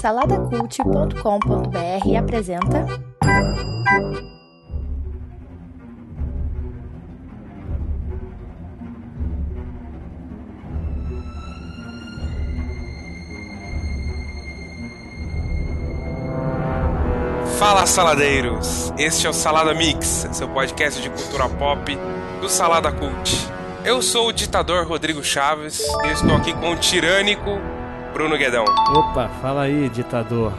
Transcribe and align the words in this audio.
Saladacult.com.br 0.00 2.16
apresenta. 2.18 2.84
Fala 17.56 17.86
saladeiros! 17.86 18.92
Este 18.98 19.28
é 19.28 19.30
o 19.30 19.32
Salada 19.32 19.72
Mix, 19.72 20.26
seu 20.32 20.48
podcast 20.48 21.00
de 21.00 21.08
cultura 21.08 21.48
pop 21.48 21.96
do 22.40 22.48
Salada 22.48 22.90
Cult. 22.90 23.48
Eu 23.84 24.02
sou 24.02 24.26
o 24.28 24.32
ditador 24.32 24.88
Rodrigo 24.88 25.22
Chaves 25.22 25.80
e 26.04 26.08
estou 26.08 26.34
aqui 26.34 26.52
com 26.54 26.72
o 26.72 26.76
tirânico 26.76 27.60
Bruno 28.12 28.36
Guedão. 28.36 28.64
Opa, 28.94 29.28
fala 29.40 29.62
aí, 29.62 29.88
ditador. 29.88 30.52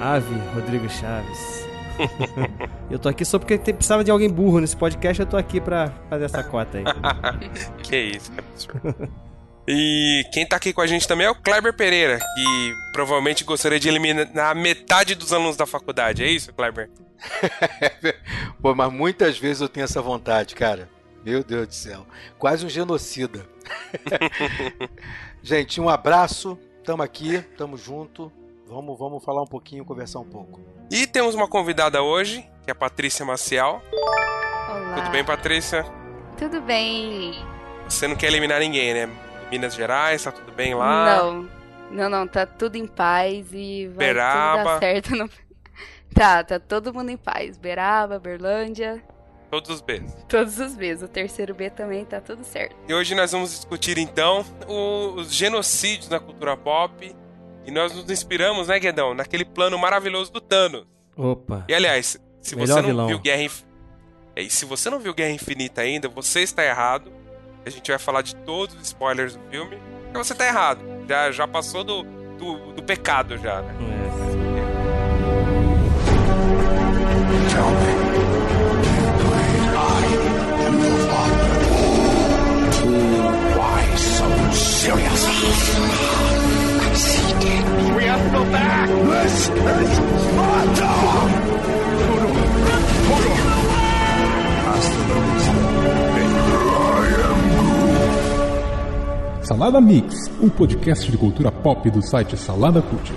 Ave 0.00 0.34
Rodrigo 0.54 0.88
Chaves. 0.88 1.68
eu 2.90 2.98
tô 2.98 3.08
aqui 3.08 3.24
só 3.24 3.38
porque 3.38 3.58
tem, 3.58 3.74
precisava 3.74 4.04
de 4.04 4.10
alguém 4.10 4.30
burro 4.30 4.60
nesse 4.60 4.76
podcast, 4.76 5.20
eu 5.20 5.26
tô 5.26 5.36
aqui 5.36 5.60
pra 5.60 5.92
fazer 6.08 6.24
essa 6.24 6.42
cota 6.42 6.78
aí. 6.78 6.84
que 7.82 7.96
isso. 7.96 8.32
E 9.66 10.24
quem 10.32 10.46
tá 10.46 10.56
aqui 10.56 10.72
com 10.72 10.80
a 10.80 10.86
gente 10.86 11.06
também 11.06 11.26
é 11.26 11.30
o 11.30 11.34
Kleber 11.34 11.74
Pereira, 11.74 12.18
que 12.18 12.74
provavelmente 12.92 13.44
gostaria 13.44 13.78
de 13.78 13.88
eliminar 13.88 14.54
metade 14.54 15.14
dos 15.14 15.32
alunos 15.32 15.56
da 15.56 15.66
faculdade. 15.66 16.22
É 16.22 16.30
isso, 16.30 16.52
Kleber? 16.52 16.88
Pô, 18.62 18.74
mas 18.74 18.90
muitas 18.92 19.36
vezes 19.36 19.60
eu 19.60 19.68
tenho 19.68 19.84
essa 19.84 20.00
vontade, 20.00 20.54
cara. 20.54 20.88
Meu 21.24 21.44
Deus 21.44 21.66
do 21.66 21.74
céu. 21.74 22.06
Quase 22.38 22.64
um 22.64 22.68
genocida. 22.68 23.46
gente, 25.42 25.80
um 25.80 25.88
abraço. 25.88 26.58
Tamo 26.84 27.02
aqui, 27.02 27.40
tamo 27.58 27.76
junto. 27.76 28.32
Vamos, 28.66 28.98
vamos 28.98 29.24
falar 29.24 29.42
um 29.42 29.46
pouquinho, 29.46 29.84
conversar 29.84 30.20
um 30.20 30.28
pouco. 30.28 30.60
E 30.90 31.06
temos 31.06 31.34
uma 31.34 31.48
convidada 31.48 32.02
hoje, 32.02 32.42
que 32.64 32.70
é 32.70 32.72
a 32.72 32.74
Patrícia 32.74 33.24
Maciel. 33.24 33.82
Olá. 33.92 34.94
Tudo 34.94 35.10
bem, 35.10 35.24
Patrícia? 35.24 35.84
Tudo 36.38 36.60
bem. 36.62 37.34
Você 37.88 38.08
não 38.08 38.16
quer 38.16 38.28
eliminar 38.28 38.60
ninguém, 38.60 38.94
né? 38.94 39.08
Minas 39.50 39.74
Gerais, 39.74 40.22
tá 40.22 40.32
tudo 40.32 40.52
bem 40.52 40.74
lá? 40.74 41.16
Não, 41.16 41.48
não, 41.90 42.08
não, 42.08 42.26
tá 42.26 42.46
tudo 42.46 42.76
em 42.76 42.86
paz 42.86 43.48
e 43.52 43.88
vai 43.88 44.06
Beraba. 44.06 44.58
tudo 44.58 44.64
dar 44.64 44.78
certo. 44.78 45.16
No... 45.16 45.28
Tá, 46.12 46.42
tá 46.42 46.58
todo 46.58 46.92
mundo 46.92 47.10
em 47.10 47.16
paz. 47.16 47.56
Beraba, 47.56 48.18
Berlândia, 48.18 49.00
Todos 49.50 49.68
os 49.70 49.80
Bs. 49.80 50.16
todos 50.28 50.58
os 50.58 50.74
Bs. 50.76 51.02
O 51.02 51.08
terceiro 51.08 51.54
B 51.54 51.70
também 51.70 52.04
tá 52.04 52.20
tudo 52.20 52.44
certo. 52.44 52.76
E 52.88 52.94
hoje 52.94 53.14
nós 53.14 53.32
vamos 53.32 53.50
discutir 53.50 53.98
então 53.98 54.44
o- 54.68 55.14
os 55.20 55.32
genocídios 55.32 56.08
na 56.08 56.20
cultura 56.20 56.56
pop. 56.56 57.14
E 57.66 57.70
nós 57.70 57.94
nos 57.94 58.08
inspiramos, 58.10 58.68
né, 58.68 58.78
Guedão, 58.78 59.12
naquele 59.12 59.44
plano 59.44 59.76
maravilhoso 59.78 60.32
do 60.32 60.40
Thanos. 60.40 60.86
Opa. 61.16 61.64
E 61.68 61.74
aliás, 61.74 62.16
se 62.40 62.56
Melhor 62.56 62.74
você 62.76 62.80
não 62.82 62.88
vilão. 62.88 63.06
viu 63.08 63.18
Guerra 63.18 63.42
Inf... 63.42 63.62
é, 64.34 64.42
e 64.42 64.48
se 64.50 64.64
você 64.64 64.88
não 64.88 64.98
viu 64.98 65.12
Guerra 65.12 65.32
Infinita 65.32 65.82
ainda, 65.82 66.08
você 66.08 66.40
está 66.40 66.64
errado. 66.64 67.12
A 67.66 67.68
gente 67.70 67.90
vai 67.90 67.98
falar 67.98 68.22
de 68.22 68.34
todos 68.36 68.74
os 68.76 68.82
spoilers 68.82 69.36
do 69.36 69.42
filme. 69.50 69.76
E 70.12 70.16
você 70.16 70.32
está 70.32 70.46
errado. 70.46 70.80
Já, 71.08 71.30
já 71.30 71.46
passou 71.46 71.84
do, 71.84 72.02
do, 72.38 72.72
do 72.72 72.82
pecado 72.82 73.36
já, 73.36 73.60
né? 73.60 73.74
É. 77.86 77.89
Salada 99.50 99.80
Mix, 99.80 100.30
um 100.40 100.48
podcast 100.48 101.10
de 101.10 101.18
cultura 101.18 101.50
pop 101.50 101.90
do 101.90 102.00
site 102.00 102.36
Salada 102.36 102.80
Cult. 102.80 103.12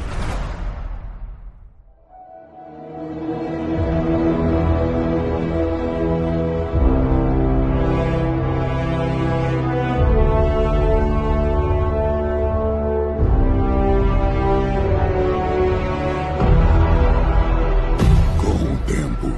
Com 18.40 18.74
o 18.74 18.78
tempo, 18.88 19.32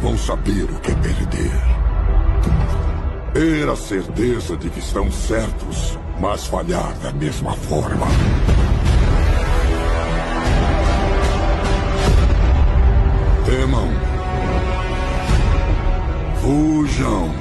vão 0.00 0.16
saber 0.16 0.62
o 0.62 0.78
que 0.78 0.92
é 0.92 0.94
perder. 0.94 1.78
Ter 3.34 3.68
a 3.68 3.76
certeza 3.76 4.56
de 4.56 4.68
que 4.68 4.78
estão 4.80 5.10
certos, 5.12 5.87
mas 6.28 6.46
falhar 6.46 6.92
da 7.02 7.10
mesma 7.12 7.52
forma. 7.52 8.06
Temam. 13.46 13.88
Fujam. 16.42 17.34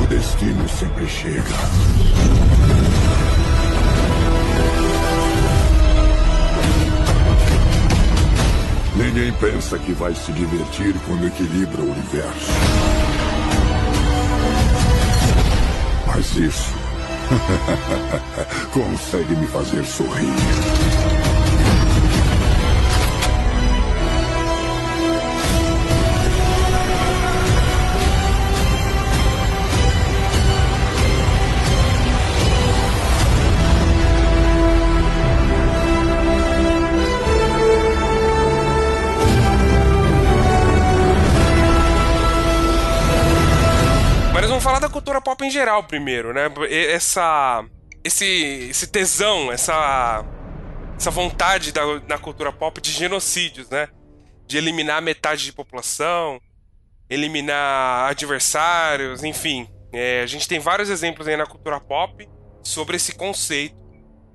O 0.00 0.06
destino 0.06 0.68
sempre 0.68 1.08
chega. 1.08 1.42
Ninguém 8.94 9.32
pensa 9.32 9.76
que 9.80 9.92
vai 9.94 10.14
se 10.14 10.30
divertir 10.30 10.94
quando 11.08 11.26
equilibra 11.26 11.82
o 11.82 11.90
universo. 11.90 12.52
Mas 16.06 16.36
isso 16.36 16.77
consegue 18.72 19.36
me 19.36 19.46
fazer 19.46 19.84
sorrir. 19.84 21.17
Em 45.48 45.50
geral 45.50 45.82
primeiro, 45.84 46.32
né? 46.32 46.48
Essa. 46.70 47.64
Esse, 48.04 48.68
esse 48.70 48.86
tesão, 48.86 49.50
essa. 49.50 50.24
Essa 50.96 51.10
vontade 51.10 51.72
da, 51.72 51.82
na 52.08 52.18
cultura 52.18 52.52
pop 52.52 52.80
de 52.80 52.90
genocídios, 52.90 53.68
né? 53.70 53.88
De 54.46 54.58
eliminar 54.58 55.00
metade 55.00 55.44
de 55.44 55.52
população, 55.52 56.40
eliminar 57.08 58.10
adversários, 58.10 59.22
enfim. 59.22 59.68
É, 59.92 60.22
a 60.22 60.26
gente 60.26 60.48
tem 60.48 60.58
vários 60.58 60.90
exemplos 60.90 61.28
aí 61.28 61.36
na 61.36 61.46
cultura 61.46 61.80
pop 61.80 62.28
sobre 62.62 62.96
esse 62.96 63.14
conceito. 63.14 63.76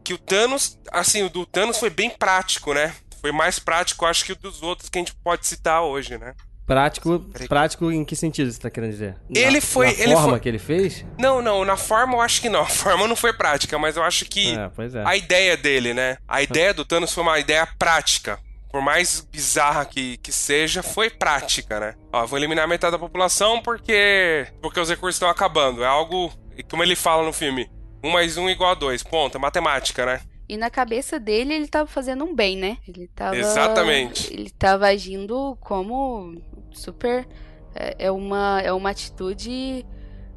Que 0.03 0.13
o 0.13 0.17
Thanos, 0.17 0.79
assim, 0.91 1.23
o 1.23 1.29
do 1.29 1.45
Thanos 1.45 1.77
foi 1.77 1.89
bem 1.89 2.09
prático, 2.09 2.73
né? 2.73 2.93
Foi 3.21 3.31
mais 3.31 3.59
prático, 3.59 4.05
acho 4.05 4.25
que 4.25 4.33
o 4.33 4.35
dos 4.35 4.61
outros 4.61 4.89
que 4.89 4.97
a 4.97 5.01
gente 5.01 5.15
pode 5.15 5.47
citar 5.47 5.81
hoje, 5.81 6.17
né? 6.17 6.33
Prático, 6.65 7.19
Peraí. 7.19 7.47
prático 7.47 7.91
em 7.91 8.05
que 8.05 8.15
sentido 8.15 8.49
você 8.51 8.59
tá 8.59 8.69
querendo 8.69 8.91
dizer? 8.91 9.15
Ele 9.35 9.55
Na- 9.55 9.61
foi- 9.61 9.87
Na 9.87 9.91
ele 10.03 10.13
forma 10.13 10.29
foi- 10.29 10.39
que 10.39 10.49
ele 10.49 10.59
fez? 10.59 11.05
Não, 11.19 11.41
não, 11.41 11.65
na 11.65 11.75
forma 11.75 12.13
eu 12.15 12.21
acho 12.21 12.41
que 12.41 12.47
não. 12.49 12.61
A 12.63 12.65
forma 12.65 13.07
não 13.07 13.15
foi 13.15 13.33
prática, 13.33 13.77
mas 13.77 13.97
eu 13.97 14.03
acho 14.03 14.25
que 14.25 14.53
É, 14.55 14.71
é. 14.99 15.03
a 15.05 15.15
ideia 15.17 15.57
dele, 15.57 15.93
né? 15.93 16.17
A 16.27 16.41
ideia 16.41 16.73
do 16.73 16.85
Thanos 16.85 17.13
foi 17.13 17.23
uma 17.23 17.37
ideia 17.39 17.67
prática. 17.77 18.39
Por 18.71 18.81
mais 18.81 19.19
bizarra 19.21 19.85
que, 19.85 20.17
que 20.17 20.31
seja, 20.31 20.81
foi 20.81 21.09
prática, 21.09 21.79
né? 21.79 21.93
Ó, 22.11 22.25
vou 22.25 22.39
eliminar 22.39 22.67
metade 22.67 22.93
da 22.93 22.97
população 22.99 23.61
porque 23.61 24.47
porque 24.61 24.79
os 24.79 24.89
recursos 24.89 25.15
estão 25.15 25.29
acabando. 25.29 25.83
É 25.83 25.87
algo, 25.87 26.31
como 26.71 26.81
ele 26.81 26.95
fala 26.95 27.23
no 27.23 27.31
filme, 27.33 27.69
um 28.03 28.09
mais 28.11 28.35
um 28.37 28.49
igual 28.49 28.71
a 28.71 28.73
dois. 28.73 29.03
Ponto, 29.03 29.37
é 29.37 29.39
matemática, 29.39 30.05
né? 30.07 30.21
E 30.47 30.57
na 30.57 30.69
cabeça 30.69 31.19
dele, 31.19 31.53
ele 31.53 31.67
tava 31.67 31.87
fazendo 31.87 32.23
um 32.25 32.35
bem, 32.35 32.57
né? 32.57 32.77
Ele 32.87 33.07
tava. 33.07 33.35
Exatamente. 33.37 34.33
Ele 34.33 34.49
tava 34.49 34.87
agindo 34.87 35.57
como 35.61 36.35
super. 36.71 37.27
É, 37.75 38.05
é 38.05 38.11
uma, 38.11 38.61
é 38.61 38.71
uma 38.71 38.89
atitude 38.91 39.83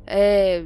é, 0.06 0.64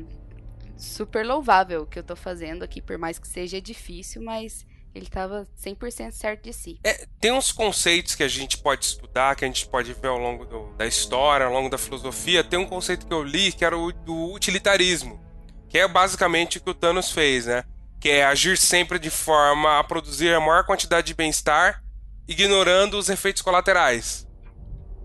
super 0.76 1.24
louvável 1.26 1.86
que 1.86 1.98
eu 1.98 2.02
tô 2.02 2.14
fazendo 2.14 2.62
aqui, 2.62 2.80
por 2.80 2.96
mais 2.98 3.18
que 3.18 3.26
seja 3.26 3.60
difícil, 3.60 4.22
mas 4.22 4.64
ele 4.94 5.06
tava 5.06 5.46
100% 5.56 6.10
certo 6.12 6.44
de 6.44 6.52
si. 6.52 6.78
É, 6.84 7.06
tem 7.20 7.32
uns 7.32 7.50
conceitos 7.52 8.14
que 8.14 8.22
a 8.22 8.28
gente 8.28 8.58
pode 8.58 8.84
estudar, 8.84 9.34
que 9.36 9.44
a 9.44 9.48
gente 9.48 9.66
pode 9.68 9.92
ver 9.94 10.08
ao 10.08 10.18
longo 10.18 10.44
do- 10.44 10.72
da 10.76 10.86
história, 10.86 11.46
ao 11.46 11.52
longo 11.52 11.68
da 11.68 11.78
filosofia. 11.78 12.42
Tem 12.44 12.58
um 12.58 12.66
conceito 12.66 13.06
que 13.06 13.12
eu 13.14 13.22
li 13.22 13.52
que 13.52 13.64
era 13.64 13.76
o 13.76 13.92
do 13.92 14.32
utilitarismo, 14.32 15.20
que 15.68 15.78
é 15.78 15.86
basicamente 15.88 16.58
o 16.58 16.60
que 16.60 16.70
o 16.70 16.74
Thanos 16.74 17.10
fez, 17.10 17.46
né? 17.46 17.64
Que 18.00 18.08
é 18.08 18.24
agir 18.24 18.56
sempre 18.56 18.98
de 18.98 19.10
forma 19.10 19.78
a 19.78 19.84
produzir 19.84 20.34
a 20.34 20.40
maior 20.40 20.64
quantidade 20.64 21.08
de 21.08 21.14
bem-estar, 21.14 21.84
ignorando 22.26 22.98
os 22.98 23.10
efeitos 23.10 23.42
colaterais. 23.42 24.26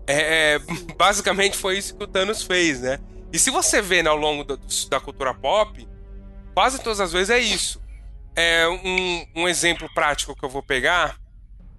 É, 0.06 0.54
é, 0.54 0.58
basicamente 0.96 1.56
foi 1.56 1.76
isso 1.76 1.94
que 1.94 2.04
o 2.04 2.06
Thanos 2.06 2.42
fez, 2.42 2.80
né? 2.80 2.98
E 3.32 3.38
se 3.38 3.50
você 3.50 3.82
vê 3.82 4.02
né, 4.02 4.08
ao 4.08 4.16
longo 4.16 4.44
da, 4.44 5.00
cultura 5.00 5.34
pop, 5.34 5.86
quase 6.54 6.82
todas 6.82 7.00
as 7.00 7.12
vezes 7.12 7.30
é 7.30 7.38
isso. 7.38 7.82
É 8.34 8.66
um, 8.68 9.42
um 9.42 9.48
exemplo 9.48 9.88
prático 9.92 10.34
que 10.34 10.44
eu 10.44 10.48
vou 10.48 10.62
pegar 10.62 11.18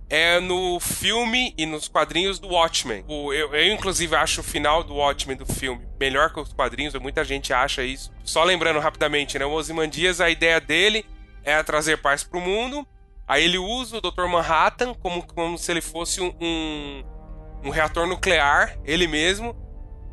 é 0.09 0.39
no 0.39 0.79
filme 0.79 1.53
e 1.57 1.65
nos 1.65 1.87
quadrinhos 1.87 2.39
do 2.39 2.47
Watchmen. 2.49 3.03
O, 3.07 3.33
eu, 3.33 3.53
eu, 3.53 3.73
inclusive, 3.73 4.15
acho 4.15 4.41
o 4.41 4.43
final 4.43 4.83
do 4.83 4.95
Watchmen 4.95 5.37
do 5.37 5.45
filme 5.45 5.85
melhor 5.99 6.31
que 6.31 6.39
os 6.39 6.53
quadrinhos, 6.53 6.93
muita 6.95 7.23
gente 7.23 7.53
acha 7.53 7.83
isso. 7.83 8.11
Só 8.23 8.43
lembrando 8.43 8.79
rapidamente, 8.79 9.37
né? 9.37 9.45
O 9.45 9.51
Ozymandias, 9.51 10.21
a 10.21 10.29
ideia 10.29 10.61
dele 10.61 11.05
é 11.43 11.61
trazer 11.63 11.97
paz 11.97 12.23
pro 12.23 12.39
mundo. 12.39 12.87
Aí 13.27 13.43
ele 13.43 13.57
usa 13.57 13.97
o 13.97 14.01
Dr. 14.01 14.25
Manhattan 14.27 14.93
como, 14.93 15.25
como 15.27 15.57
se 15.57 15.71
ele 15.71 15.81
fosse 15.81 16.21
um, 16.21 16.33
um, 16.39 17.03
um 17.65 17.69
reator 17.69 18.07
nuclear, 18.07 18.77
ele 18.85 19.07
mesmo. 19.07 19.55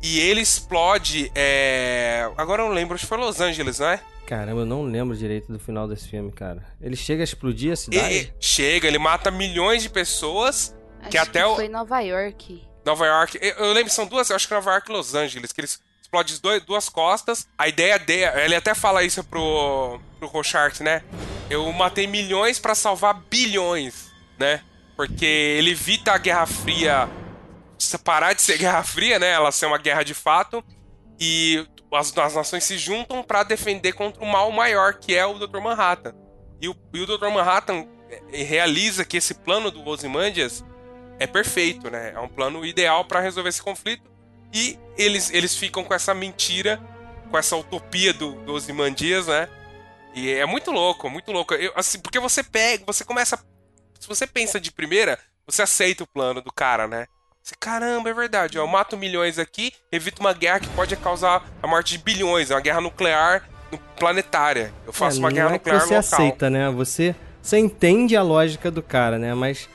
E 0.01 0.19
ele 0.19 0.41
explode. 0.41 1.31
É... 1.33 2.29
Agora 2.37 2.63
eu 2.63 2.67
não 2.67 2.75
lembro, 2.75 2.95
acho 2.95 3.05
que 3.05 3.09
foi 3.09 3.17
Los 3.17 3.41
Angeles, 3.41 3.79
não 3.79 3.87
é? 3.87 3.99
Caramba, 4.25 4.61
eu 4.61 4.65
não 4.65 4.83
lembro 4.83 5.15
direito 5.15 5.51
do 5.51 5.59
final 5.59 5.87
desse 5.87 6.07
filme, 6.07 6.31
cara. 6.31 6.63
Ele 6.81 6.95
chega 6.95 7.21
a 7.21 7.25
explodir 7.25 7.73
a 7.73 7.75
cidade? 7.75 8.13
Ele 8.13 8.33
chega, 8.39 8.87
ele 8.87 8.97
mata 8.97 9.29
milhões 9.29 9.83
de 9.83 9.89
pessoas. 9.89 10.75
Acho 10.99 11.09
que 11.11 11.17
até 11.17 11.45
o. 11.45 11.55
Foi 11.55 11.67
Nova 11.67 11.99
York. 12.01 12.63
Nova 12.83 13.05
York. 13.05 13.39
Eu, 13.41 13.73
lembro, 13.73 13.91
são 13.91 14.05
duas, 14.05 14.29
eu 14.29 14.35
acho 14.35 14.47
que 14.47 14.53
Nova 14.53 14.71
York 14.71 14.89
e 14.89 14.93
Los 14.93 15.13
Angeles, 15.13 15.51
que 15.51 15.61
eles 15.61 15.79
explodem 16.01 16.35
dois, 16.41 16.63
duas 16.63 16.89
costas. 16.89 17.47
A 17.57 17.67
ideia 17.67 17.99
dele, 17.99 18.25
ele 18.41 18.55
até 18.55 18.73
fala 18.73 19.03
isso 19.03 19.23
pro, 19.23 19.99
pro 20.19 20.27
Rorschach, 20.27 20.81
né? 20.81 21.03
Eu 21.49 21.71
matei 21.71 22.07
milhões 22.07 22.59
para 22.59 22.73
salvar 22.73 23.21
bilhões, 23.29 24.11
né? 24.37 24.61
Porque 24.95 25.25
ele 25.25 25.71
evita 25.71 26.13
a 26.13 26.17
Guerra 26.17 26.45
Fria 26.45 27.09
parar 28.03 28.33
de 28.33 28.41
ser 28.41 28.57
Guerra 28.59 28.83
Fria, 28.83 29.19
né? 29.19 29.31
Ela 29.31 29.51
ser 29.51 29.65
uma 29.65 29.77
guerra 29.77 30.03
de 30.03 30.13
fato. 30.13 30.63
E 31.19 31.65
as, 31.91 32.15
as 32.17 32.35
nações 32.35 32.63
se 32.63 32.77
juntam 32.77 33.23
para 33.23 33.43
defender 33.43 33.93
contra 33.93 34.23
o 34.23 34.27
mal 34.27 34.51
maior, 34.51 34.95
que 34.95 35.15
é 35.15 35.25
o 35.25 35.39
Dr. 35.39 35.59
Manhattan. 35.59 36.13
E 36.61 36.67
o, 36.67 36.75
e 36.93 37.01
o 37.01 37.05
Dr. 37.05 37.29
Manhattan 37.29 37.87
é, 38.09 38.43
realiza 38.43 39.05
que 39.05 39.17
esse 39.17 39.33
plano 39.33 39.71
do 39.71 39.85
Ozymandias 39.87 40.63
é 41.19 41.27
perfeito, 41.27 41.89
né? 41.89 42.11
É 42.13 42.19
um 42.19 42.27
plano 42.27 42.65
ideal 42.65 43.05
para 43.05 43.19
resolver 43.19 43.49
esse 43.49 43.61
conflito. 43.61 44.03
E 44.53 44.77
eles, 44.97 45.31
eles 45.31 45.55
ficam 45.55 45.83
com 45.83 45.93
essa 45.93 46.13
mentira, 46.13 46.81
com 47.29 47.37
essa 47.37 47.55
utopia 47.55 48.13
do, 48.13 48.33
do 48.43 48.53
Ozymandias, 48.53 49.27
né? 49.27 49.49
E 50.13 50.31
é 50.31 50.45
muito 50.45 50.71
louco, 50.71 51.09
muito 51.09 51.31
louco. 51.31 51.53
Eu, 51.53 51.73
assim, 51.75 51.99
porque 51.99 52.19
você 52.19 52.41
pega, 52.41 52.85
você 52.85 53.03
começa. 53.03 53.37
Se 53.99 54.07
você 54.07 54.25
pensa 54.25 54.59
de 54.59 54.71
primeira, 54.71 55.19
você 55.45 55.61
aceita 55.61 56.03
o 56.03 56.07
plano 56.07 56.41
do 56.41 56.51
cara, 56.51 56.87
né? 56.87 57.07
Você, 57.45 57.53
caramba, 57.59 58.09
é 58.09 58.13
verdade. 58.13 58.57
Eu 58.57 58.65
mato 58.65 58.97
milhões 58.97 59.37
aqui, 59.37 59.71
evito 59.91 60.19
uma 60.19 60.33
guerra 60.33 60.61
que 60.61 60.69
pode 60.69 60.95
causar 60.95 61.45
a 61.61 61.67
morte 61.67 61.95
de 61.95 62.03
bilhões. 62.03 62.49
É 62.49 62.55
uma 62.55 62.59
guerra 62.59 62.81
nuclear 62.81 63.47
planetária. 63.99 64.73
Eu 64.83 64.91
faço 64.91 65.17
é, 65.17 65.19
uma 65.19 65.29
guerra 65.29 65.49
é 65.49 65.53
nuclear 65.53 65.79
você 65.79 65.95
local. 65.95 65.99
aceita, 65.99 66.49
né? 66.49 66.71
Você, 66.71 67.13
você 67.39 67.59
entende 67.59 68.15
a 68.15 68.23
lógica 68.23 68.71
do 68.71 68.81
cara, 68.81 69.19
né? 69.19 69.35
Mas, 69.35 69.69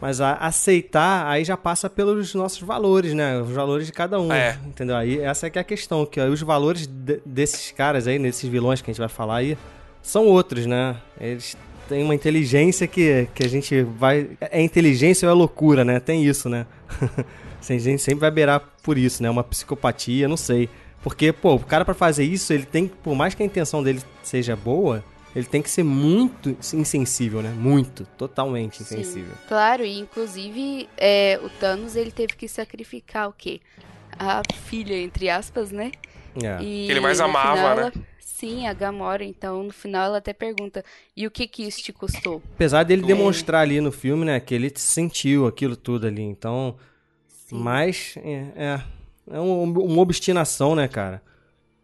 mas 0.00 0.20
a, 0.20 0.34
aceitar 0.34 1.26
aí 1.26 1.44
já 1.44 1.56
passa 1.56 1.90
pelos 1.90 2.32
nossos 2.32 2.60
valores, 2.60 3.12
né? 3.12 3.40
Os 3.40 3.50
valores 3.50 3.86
de 3.86 3.92
cada 3.92 4.20
um. 4.20 4.32
É. 4.32 4.56
Entendeu? 4.64 4.94
Aí 4.94 5.18
essa 5.18 5.48
é 5.48 5.50
que 5.50 5.58
é 5.58 5.62
a 5.62 5.64
questão, 5.64 6.06
que 6.06 6.20
os 6.20 6.42
valores 6.42 6.86
de, 6.86 7.20
desses 7.26 7.72
caras 7.72 8.06
aí, 8.06 8.20
desses 8.20 8.48
vilões 8.48 8.80
que 8.80 8.88
a 8.88 8.92
gente 8.92 9.00
vai 9.00 9.08
falar 9.08 9.38
aí, 9.38 9.58
são 10.00 10.26
outros, 10.26 10.64
né? 10.64 10.94
Eles 11.20 11.56
têm 11.88 12.02
uma 12.02 12.14
inteligência 12.14 12.86
que, 12.86 13.28
que 13.34 13.44
a 13.44 13.48
gente 13.48 13.82
vai. 13.82 14.30
É 14.40 14.60
inteligência 14.62 15.26
ou 15.28 15.34
é 15.34 15.36
loucura, 15.36 15.84
né? 15.84 16.00
Tem 16.00 16.24
isso, 16.24 16.48
né? 16.48 16.66
a 17.68 17.72
gente 17.78 18.00
sempre 18.00 18.20
vai 18.20 18.30
beirar 18.30 18.60
por 18.82 18.96
isso, 18.96 19.22
né? 19.22 19.28
Uma 19.30 19.42
psicopatia, 19.44 20.28
não 20.28 20.36
sei. 20.36 20.68
Porque, 21.02 21.32
pô, 21.32 21.54
o 21.54 21.60
cara 21.60 21.84
para 21.84 21.94
fazer 21.94 22.24
isso, 22.24 22.52
ele 22.52 22.64
tem, 22.66 22.88
por 22.88 23.14
mais 23.14 23.34
que 23.34 23.42
a 23.42 23.46
intenção 23.46 23.82
dele 23.82 24.00
seja 24.22 24.56
boa, 24.56 25.04
ele 25.34 25.46
tem 25.46 25.60
que 25.62 25.70
ser 25.70 25.82
muito 25.82 26.56
insensível, 26.74 27.42
né? 27.42 27.50
Muito, 27.56 28.04
totalmente 28.16 28.82
insensível. 28.82 29.30
Sim, 29.32 29.46
claro, 29.48 29.84
e 29.84 29.98
inclusive 29.98 30.88
é, 30.96 31.38
o 31.42 31.48
Thanos 31.48 31.94
ele 31.94 32.10
teve 32.10 32.34
que 32.34 32.48
sacrificar 32.48 33.28
o 33.28 33.32
quê? 33.32 33.60
A 34.18 34.42
filha, 34.64 34.94
entre 34.98 35.28
aspas, 35.28 35.70
né? 35.70 35.92
É. 36.42 36.62
E 36.62 36.86
Que 36.86 36.90
ele 36.92 37.00
mais 37.00 37.20
amava, 37.20 37.56
final 37.56 37.76
né? 37.76 37.82
ela- 37.82 37.92
Sim, 38.38 38.66
a 38.66 38.72
Gamora. 38.74 39.24
Então, 39.24 39.62
no 39.62 39.72
final, 39.72 40.06
ela 40.06 40.18
até 40.18 40.32
pergunta: 40.32 40.84
e 41.16 41.26
o 41.26 41.30
que 41.30 41.46
que 41.48 41.62
isso 41.62 41.82
te 41.82 41.92
custou? 41.92 42.42
Apesar 42.54 42.82
dele 42.82 43.02
É. 43.02 43.06
demonstrar 43.06 43.62
ali 43.62 43.80
no 43.80 43.90
filme, 43.90 44.24
né, 44.26 44.38
que 44.40 44.54
ele 44.54 44.70
sentiu 44.76 45.46
aquilo 45.46 45.74
tudo 45.76 46.06
ali. 46.06 46.22
Então, 46.22 46.76
Sim. 47.28 47.56
mas 47.58 48.14
é, 48.18 48.44
é, 48.56 48.80
é 49.36 49.40
um- 49.40 49.62
uma 49.64 50.02
obstinação, 50.02 50.74
né, 50.74 50.86
cara? 50.86 51.22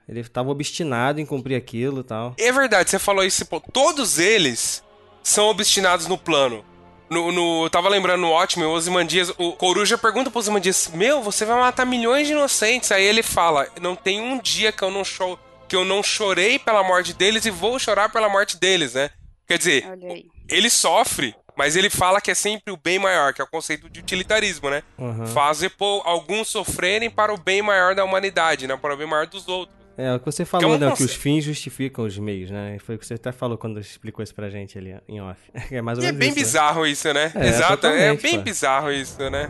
Ele 0.09 0.23
tava 0.25 0.51
obstinado 0.51 1.21
em 1.21 1.25
cumprir 1.27 1.55
aquilo 1.57 2.01
e 2.01 2.05
tal. 2.05 2.35
É 2.39 2.53
verdade, 2.53 2.91
você 2.91 2.99
falou 2.99 3.25
isso. 3.25 3.47
pô, 3.47 3.59
Todos 3.73 4.19
eles 4.19 4.83
são 5.23 5.47
obstinados 5.49 6.07
no 6.07 6.19
plano. 6.19 6.63
No, 7.09 7.31
no- 7.33 7.65
eu 7.65 7.71
tava 7.71 7.89
lembrando 7.89 8.21
no 8.23 8.31
Watchmen, 8.31 8.67
o 8.67 8.73
Ozymandias, 8.73 9.31
o 9.39 9.53
Coruja 9.53 9.97
pergunta 9.97 10.31
pro 10.31 10.39
Ozymandias, 10.41 10.91
meu, 10.93 11.23
você 11.23 11.45
vai 11.47 11.59
matar 11.59 11.87
milhões 11.87 12.27
de 12.27 12.33
inocentes. 12.35 12.91
Aí 12.93 13.05
ele 13.05 13.23
fala, 13.23 13.69
não 13.81 13.95
tem 13.97 14.21
um 14.21 14.39
dia 14.39 14.71
que 14.73 14.83
eu 14.83 14.91
não, 14.91 15.05
cho 15.05 15.39
que 15.73 15.77
eu 15.77 15.87
não 15.87 16.03
chorei 16.03 16.59
pela 16.59 16.83
morte 16.85 17.15
deles 17.15 17.47
e 17.47 17.51
vou 17.51 17.79
chorar 17.79 18.11
pela 18.13 18.29
morte 18.29 18.61
deles, 18.61 18.93
né? 18.93 19.09
Quer 19.49 19.57
dizer, 19.57 19.87
ele 20.47 20.69
sofre, 20.69 21.35
mas 21.57 21.77
ele 21.77 21.89
fala 21.89 22.21
que 22.21 22.31
é 22.31 22.35
sempre 22.35 22.71
o 22.71 22.77
bem 22.77 22.99
maior, 22.99 23.33
que 23.33 23.41
é 23.41 23.45
o 23.45 23.49
conceito 23.49 23.89
de 23.89 24.01
utilitarismo, 24.01 24.69
né? 24.69 24.83
Uhum. 24.99 25.27
Fazer 25.29 25.71
pô, 25.71 26.03
alguns 26.05 26.49
sofrerem 26.49 27.09
para 27.09 27.33
o 27.33 27.39
bem 27.39 27.63
maior 27.63 27.95
da 27.95 28.05
humanidade, 28.05 28.67
né? 28.67 28.77
Para 28.77 28.93
o 28.93 28.97
bem 28.99 29.07
maior 29.07 29.27
dos 29.27 29.49
outros. 29.49 29.75
É, 29.97 30.15
o 30.15 30.19
que 30.19 30.27
você 30.27 30.45
Que 30.45 30.51
falou, 30.51 30.75
é 30.75 30.77
um 30.77 30.79
né, 30.79 30.93
que 30.95 31.05
os 31.05 31.15
fins 31.15 31.43
justificam 31.43 32.05
os 32.05 32.19
meios, 32.19 32.51
né? 32.51 32.77
Foi 32.85 32.97
o 32.97 32.99
que 32.99 33.07
você 33.07 33.15
até 33.15 33.33
falou 33.33 33.57
quando 33.57 33.81
explicou 33.81 34.23
isso 34.23 34.35
pra 34.35 34.51
gente 34.51 34.77
ali 34.77 34.95
em 35.09 35.23
off. 35.23 35.41
É 35.73 35.81
mais 35.81 35.97
ou 35.97 36.05
E 36.05 36.09
é 36.09 36.13
menos 36.13 36.19
bem 36.19 36.29
isso, 36.29 36.37
né? 36.39 36.45
bizarro 36.45 36.87
isso, 36.87 37.13
né? 37.15 37.33
É, 37.35 37.49
Exato, 37.49 37.87
é 37.87 38.15
bem 38.15 38.37
pô. 38.37 38.43
bizarro 38.43 38.93
isso, 38.93 39.31
né? 39.31 39.49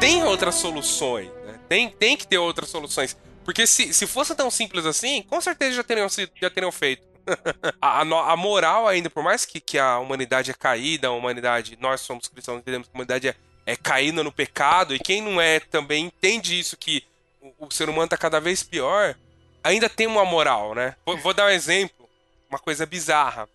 Tem 0.00 0.22
outras 0.24 0.54
soluções, 0.54 1.28
né? 1.44 1.58
Tem, 1.68 1.90
tem 1.90 2.16
que 2.16 2.26
ter 2.26 2.38
outras 2.38 2.70
soluções. 2.70 3.16
Porque 3.44 3.66
se, 3.66 3.92
se 3.92 4.06
fosse 4.06 4.34
tão 4.34 4.50
simples 4.50 4.86
assim, 4.86 5.22
com 5.22 5.40
certeza 5.40 5.76
já 5.76 5.82
teriam, 5.84 6.08
sido- 6.08 6.32
já 6.40 6.48
teriam 6.50 6.70
feito. 6.70 7.02
a, 7.80 8.00
a 8.02 8.32
a 8.32 8.36
moral 8.36 8.86
ainda, 8.86 9.10
por 9.10 9.22
mais 9.22 9.44
que, 9.44 9.60
que 9.60 9.78
a 9.78 9.98
humanidade 9.98 10.50
é 10.50 10.54
caída, 10.54 11.08
a 11.08 11.12
humanidade, 11.12 11.76
nós 11.80 12.00
somos 12.00 12.28
cristãos, 12.28 12.60
entendemos 12.60 12.86
que 12.88 12.94
a 12.94 12.96
humanidade 12.96 13.28
é, 13.28 13.34
é 13.66 13.76
caída 13.76 14.22
no 14.22 14.32
pecado, 14.32 14.94
e 14.94 14.98
quem 14.98 15.20
não 15.20 15.40
é 15.40 15.60
também 15.60 16.06
entende 16.06 16.58
isso, 16.58 16.76
que 16.76 17.04
o, 17.40 17.66
o 17.66 17.70
ser 17.70 17.88
humano 17.88 18.04
está 18.04 18.16
cada 18.16 18.40
vez 18.40 18.62
pior, 18.62 19.14
ainda 19.62 19.90
tem 19.90 20.06
uma 20.06 20.24
moral, 20.24 20.74
né? 20.74 20.96
Vou, 21.04 21.18
vou 21.18 21.34
dar 21.34 21.46
um 21.46 21.50
exemplo, 21.50 22.08
uma 22.48 22.58
coisa 22.58 22.86
bizarra. 22.86 23.48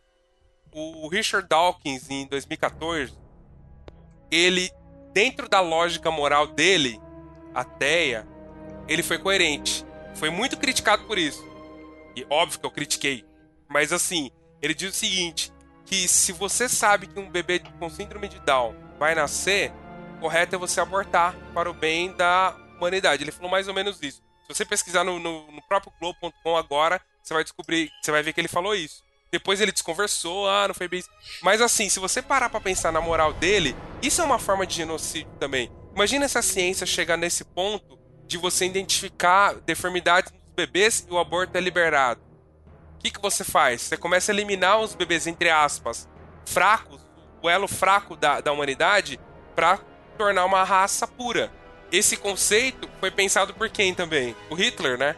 O 0.71 1.07
Richard 1.07 1.47
Dawkins, 1.47 2.09
em 2.09 2.27
2014, 2.27 3.13
ele, 4.29 4.71
dentro 5.13 5.47
da 5.47 5.61
lógica 5.61 6.11
moral 6.11 6.47
dele, 6.47 6.99
ateia, 7.53 8.27
ele 8.87 9.03
foi 9.03 9.17
coerente. 9.17 9.85
Foi 10.15 10.29
muito 10.29 10.57
criticado 10.57 11.05
por 11.05 11.17
isso. 11.17 11.43
E 12.15 12.25
óbvio 12.29 12.59
que 12.59 12.65
eu 12.65 12.71
critiquei. 12.71 13.25
Mas 13.69 13.93
assim, 13.93 14.31
ele 14.61 14.73
diz 14.73 14.91
o 14.91 14.97
seguinte: 14.97 15.53
que 15.85 16.07
se 16.07 16.31
você 16.31 16.67
sabe 16.67 17.07
que 17.07 17.19
um 17.19 17.29
bebê 17.29 17.59
com 17.79 17.89
síndrome 17.89 18.27
de 18.27 18.39
Down 18.39 18.75
vai 18.99 19.15
nascer, 19.15 19.71
correto 20.19 20.55
é 20.55 20.59
você 20.59 20.81
abortar 20.81 21.35
para 21.53 21.69
o 21.69 21.73
bem 21.73 22.11
da 22.13 22.55
humanidade. 22.77 23.23
Ele 23.23 23.31
falou 23.31 23.49
mais 23.49 23.67
ou 23.67 23.73
menos 23.73 24.01
isso. 24.01 24.21
Se 24.47 24.55
você 24.55 24.65
pesquisar 24.65 25.03
no, 25.03 25.19
no, 25.19 25.51
no 25.51 25.61
próprio 25.63 25.93
Globo.com 25.99 26.57
agora, 26.57 27.01
você 27.21 27.33
vai 27.33 27.43
descobrir, 27.43 27.89
você 28.01 28.11
vai 28.11 28.21
ver 28.21 28.33
que 28.33 28.41
ele 28.41 28.47
falou 28.47 28.75
isso. 28.75 29.03
Depois 29.33 29.59
ele 29.59 29.71
desconversou, 29.71 30.47
ah, 30.47 30.67
não 30.67 30.75
foi 30.75 30.87
bem 30.87 30.99
isso. 30.99 31.09
Mas 31.41 31.59
assim, 31.59 31.89
se 31.89 31.99
você 31.99 32.21
parar 32.21 32.49
pra 32.49 32.61
pensar 32.61 32.91
na 32.91 33.01
moral 33.01 33.33
dele, 33.33 33.75
isso 33.99 34.21
é 34.21 34.23
uma 34.23 34.37
forma 34.37 34.63
de 34.63 34.75
genocídio 34.75 35.31
também. 35.39 35.71
Imagina 35.95 36.27
se 36.27 36.37
a 36.37 36.43
ciência 36.43 36.85
chegar 36.85 37.17
nesse 37.17 37.43
ponto 37.43 37.97
de 38.27 38.37
você 38.37 38.67
identificar 38.67 39.55
deformidades 39.55 40.31
nos 40.31 40.53
bebês 40.55 41.07
e 41.09 41.11
o 41.11 41.17
aborto 41.17 41.57
é 41.57 41.61
liberado. 41.61 42.21
O 42.93 42.99
que, 42.99 43.09
que 43.09 43.19
você 43.19 43.43
faz? 43.43 43.81
Você 43.81 43.97
começa 43.97 44.31
a 44.31 44.35
eliminar 44.35 44.79
os 44.79 44.93
bebês, 44.93 45.25
entre 45.25 45.49
aspas, 45.49 46.07
fracos, 46.45 47.01
o 47.41 47.49
elo 47.49 47.67
fraco 47.67 48.15
da, 48.15 48.39
da 48.39 48.51
humanidade, 48.51 49.19
pra 49.55 49.79
tornar 50.15 50.45
uma 50.45 50.63
raça 50.63 51.07
pura. 51.07 51.51
Esse 51.91 52.15
conceito 52.17 52.87
foi 52.99 53.09
pensado 53.09 53.51
por 53.55 53.67
quem 53.67 53.95
também? 53.95 54.35
O 54.51 54.53
Hitler, 54.53 54.95
né? 54.95 55.15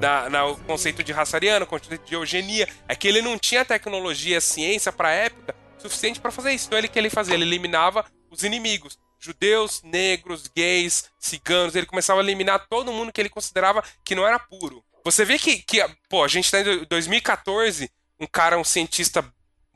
Na, 0.00 0.28
na- 0.30 0.46
o 0.46 0.56
conceito 0.58 1.02
de 1.02 1.12
raça 1.12 1.36
ariana, 1.36 1.64
o 1.64 1.68
conceito 1.68 2.04
de 2.06 2.14
eugenia, 2.14 2.68
é 2.88 2.94
que 2.94 3.06
ele 3.08 3.22
não 3.22 3.38
tinha 3.38 3.64
tecnologia, 3.64 4.40
ciência 4.40 4.92
pra 4.92 5.10
época 5.12 5.54
suficiente 5.78 6.20
pra 6.20 6.30
fazer 6.30 6.52
isso. 6.52 6.66
Então 6.66 6.78
ele 6.78 6.88
que 6.88 6.98
ele 6.98 7.10
fazia, 7.10 7.34
ele 7.34 7.44
eliminava 7.44 8.04
os 8.30 8.42
inimigos, 8.42 8.98
judeus, 9.18 9.82
negros, 9.82 10.46
gays, 10.54 11.10
ciganos. 11.18 11.74
Ele 11.76 11.86
começava 11.86 12.20
a 12.20 12.22
eliminar 12.24 12.66
todo 12.68 12.92
mundo 12.92 13.12
que 13.12 13.20
ele 13.20 13.28
considerava 13.28 13.82
que 14.04 14.14
não 14.14 14.26
era 14.26 14.38
puro. 14.38 14.82
Você 15.04 15.24
vê 15.24 15.38
que, 15.38 15.58
que 15.62 15.84
pô, 16.08 16.24
a 16.24 16.28
gente 16.28 16.50
tá 16.50 16.60
em 16.60 16.84
2014, 16.84 17.90
um 18.18 18.26
cara, 18.26 18.58
um 18.58 18.64
cientista 18.64 19.24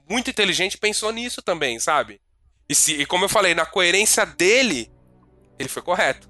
muito 0.08 0.30
inteligente 0.30 0.78
pensou 0.78 1.12
nisso 1.12 1.42
também, 1.42 1.78
sabe? 1.78 2.18
E, 2.66 2.74
se, 2.74 2.94
e 2.94 3.04
como 3.04 3.26
eu 3.26 3.28
falei, 3.28 3.54
na 3.54 3.66
coerência 3.66 4.24
dele, 4.24 4.90
ele 5.58 5.68
foi 5.68 5.82
correto. 5.82 6.28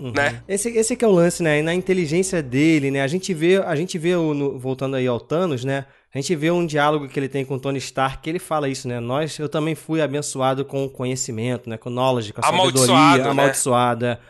Uhum. 0.00 0.12
Né? 0.12 0.42
Esse, 0.48 0.70
esse 0.70 0.96
que 0.96 1.04
é 1.04 1.08
o 1.08 1.12
lance, 1.12 1.42
né? 1.42 1.60
Na 1.60 1.74
inteligência 1.74 2.42
dele, 2.42 2.90
né? 2.90 3.02
A 3.02 3.06
gente 3.06 3.34
vê, 3.34 3.58
a 3.58 3.76
gente 3.76 3.98
vê 3.98 4.14
o, 4.14 4.32
no, 4.32 4.58
voltando 4.58 4.96
aí 4.96 5.06
ao 5.06 5.20
Thanos, 5.20 5.64
né? 5.64 5.84
A 6.12 6.18
gente 6.18 6.34
vê 6.34 6.50
um 6.50 6.66
diálogo 6.66 7.08
que 7.08 7.18
ele 7.18 7.28
tem 7.28 7.44
com 7.44 7.54
o 7.54 7.60
Tony 7.60 7.78
Stark, 7.78 8.22
que 8.22 8.30
ele 8.30 8.38
fala 8.38 8.68
isso, 8.68 8.88
né? 8.88 8.98
Nós, 8.98 9.38
eu 9.38 9.48
também 9.48 9.74
fui 9.74 10.00
abençoado 10.00 10.64
com 10.64 10.88
conhecimento, 10.88 11.68
né? 11.68 11.76
Com 11.76 11.90
knowledge, 11.90 12.32
com 12.32 12.40
a 12.40 12.44
sabedoria, 12.44 13.18
né? 13.18 13.30
amaldiçoada. 13.30 14.20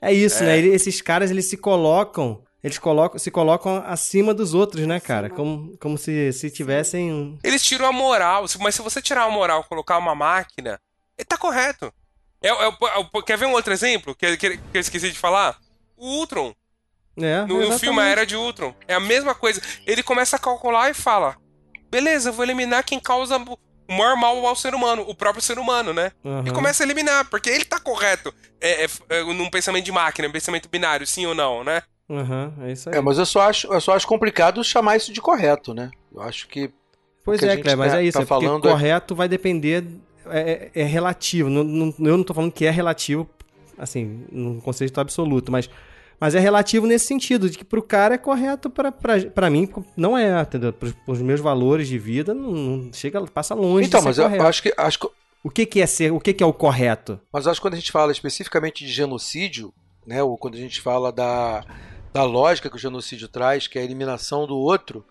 É 0.00 0.12
isso, 0.12 0.42
né? 0.42 0.58
é. 0.58 0.62
né? 0.62 0.68
esses 0.68 1.00
caras, 1.00 1.30
eles 1.30 1.46
se 1.46 1.56
colocam 1.56 2.42
eles 2.62 2.78
colocam, 2.78 3.18
se 3.18 3.30
colocam 3.30 3.82
acima 3.84 4.32
dos 4.32 4.54
outros, 4.54 4.86
né, 4.86 5.00
cara? 5.00 5.28
Como, 5.28 5.76
como 5.78 5.98
se, 5.98 6.32
se 6.32 6.48
tivessem. 6.48 7.36
Eles 7.42 7.60
tiram 7.62 7.86
a 7.86 7.92
moral, 7.92 8.44
mas 8.60 8.74
se 8.76 8.82
você 8.82 9.02
tirar 9.02 9.24
a 9.24 9.30
moral 9.30 9.62
e 9.62 9.68
colocar 9.68 9.98
uma 9.98 10.14
máquina, 10.14 10.80
ele 11.18 11.26
tá 11.26 11.36
correto. 11.36 11.92
É, 12.42 12.48
é, 12.48 12.68
é, 12.68 13.22
quer 13.24 13.38
ver 13.38 13.46
um 13.46 13.52
outro 13.52 13.72
exemplo 13.72 14.14
que, 14.14 14.36
que, 14.36 14.56
que 14.56 14.60
eu 14.74 14.80
esqueci 14.80 15.10
de 15.10 15.18
falar? 15.18 15.56
O 15.96 16.18
Ultron. 16.18 16.54
É, 17.16 17.44
no, 17.44 17.68
no 17.68 17.78
filme 17.78 18.00
A 18.00 18.06
Era 18.06 18.26
de 18.26 18.34
Ultron. 18.34 18.74
É 18.88 18.94
a 18.94 19.00
mesma 19.00 19.34
coisa. 19.34 19.60
Ele 19.86 20.02
começa 20.02 20.36
a 20.36 20.38
calcular 20.38 20.90
e 20.90 20.94
fala: 20.94 21.36
beleza, 21.90 22.30
eu 22.30 22.32
vou 22.32 22.44
eliminar 22.44 22.84
quem 22.84 22.98
causa 22.98 23.36
o 23.36 23.92
maior 23.92 24.16
mal 24.16 24.46
ao 24.46 24.56
ser 24.56 24.74
humano, 24.74 25.04
o 25.06 25.14
próprio 25.14 25.42
ser 25.42 25.58
humano, 25.58 25.92
né? 25.92 26.12
Uhum. 26.24 26.46
E 26.46 26.50
começa 26.50 26.82
a 26.82 26.86
eliminar, 26.86 27.28
porque 27.28 27.50
ele 27.50 27.64
tá 27.64 27.78
correto 27.78 28.32
é, 28.60 28.84
é, 28.84 28.88
é, 29.10 29.24
num 29.24 29.50
pensamento 29.50 29.84
de 29.84 29.92
máquina, 29.92 30.26
um 30.28 30.32
pensamento 30.32 30.68
binário, 30.68 31.06
sim 31.06 31.26
ou 31.26 31.34
não, 31.34 31.62
né? 31.62 31.82
Uhum, 32.08 32.52
é 32.62 32.72
isso 32.72 32.88
aí. 32.88 32.96
É, 32.96 33.00
mas 33.00 33.18
eu 33.18 33.26
só 33.26 33.42
acho, 33.42 33.72
eu 33.72 33.80
só 33.80 33.94
acho 33.94 34.06
complicado 34.06 34.64
chamar 34.64 34.96
isso 34.96 35.12
de 35.12 35.20
correto, 35.20 35.74
né? 35.74 35.90
Eu 36.14 36.22
acho 36.22 36.48
que. 36.48 36.70
Pois 37.24 37.42
é, 37.42 37.56
Cleber, 37.56 37.76
mas 37.76 37.92
tá, 37.92 38.00
é 38.00 38.04
isso. 38.04 38.18
Tá 38.18 38.24
é 38.24 38.26
falando 38.26 38.62
correto 38.62 39.14
vai 39.14 39.28
depender. 39.28 39.84
É, 40.26 40.70
é, 40.74 40.82
é 40.82 40.84
relativo. 40.84 41.48
Não, 41.48 41.64
não, 41.64 41.94
eu 41.98 42.16
não 42.16 42.24
tô 42.24 42.34
falando 42.34 42.52
que 42.52 42.64
é 42.64 42.70
relativo, 42.70 43.28
assim, 43.78 44.24
num 44.30 44.60
conceito 44.60 45.00
absoluto, 45.00 45.50
mas 45.50 45.68
mas 46.22 46.36
é 46.36 46.38
relativo 46.38 46.86
nesse 46.86 47.06
sentido, 47.06 47.50
de 47.50 47.58
que 47.58 47.64
pro 47.64 47.82
cara 47.82 48.14
é 48.14 48.18
correto, 48.18 48.70
para 48.70 49.50
mim 49.50 49.68
não 49.96 50.16
é, 50.16 50.40
entendeu? 50.40 50.72
Pros, 50.72 50.92
pros 51.04 51.20
meus 51.20 51.40
valores 51.40 51.88
de 51.88 51.98
vida, 51.98 52.32
não, 52.32 52.52
não, 52.52 52.92
chega, 52.92 53.20
passa 53.26 53.56
longe 53.56 53.88
então, 53.88 54.00
mas 54.00 54.18
eu 54.18 54.26
acho 54.46 54.62
que, 54.62 54.72
acho 54.76 55.00
que... 55.00 55.08
O 55.42 55.50
que, 55.50 55.66
que 55.66 55.80
é 55.80 55.86
ser, 55.86 56.12
o 56.12 56.20
que, 56.20 56.32
que 56.32 56.44
é 56.44 56.46
o 56.46 56.52
correto? 56.52 57.18
Mas 57.32 57.48
acho 57.48 57.58
que 57.58 57.62
quando 57.62 57.74
a 57.74 57.76
gente 57.78 57.90
fala 57.90 58.12
especificamente 58.12 58.86
de 58.86 58.92
genocídio, 58.92 59.74
né, 60.06 60.22
ou 60.22 60.38
quando 60.38 60.54
a 60.54 60.58
gente 60.58 60.80
fala 60.80 61.10
da, 61.10 61.64
da 62.12 62.22
lógica 62.22 62.70
que 62.70 62.76
o 62.76 62.78
genocídio 62.78 63.26
traz, 63.26 63.66
que 63.66 63.76
é 63.76 63.82
a 63.82 63.84
eliminação 63.84 64.46
do 64.46 64.56
outro, 64.56 65.04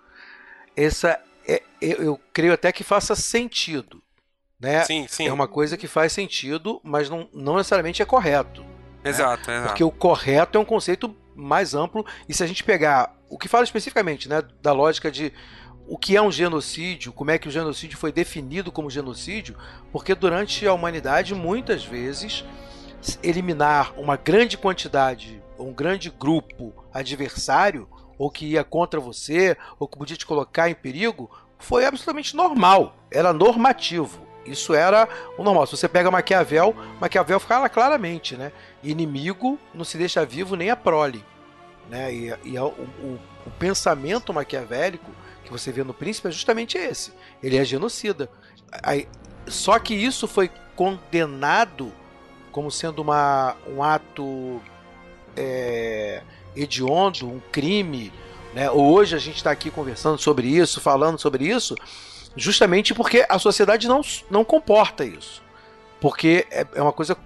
essa 0.78 1.20
é, 1.46 1.62
eu 1.82 2.18
creio 2.32 2.54
até 2.54 2.72
que 2.72 2.86
faça 2.86 3.16
sentido. 3.16 4.02
Né? 4.62 4.84
Sim, 4.84 5.08
sim. 5.10 5.28
É 5.28 5.34
uma 5.34 5.48
coisa 5.48 5.76
que 5.76 5.88
faz 5.88 6.14
sentido, 6.14 6.80
mas 6.84 7.10
não, 7.10 7.28
não 7.34 7.56
necessariamente 7.56 8.02
é 8.02 8.06
correto. 8.06 8.64
Exato, 9.04 9.50
né? 9.50 9.58
exato. 9.58 9.70
Porque 9.70 9.84
o 9.84 9.92
correto 9.92 10.58
é 10.58 10.62
um 10.62 10.66
conceito 10.66 11.16
mais 11.36 11.74
amplo. 11.74 12.06
E 12.30 12.34
se 12.34 12.44
a 12.44 12.48
gente 12.48 12.64
pegar 12.64 13.16
o 13.28 13.38
que 13.38 13.48
fala 13.48 13.64
especificamente 13.64 14.30
né, 14.30 14.44
da 14.62 14.72
lógica 14.72 15.10
de 15.10 15.34
o 15.88 15.98
que 15.98 16.16
é 16.16 16.22
um 16.22 16.32
genocídio, 16.32 17.12
como 17.12 17.32
é 17.32 17.40
que 17.40 17.48
o 17.48 17.52
genocídio 17.52 17.98
foi 17.98 18.12
definido 18.12 18.72
como 18.72 18.90
genocídio, 18.90 19.58
porque 19.92 20.14
durante 20.14 20.66
a 20.68 20.74
humanidade, 20.74 21.34
muitas 21.34 21.84
vezes, 21.84 22.46
eliminar 23.24 23.94
uma 23.98 24.16
grande 24.16 24.58
quantidade, 24.58 25.42
um 25.58 25.74
grande 25.74 26.10
grupo 26.10 26.74
adversário, 26.94 27.90
ou 28.18 28.30
que 28.30 28.46
ia 28.46 28.64
contra 28.64 29.00
você, 29.00 29.58
ou 29.80 29.88
que 29.88 29.98
podia 29.98 30.16
te 30.16 30.26
colocar 30.26 30.70
em 30.70 30.76
perigo, 30.76 31.30
foi 31.58 31.86
absolutamente 31.86 32.36
normal, 32.36 32.96
era 33.10 33.34
normativo. 33.34 34.31
Isso 34.46 34.74
era 34.74 35.08
o 35.38 35.44
normal. 35.44 35.66
Se 35.68 35.78
você 35.78 35.88
pega 35.88 36.10
Maquiavel, 36.10 36.76
Maquiavel 37.00 37.40
fala 37.40 37.70
claramente, 37.70 38.36
né? 38.36 38.52
Inimigo 38.84 39.60
não 39.74 39.84
se 39.84 39.98
deixa 39.98 40.26
vivo 40.26 40.56
nem 40.56 40.70
a 40.70 40.76
prole. 40.76 41.24
Né? 41.90 42.14
E, 42.14 42.36
e 42.46 42.58
o, 42.58 42.68
o, 42.68 43.20
o, 43.46 43.52
pensamento 43.60 44.34
maquiavélico 44.34 45.12
que 45.44 45.52
você 45.52 45.72
vê 45.72 45.84
no 45.84 45.94
Príncipe 45.94 46.30
é 46.30 46.32
justamente 46.32 46.78
esse. 46.78 47.12
Ele 47.44 47.58
é 47.58 47.66
genocida. 47.66 48.30
Aí, 48.82 49.08
só 49.48 49.78
que 49.78 49.94
isso 49.94 50.28
foi 50.28 50.50
condenado 50.76 51.92
como 52.52 52.72
sendo 52.72 53.02
uma, 53.02 53.56
um 53.68 53.84
ato 53.84 54.62
é, 55.36 56.22
hediondo, 56.56 57.28
um 57.28 57.42
crime. 57.52 58.12
Né? 58.54 58.70
Hoje 58.70 59.16
a 59.16 59.20
gente 59.20 59.38
está 59.38 59.52
aqui 59.52 59.70
conversando 59.70 60.18
sobre 60.18 60.48
isso, 60.48 60.82
falando 60.82 61.20
sobre 61.20 61.46
isso, 61.46 61.76
justamente 62.36 62.94
porque 62.94 63.26
a 63.28 63.38
sociedade 63.40 63.88
não, 63.88 64.02
não 64.30 64.44
comporta 64.44 65.04
isso. 65.04 65.42
Porque 66.00 66.48
é, 66.50 66.66
é 66.76 66.82
uma 66.82 66.94
coisa 66.94 67.18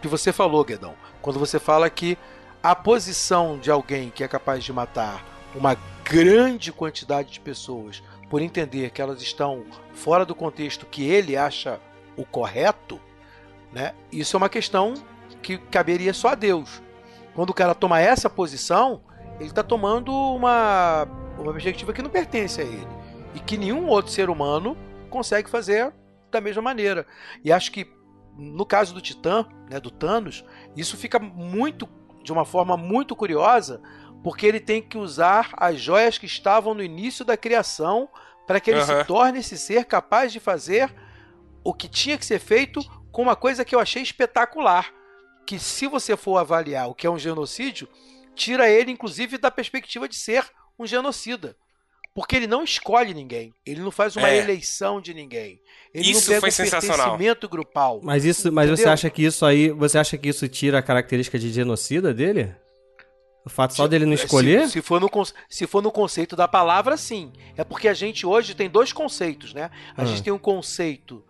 que 0.00 0.08
você 0.08 0.32
falou, 0.32 0.64
Guedão. 0.64 0.94
Quando 1.22 1.38
você 1.38 1.58
fala 1.58 1.88
que 1.88 2.18
a 2.62 2.74
posição 2.74 3.58
de 3.58 3.70
alguém 3.70 4.10
que 4.10 4.24
é 4.24 4.28
capaz 4.28 4.64
de 4.64 4.72
matar 4.72 5.24
uma 5.54 5.76
grande 6.04 6.72
quantidade 6.72 7.30
de 7.30 7.40
pessoas 7.40 8.02
por 8.28 8.42
entender 8.42 8.90
que 8.90 9.00
elas 9.00 9.22
estão 9.22 9.64
fora 9.94 10.24
do 10.24 10.34
contexto 10.34 10.86
que 10.86 11.08
ele 11.08 11.36
acha 11.36 11.80
o 12.16 12.24
correto, 12.24 13.00
né? 13.72 13.94
Isso 14.10 14.36
é 14.36 14.38
uma 14.38 14.48
questão 14.48 14.94
que 15.42 15.58
caberia 15.58 16.12
só 16.12 16.28
a 16.28 16.34
Deus. 16.34 16.82
Quando 17.34 17.50
o 17.50 17.54
cara 17.54 17.74
toma 17.74 18.00
essa 18.00 18.28
posição, 18.28 19.00
ele 19.38 19.50
está 19.50 19.62
tomando 19.62 20.12
uma, 20.12 21.06
uma 21.38 21.52
perspectiva 21.52 21.92
que 21.92 22.02
não 22.02 22.10
pertence 22.10 22.60
a 22.60 22.64
ele 22.64 22.96
e 23.36 23.40
que 23.40 23.58
nenhum 23.58 23.86
outro 23.86 24.10
ser 24.10 24.30
humano 24.30 24.76
consegue 25.10 25.50
fazer 25.50 25.92
da 26.30 26.40
mesma 26.40 26.62
maneira. 26.62 27.06
E 27.44 27.52
acho 27.52 27.70
que 27.70 27.86
no 28.34 28.64
caso 28.64 28.94
do 28.94 29.00
Titã, 29.00 29.46
né, 29.70 29.78
do 29.78 29.90
Thanos, 29.90 30.42
isso 30.74 30.96
fica 30.96 31.18
muito 31.18 31.86
de 32.22 32.32
uma 32.32 32.46
forma 32.46 32.76
muito 32.78 33.14
curiosa, 33.14 33.80
porque 34.24 34.46
ele 34.46 34.58
tem 34.58 34.80
que 34.82 34.96
usar 34.96 35.50
as 35.58 35.78
joias 35.78 36.16
que 36.16 36.24
estavam 36.24 36.72
no 36.72 36.82
início 36.82 37.24
da 37.24 37.36
criação 37.36 38.08
para 38.46 38.58
que 38.58 38.70
ele 38.70 38.80
uhum. 38.80 38.86
se 38.86 39.04
torne 39.04 39.40
esse 39.40 39.58
ser 39.58 39.84
capaz 39.84 40.32
de 40.32 40.40
fazer 40.40 40.92
o 41.62 41.74
que 41.74 41.88
tinha 41.88 42.16
que 42.16 42.24
ser 42.24 42.38
feito 42.38 42.80
com 43.12 43.22
uma 43.22 43.36
coisa 43.36 43.64
que 43.64 43.74
eu 43.74 43.80
achei 43.80 44.02
espetacular, 44.02 44.92
que 45.46 45.58
se 45.58 45.86
você 45.86 46.16
for 46.16 46.38
avaliar 46.38 46.88
o 46.88 46.94
que 46.94 47.06
é 47.06 47.10
um 47.10 47.18
genocídio, 47.18 47.86
tira 48.34 48.68
ele 48.68 48.90
inclusive 48.90 49.36
da 49.36 49.50
perspectiva 49.50 50.08
de 50.08 50.16
ser 50.16 50.50
um 50.78 50.86
genocida. 50.86 51.56
Porque 52.16 52.34
ele 52.34 52.46
não 52.46 52.64
escolhe 52.64 53.12
ninguém. 53.12 53.52
Ele 53.66 53.82
não 53.82 53.90
faz 53.90 54.16
uma 54.16 54.30
é. 54.30 54.38
eleição 54.38 55.02
de 55.02 55.12
ninguém. 55.12 55.60
Ele 55.92 56.12
isso 56.12 56.20
não 56.20 56.28
pega 56.28 56.40
foi 56.40 56.48
um 56.48 56.52
sensacional. 56.52 56.96
pertencimento 56.96 57.46
grupal. 57.46 58.00
Mas 58.02 58.24
isso, 58.24 58.50
mas 58.50 58.70
você 58.70 58.88
acha 58.88 59.10
que 59.10 59.22
isso 59.22 59.44
aí, 59.44 59.68
você 59.68 59.98
acha 59.98 60.16
que 60.16 60.30
isso 60.30 60.48
tira 60.48 60.78
a 60.78 60.82
característica 60.82 61.38
de 61.38 61.52
genocida 61.52 62.14
dele? 62.14 62.54
O 63.44 63.50
fato 63.50 63.74
só 63.74 63.86
dele 63.86 64.06
não 64.06 64.14
escolher? 64.14 64.64
Se, 64.66 64.72
se, 64.72 64.82
for 64.82 64.98
no, 64.98 65.10
se 65.46 65.66
for 65.66 65.82
no 65.82 65.92
conceito 65.92 66.34
da 66.34 66.48
palavra, 66.48 66.96
sim. 66.96 67.34
É 67.54 67.62
porque 67.62 67.86
a 67.86 67.92
gente 67.92 68.24
hoje 68.24 68.54
tem 68.54 68.70
dois 68.70 68.94
conceitos, 68.94 69.52
né? 69.52 69.70
A 69.94 70.00
ah. 70.00 70.04
gente 70.06 70.22
tem 70.22 70.32
um 70.32 70.38
conceito 70.38 71.22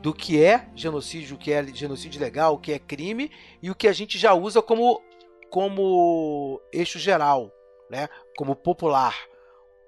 do 0.00 0.14
que 0.14 0.40
é 0.40 0.68
genocídio, 0.76 1.34
o 1.34 1.38
que 1.38 1.52
é 1.52 1.66
genocídio 1.74 2.20
legal, 2.20 2.54
o 2.54 2.58
que 2.58 2.72
é 2.72 2.78
crime, 2.78 3.28
e 3.60 3.72
o 3.72 3.74
que 3.74 3.88
a 3.88 3.92
gente 3.92 4.16
já 4.16 4.32
usa 4.34 4.62
como, 4.62 5.02
como 5.50 6.60
eixo 6.72 7.00
geral, 7.00 7.52
né? 7.90 8.08
Como 8.36 8.54
popular. 8.54 9.31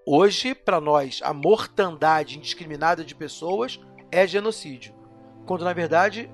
Hoje, 0.07 0.55
para 0.55 0.83
nós, 0.83 1.21
a 1.25 1.33
mortandade 1.33 2.37
indiscriminada 2.37 3.03
de 3.03 3.15
pessoas 3.15 3.81
é 4.13 4.27
genocídio. 4.27 4.95
Quando, 5.47 5.65
na 5.65 5.73
verdade, 5.73 6.31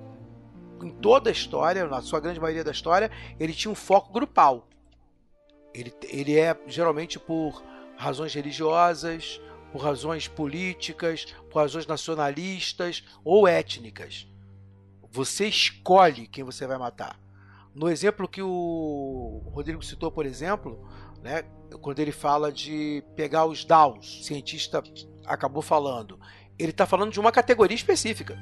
em 0.82 0.90
toda 0.90 1.30
a 1.30 1.32
história, 1.32 1.86
na 1.86 2.02
sua 2.02 2.18
grande 2.18 2.40
maioria 2.40 2.64
da 2.64 2.72
história, 2.72 3.12
ele 3.38 3.54
tinha 3.54 3.70
um 3.70 3.76
foco 3.76 4.12
grupal. 4.12 4.66
Ele, 5.72 5.94
ele 6.08 6.36
é 6.36 6.58
geralmente 6.66 7.16
por 7.16 7.62
razões 7.96 8.34
religiosas, 8.34 9.40
por 9.70 9.80
razões 9.80 10.26
políticas, 10.26 11.26
por 11.48 11.60
razões 11.60 11.86
nacionalistas 11.86 13.04
ou 13.24 13.46
étnicas. 13.46 14.26
Você 15.12 15.46
escolhe 15.46 16.26
quem 16.26 16.42
você 16.42 16.66
vai 16.66 16.76
matar. 16.76 17.20
No 17.72 17.88
exemplo 17.88 18.26
que 18.26 18.42
o 18.42 19.42
Rodrigo 19.52 19.82
citou, 19.82 20.10
por 20.10 20.26
exemplo, 20.26 20.88
né, 21.22 21.44
quando 21.80 21.98
ele 22.00 22.12
fala 22.12 22.50
de 22.50 23.02
pegar 23.16 23.44
os 23.46 23.64
DAOs, 23.64 24.20
o 24.20 24.24
cientista 24.24 24.82
acabou 25.24 25.62
falando, 25.62 26.18
ele 26.58 26.70
está 26.70 26.86
falando 26.86 27.12
de 27.12 27.20
uma 27.20 27.32
categoria 27.32 27.74
específica. 27.74 28.38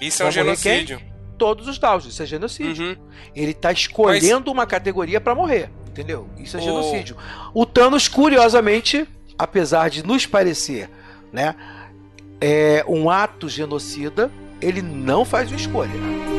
Isso 0.00 0.22
é 0.22 0.26
um 0.26 0.30
genocídio. 0.30 0.98
Quem? 0.98 1.12
Todos 1.38 1.68
os 1.68 1.78
DAOs, 1.78 2.06
isso 2.06 2.22
é 2.22 2.26
genocídio. 2.26 2.86
Uhum. 2.86 3.08
Ele 3.34 3.52
está 3.52 3.72
escolhendo 3.72 4.46
Mas... 4.46 4.54
uma 4.54 4.66
categoria 4.66 5.20
para 5.20 5.34
morrer, 5.34 5.70
entendeu? 5.88 6.28
Isso 6.38 6.56
é 6.56 6.60
o... 6.60 6.62
genocídio. 6.62 7.16
O 7.54 7.66
Thanos, 7.66 8.08
curiosamente, 8.08 9.06
apesar 9.38 9.90
de 9.90 10.04
nos 10.04 10.26
parecer, 10.26 10.90
né, 11.32 11.54
é 12.40 12.84
um 12.88 13.08
ato 13.08 13.48
genocida, 13.48 14.30
ele 14.60 14.82
não 14.82 15.24
faz 15.24 15.48
uma 15.50 15.56
escolha. 15.56 16.31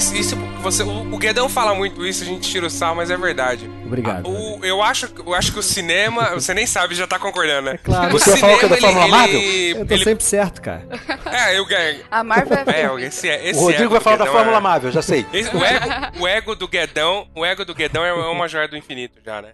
Isso, 0.00 0.16
isso 0.16 0.36
você, 0.62 0.82
o, 0.82 1.12
o 1.14 1.18
Guedão 1.18 1.46
fala 1.46 1.74
muito 1.74 2.06
isso, 2.06 2.22
a 2.22 2.26
gente 2.26 2.48
tira 2.48 2.66
o 2.66 2.70
sal, 2.70 2.94
mas 2.94 3.10
é 3.10 3.18
verdade. 3.18 3.70
Obrigado. 3.84 4.26
O, 4.26 4.64
eu, 4.64 4.82
acho, 4.82 5.12
eu 5.26 5.34
acho 5.34 5.52
que 5.52 5.58
o 5.58 5.62
cinema, 5.62 6.30
você 6.30 6.54
nem 6.54 6.66
sabe, 6.66 6.94
já 6.94 7.06
tá 7.06 7.18
concordando, 7.18 7.66
né? 7.66 7.72
É 7.74 7.76
claro. 7.76 8.08
O 8.08 8.18
Você 8.18 8.34
falou 8.38 8.58
que 8.58 8.64
é 8.64 8.68
da 8.68 8.78
Fórmula 8.78 9.08
Marvel? 9.08 9.38
Eu 9.42 9.84
tô 9.86 9.92
ele- 9.92 10.04
sempre 10.04 10.24
certo, 10.24 10.62
cara. 10.62 10.88
É, 11.30 11.58
eu 11.58 11.66
ganho. 11.66 12.02
A 12.10 12.24
Marvel 12.24 12.56
é 12.66 12.80
É, 12.80 13.06
esse, 13.06 13.28
é- 13.28 13.46
esse 13.50 13.58
O 13.60 13.62
Rodrigo 13.64 13.82
ego 13.82 13.92
vai 13.92 14.00
falar 14.00 14.16
da 14.16 14.26
Fórmula 14.26 14.56
é- 14.56 14.60
Marvel, 14.60 14.90
já 14.90 15.02
sei. 15.02 15.26
Esse- 15.34 15.54
o, 15.54 15.62
ego, 15.62 15.86
o 16.20 16.26
ego 16.26 16.54
do 16.54 16.66
Guedão, 16.66 17.28
o 17.36 17.44
ego 17.44 17.62
do 17.66 17.74
Guedão 17.74 18.02
é 18.02 18.14
uma 18.14 18.48
joia 18.48 18.68
do 18.68 18.78
infinito 18.78 19.18
já, 19.22 19.42
né? 19.42 19.52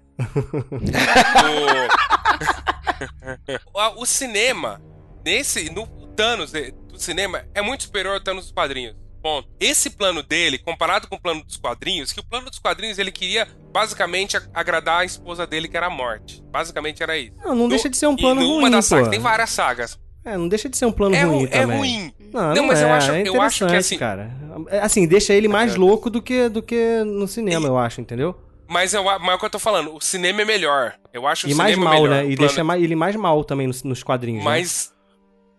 o, 3.75 3.75
o- 3.99 4.03
o 4.03 4.07
cinema, 4.07 4.81
nesse, 5.25 5.71
no 5.71 5.89
Thanos 6.15 6.53
do 6.53 7.01
cinema, 7.01 7.43
é 7.53 7.61
muito 7.61 7.83
superior 7.83 8.15
ao 8.15 8.21
Thanos 8.21 8.45
dos 8.45 8.53
quadrinhos. 8.53 8.95
Ponto. 9.27 9.49
Esse 9.59 9.91
plano 9.91 10.23
dele, 10.23 10.57
comparado 10.57 11.09
com 11.09 11.17
o 11.17 11.21
plano 11.21 11.43
dos 11.43 11.57
quadrinhos, 11.57 12.13
que 12.13 12.21
o 12.21 12.25
plano 12.25 12.49
dos 12.49 12.61
quadrinhos 12.61 12.97
ele 12.97 13.11
queria 13.11 13.49
basicamente 13.73 14.37
agradar 14.55 15.01
a 15.01 15.05
esposa 15.05 15.45
dele, 15.45 15.67
que 15.67 15.77
era 15.77 15.87
a 15.87 15.91
morte. 15.91 16.41
Basicamente 16.53 17.03
era 17.03 17.19
isso. 17.19 17.33
Não, 17.45 17.53
não 17.53 17.69
deixa 17.69 17.89
de 17.89 17.97
ser 17.97 18.07
um 18.07 18.13
E 18.15 18.19
plano 18.21 18.41
ruim, 18.41 18.71
das 18.71 18.85
sagas, 18.85 19.09
tem 19.09 19.19
várias 19.19 19.51
sagas. 19.51 19.99
É, 20.25 20.37
não 20.37 20.47
deixa 20.47 20.69
de 20.69 20.77
ser 20.77 20.87
um 20.87 20.93
plano 20.93 21.17
É, 21.17 21.23
ruim 21.25 21.39
ru- 21.41 21.45
é 21.47 21.61
também. 21.61 21.77
ruim. 21.79 22.15
Não, 22.33 22.41
Não, 22.49 22.55
não 22.55 22.67
mas 22.69 22.81
é, 22.81 22.85
eu 22.85 22.93
acho- 22.93 23.11
é 23.13 23.23
eu 23.29 23.43
acho 23.43 23.67
que, 23.67 23.75
assim- 23.77 23.99
cara. 23.99 24.31
É, 24.69 24.79
Assim, 24.79 25.09
deixa 25.09 25.33
ele 25.35 25.49
mais 25.49 25.75
louco 25.75 26.09
do 26.09 26.23
que, 26.23 26.49
do 26.49 26.63
que 26.63 27.03
no 27.05 27.27
cinema, 27.27 27.67
eu 27.67 27.77
acho, 27.77 28.01
entendeu? 28.01 28.41
Mas, 28.69 28.95
eu, 28.95 29.03
mas 29.03 29.29
é 29.29 29.35
o 29.35 29.39
que 29.41 29.45
eu 29.45 29.51
tô 29.51 29.59
falando, 29.59 29.93
o 29.93 30.01
cinema 30.01 30.43
é 30.43 30.45
melhor. 30.45 30.95
Eu 31.13 31.27
acho 31.27 31.49
E 31.49 31.53
o 31.53 31.57
mais 31.57 31.75
cinema 31.75 31.91
mal, 31.91 32.03
melhor. 32.03 32.15
né? 32.17 32.31
E 32.31 32.37
plano- 32.37 32.53
deixa 32.55 32.79
ele 32.79 32.95
mais 32.95 33.17
mal 33.17 33.43
também 33.45 33.67
nos, 33.67 33.83
nos 33.83 34.03
quadrinhos, 34.05 34.45
né? 34.45 34.51
Mas, 34.51 34.93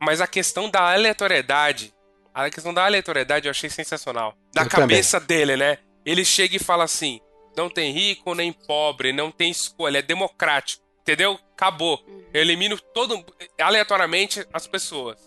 mas 0.02 0.22
a 0.22 0.28
questão 0.28 0.70
da 0.70 0.94
aleatoriedade, 0.94 1.94
a 2.46 2.50
questão 2.50 2.74
da 2.74 2.86
aleatoriedade 2.86 3.48
eu 3.48 3.52
achei 3.52 3.70
sensacional. 3.70 4.36
Da 4.54 4.64
Eu 4.64 4.70
cabeça 4.70 5.20
dele, 5.20 5.56
né? 5.58 5.78
Ele 6.06 6.24
chega 6.24 6.56
e 6.56 6.60
fala 6.60 6.84
assim: 6.84 7.20
não 7.56 7.70
tem 7.70 7.92
rico 7.92 8.34
nem 8.36 8.52
pobre, 8.54 9.12
não 9.12 9.32
tem 9.32 9.50
escolha, 9.52 10.00
é 10.00 10.02
democrático. 10.02 10.84
Entendeu? 11.02 11.40
Acabou. 11.54 12.04
Eu 12.34 12.42
elimino 12.42 12.78
todo 12.94 13.26
aleatoriamente 13.62 14.46
as 14.54 14.68
pessoas. 14.68 15.18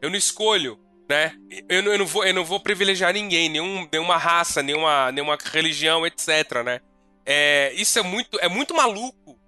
Eu 0.00 0.10
não 0.10 0.16
escolho, 0.16 0.78
né? 1.08 1.34
Eu, 1.68 1.82
não- 1.82 1.92
eu 1.92 1.98
não 1.98 2.06
vou, 2.06 2.24
eu 2.24 2.34
não 2.34 2.44
vou 2.44 2.60
privilegiar 2.60 3.12
ninguém, 3.12 3.48
nenhum, 3.48 3.88
nenhuma 3.90 4.16
raça, 4.16 4.62
nenhuma, 4.62 5.10
nenhuma 5.12 5.38
religião, 5.52 6.06
etc, 6.06 6.62
né? 6.64 6.80
É, 7.24 7.72
isso 7.74 7.98
é 7.98 8.02
muito, 8.02 8.38
é 8.40 8.48
muito 8.48 8.74
maluco, 8.74 9.38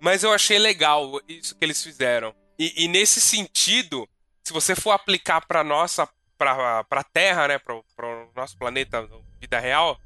mas 0.00 0.22
eu 0.22 0.32
achei 0.32 0.58
legal 0.58 1.20
isso 1.28 1.56
que 1.56 1.64
eles 1.64 1.82
fizeram. 1.82 2.34
E, 2.58 2.84
e 2.84 2.88
nesse 2.88 3.20
sentido, 3.20 4.08
se 4.44 4.52
você 4.52 4.74
for 4.74 4.92
aplicar 4.92 5.44
para 5.46 5.64
nossa, 5.64 6.08
para 6.38 6.84
para 6.84 7.02
Terra, 7.04 7.48
né, 7.48 7.58
para 7.58 7.74
o 7.74 8.28
nosso 8.34 8.56
planeta, 8.58 9.06
vida 9.40 9.58
real, 9.58 9.98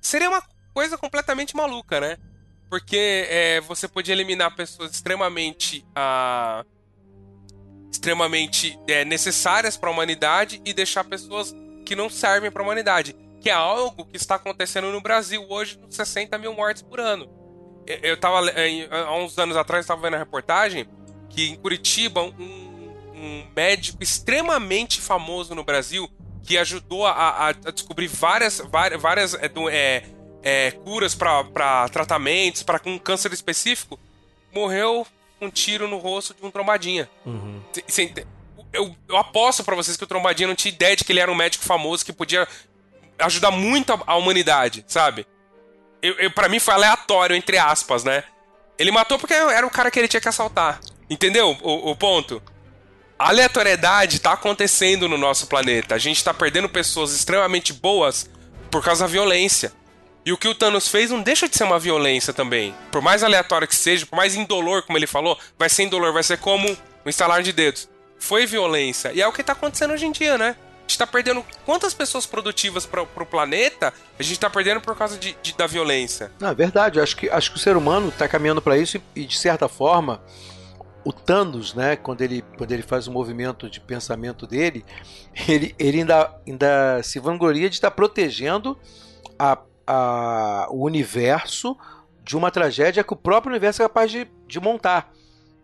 seria 0.00 0.28
uma 0.28 0.42
coisa 0.74 0.96
completamente 0.98 1.56
maluca, 1.56 2.00
né? 2.00 2.16
Porque 2.68 3.26
é, 3.28 3.60
você 3.62 3.88
podia 3.88 4.12
eliminar 4.14 4.54
pessoas 4.54 4.92
extremamente 4.92 5.84
ah, 5.94 6.64
extremamente 7.90 8.78
é, 8.86 9.04
necessárias 9.04 9.76
para 9.76 9.88
a 9.88 9.92
humanidade 9.92 10.60
e 10.64 10.72
deixar 10.72 11.04
pessoas 11.04 11.54
que 11.84 11.96
não 11.96 12.08
servem 12.08 12.50
para 12.50 12.62
a 12.62 12.64
humanidade, 12.64 13.16
que 13.40 13.50
é 13.50 13.52
algo 13.52 14.04
que 14.06 14.16
está 14.16 14.36
acontecendo 14.36 14.92
no 14.92 15.00
Brasil 15.00 15.44
hoje, 15.48 15.76
com 15.76 15.90
60 15.90 16.38
mil 16.38 16.54
mortes 16.54 16.82
por 16.82 17.00
ano. 17.00 17.28
Eu- 17.86 17.98
Eu 18.10 18.16
tava 18.16 18.40
le- 18.40 18.52
em- 18.68 18.86
há 18.90 19.12
uns 19.14 19.36
anos 19.38 19.56
atrás 19.56 19.84
estava 19.84 20.02
vendo 20.02 20.14
a 20.14 20.18
reportagem 20.18 20.88
que 21.28 21.48
em 21.48 21.56
Curitiba 21.56 22.22
um, 22.22 22.69
um 23.20 23.46
médico 23.54 24.02
extremamente 24.02 25.00
famoso 25.00 25.54
no 25.54 25.62
Brasil 25.64 26.10
que 26.42 26.56
ajudou 26.58 27.06
a, 27.06 27.12
a- 27.12 27.48
a 27.48 27.52
descobrir 27.70 28.08
várias 28.08 28.58
várias, 28.58 29.00
várias 29.00 29.34
é, 29.34 29.50
é, 29.70 30.02
é, 30.42 30.70
curas 30.70 31.14
para 31.14 31.88
tratamentos 31.90 32.62
para 32.62 32.80
um 32.86 32.98
câncer 32.98 33.32
específico 33.32 33.98
morreu 34.54 35.06
com 35.38 35.46
um 35.46 35.50
tiro 35.50 35.86
no 35.86 35.98
rosto 35.98 36.34
de 36.34 36.44
um 36.44 36.50
trombadinha. 36.50 37.08
Uhum. 37.24 37.62
Eu, 38.72 38.94
eu 39.08 39.16
aposto 39.16 39.64
pra 39.64 39.74
vocês 39.74 39.96
que 39.96 40.04
o 40.04 40.06
Trombadinha 40.06 40.46
não 40.46 40.54
tinha 40.54 40.72
ideia 40.72 40.94
de 40.94 41.02
que 41.04 41.10
ele 41.12 41.18
era 41.18 41.30
um 41.30 41.34
médico 41.34 41.64
famoso 41.64 42.04
que 42.04 42.12
podia 42.12 42.46
ajudar 43.18 43.50
muito 43.50 43.92
a, 43.92 44.00
a 44.06 44.16
humanidade, 44.16 44.84
sabe? 44.86 45.26
Eu, 46.00 46.14
eu, 46.14 46.30
pra 46.30 46.48
mim 46.48 46.58
foi 46.60 46.74
aleatório, 46.74 47.34
entre 47.34 47.58
aspas, 47.58 48.04
né? 48.04 48.22
Ele 48.78 48.90
matou 48.92 49.18
porque 49.18 49.34
era 49.34 49.66
o 49.66 49.70
cara 49.70 49.90
que 49.90 49.98
ele 49.98 50.06
tinha 50.08 50.20
que 50.20 50.28
assaltar. 50.28 50.80
Entendeu 51.08 51.50
o, 51.62 51.90
o 51.90 51.96
ponto? 51.96 52.40
A 53.20 53.28
aleatoriedade 53.28 54.18
tá 54.18 54.32
acontecendo 54.32 55.06
no 55.06 55.18
nosso 55.18 55.46
planeta. 55.46 55.94
A 55.94 55.98
gente 55.98 56.24
tá 56.24 56.32
perdendo 56.32 56.70
pessoas 56.70 57.12
extremamente 57.14 57.70
boas 57.70 58.30
por 58.70 58.82
causa 58.82 59.04
da 59.04 59.10
violência. 59.12 59.74
E 60.24 60.32
o 60.32 60.38
que 60.38 60.48
o 60.48 60.54
Thanos 60.54 60.88
fez 60.88 61.10
não 61.10 61.20
deixa 61.20 61.46
de 61.46 61.54
ser 61.54 61.64
uma 61.64 61.78
violência 61.78 62.32
também. 62.32 62.74
Por 62.90 63.02
mais 63.02 63.22
aleatório 63.22 63.68
que 63.68 63.76
seja, 63.76 64.06
por 64.06 64.16
mais 64.16 64.34
indolor, 64.34 64.84
como 64.84 64.96
ele 64.96 65.06
falou, 65.06 65.38
vai 65.58 65.68
ser 65.68 65.82
indolor, 65.82 66.14
vai 66.14 66.22
ser 66.22 66.38
como 66.38 66.66
um 66.66 67.08
instalar 67.10 67.42
de 67.42 67.52
dedos. 67.52 67.90
Foi 68.18 68.46
violência. 68.46 69.12
E 69.12 69.20
é 69.20 69.28
o 69.28 69.32
que 69.34 69.42
tá 69.44 69.52
acontecendo 69.52 69.92
hoje 69.92 70.06
em 70.06 70.12
dia, 70.12 70.38
né? 70.38 70.56
A 70.58 70.88
gente 70.88 70.96
tá 70.96 71.06
perdendo 71.06 71.44
quantas 71.66 71.92
pessoas 71.92 72.24
produtivas 72.24 72.86
pro, 72.86 73.06
pro 73.06 73.26
planeta 73.26 73.92
a 74.18 74.22
gente 74.22 74.40
tá 74.40 74.48
perdendo 74.48 74.80
por 74.80 74.96
causa 74.96 75.18
de, 75.18 75.36
de- 75.42 75.54
da 75.54 75.66
violência. 75.66 76.32
Não, 76.40 76.48
é 76.48 76.54
verdade. 76.54 76.98
Acho 76.98 77.14
que, 77.16 77.28
acho 77.28 77.50
que 77.50 77.58
o 77.58 77.60
ser 77.60 77.76
humano 77.76 78.08
está 78.08 78.26
caminhando 78.26 78.62
para 78.62 78.78
isso 78.78 78.96
e, 78.96 79.20
e, 79.20 79.26
de 79.26 79.38
certa 79.38 79.68
forma, 79.68 80.22
o 81.04 81.12
Thanos, 81.12 81.74
né, 81.74 81.96
quando 81.96 82.20
ele, 82.20 82.42
quando 82.56 82.72
ele 82.72 82.82
faz 82.82 83.06
o 83.06 83.12
movimento 83.12 83.70
de 83.70 83.80
pensamento 83.80 84.46
dele, 84.46 84.84
ele, 85.48 85.74
ele 85.78 86.00
ainda, 86.00 86.40
ainda 86.46 87.02
se 87.02 87.18
vangloria 87.18 87.68
de 87.68 87.76
estar 87.76 87.90
protegendo 87.90 88.78
a, 89.38 89.58
a, 89.86 90.66
o 90.70 90.84
universo 90.84 91.76
de 92.22 92.36
uma 92.36 92.50
tragédia 92.50 93.02
que 93.02 93.12
o 93.12 93.16
próprio 93.16 93.50
universo 93.50 93.82
é 93.82 93.86
capaz 93.86 94.10
de, 94.10 94.28
de 94.46 94.60
montar. 94.60 95.12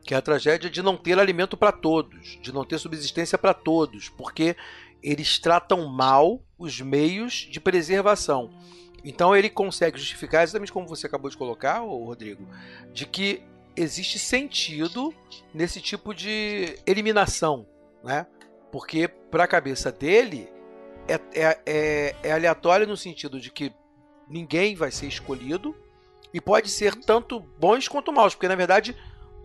Que 0.04 0.14
é 0.14 0.16
a 0.16 0.22
tragédia 0.22 0.70
de 0.70 0.82
não 0.82 0.96
ter 0.96 1.18
alimento 1.18 1.56
para 1.56 1.72
todos, 1.72 2.38
de 2.40 2.52
não 2.52 2.64
ter 2.64 2.78
subsistência 2.78 3.36
para 3.36 3.52
todos, 3.52 4.08
porque 4.08 4.56
eles 5.02 5.38
tratam 5.38 5.86
mal 5.88 6.40
os 6.58 6.80
meios 6.80 7.46
de 7.50 7.60
preservação. 7.60 8.50
Então 9.04 9.36
ele 9.36 9.50
consegue 9.50 9.98
justificar, 9.98 10.42
exatamente 10.42 10.72
como 10.72 10.88
você 10.88 11.06
acabou 11.06 11.30
de 11.30 11.36
colocar, 11.36 11.80
Rodrigo, 11.80 12.48
de 12.92 13.04
que 13.04 13.42
existe 13.76 14.18
sentido 14.18 15.14
nesse 15.52 15.80
tipo 15.80 16.14
de 16.14 16.78
eliminação, 16.86 17.66
né? 18.02 18.26
Porque 18.72 19.08
para 19.08 19.44
a 19.44 19.48
cabeça 19.48 19.92
dele 19.92 20.48
é, 21.08 21.14
é, 21.34 21.58
é, 21.66 22.16
é 22.22 22.32
aleatório 22.32 22.86
no 22.86 22.96
sentido 22.96 23.40
de 23.40 23.50
que 23.50 23.72
ninguém 24.28 24.74
vai 24.74 24.90
ser 24.90 25.06
escolhido 25.06 25.74
e 26.32 26.40
pode 26.40 26.68
ser 26.68 26.94
tanto 26.94 27.38
bons 27.38 27.88
quanto 27.88 28.12
maus, 28.12 28.34
porque 28.34 28.48
na 28.48 28.56
verdade 28.56 28.96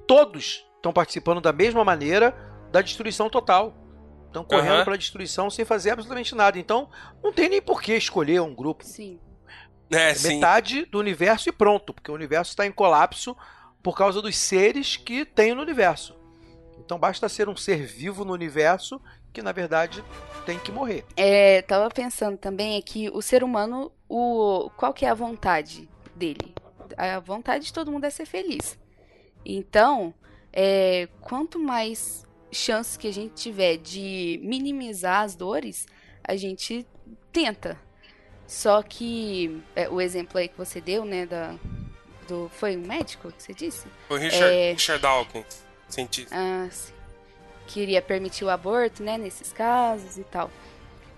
todos 0.07 0.65
estão 0.75 0.91
participando 0.91 1.39
da 1.39 1.53
mesma 1.53 1.83
maneira 1.83 2.35
da 2.71 2.81
destruição 2.81 3.29
total. 3.29 3.75
Estão 4.27 4.45
correndo 4.45 4.75
Aham. 4.75 4.83
para 4.85 4.93
a 4.93 4.97
destruição 4.97 5.49
sem 5.49 5.65
fazer 5.65 5.91
absolutamente 5.91 6.33
nada. 6.33 6.57
Então 6.57 6.89
não 7.21 7.33
tem 7.33 7.49
nem 7.49 7.61
por 7.61 7.81
que 7.81 7.93
escolher 7.93 8.41
um 8.41 8.55
grupo. 8.55 8.83
Sim. 8.85 9.19
É, 9.91 10.11
É 10.11 10.13
sim. 10.15 10.35
metade 10.35 10.85
do 10.85 10.99
universo 10.99 11.49
e 11.49 11.51
pronto, 11.51 11.93
porque 11.93 12.09
o 12.09 12.13
universo 12.13 12.51
está 12.51 12.65
em 12.65 12.71
colapso 12.71 13.35
por 13.81 13.97
causa 13.97 14.21
dos 14.21 14.37
seres 14.37 14.95
que 14.95 15.25
tem 15.25 15.53
no 15.53 15.61
universo. 15.61 16.15
Então 16.79 16.97
basta 16.99 17.29
ser 17.29 17.47
um 17.47 17.55
ser 17.55 17.85
vivo 17.85 18.25
no 18.25 18.33
universo 18.33 19.01
que 19.31 19.41
na 19.41 19.51
verdade 19.51 20.03
tem 20.45 20.59
que 20.59 20.71
morrer. 20.71 21.05
É, 21.15 21.61
tava 21.61 21.89
pensando 21.89 22.37
também 22.37 22.81
que 22.81 23.09
o 23.09 23.21
ser 23.21 23.43
humano, 23.43 23.91
o 24.09 24.69
qual 24.75 24.93
que 24.93 25.05
é 25.05 25.09
a 25.09 25.13
vontade 25.13 25.87
dele? 26.15 26.53
A 26.97 27.19
vontade 27.19 27.65
de 27.65 27.73
todo 27.73 27.91
mundo 27.91 28.05
é 28.05 28.09
ser 28.09 28.25
feliz. 28.25 28.77
Então, 29.45 30.13
é, 30.51 31.07
quanto 31.21 31.57
mais 31.57 32.25
chances 32.51 32.97
que 32.97 33.07
a 33.07 33.13
gente 33.13 33.33
tiver 33.33 33.77
de 33.77 34.39
minimizar 34.43 35.23
as 35.23 35.35
dores, 35.35 35.87
a 36.23 36.35
gente 36.35 36.85
tenta. 37.31 37.79
Só 38.45 38.83
que 38.83 39.61
é, 39.75 39.87
o 39.87 40.01
exemplo 40.01 40.37
aí 40.37 40.49
que 40.49 40.57
você 40.57 40.81
deu, 40.81 41.05
né, 41.05 41.25
da, 41.25 41.55
do 42.31 42.49
foi 42.49 42.77
um 42.77 42.81
médico 42.81 43.31
que 43.31 43.43
você 43.43 43.53
disse? 43.53 43.87
O 44.09 44.15
Richard, 44.15 44.55
É. 44.55 44.71
Richard 44.71 45.01
Dawkins, 45.01 45.63
cientista. 45.89 46.33
Ah, 46.35 46.67
sim. 46.71 46.93
Queria 47.67 48.01
permitir 48.01 48.43
o 48.45 48.49
aborto, 48.49 49.03
né, 49.03 49.17
nesses 49.17 49.51
casos 49.53 50.17
e 50.17 50.23
tal. 50.23 50.49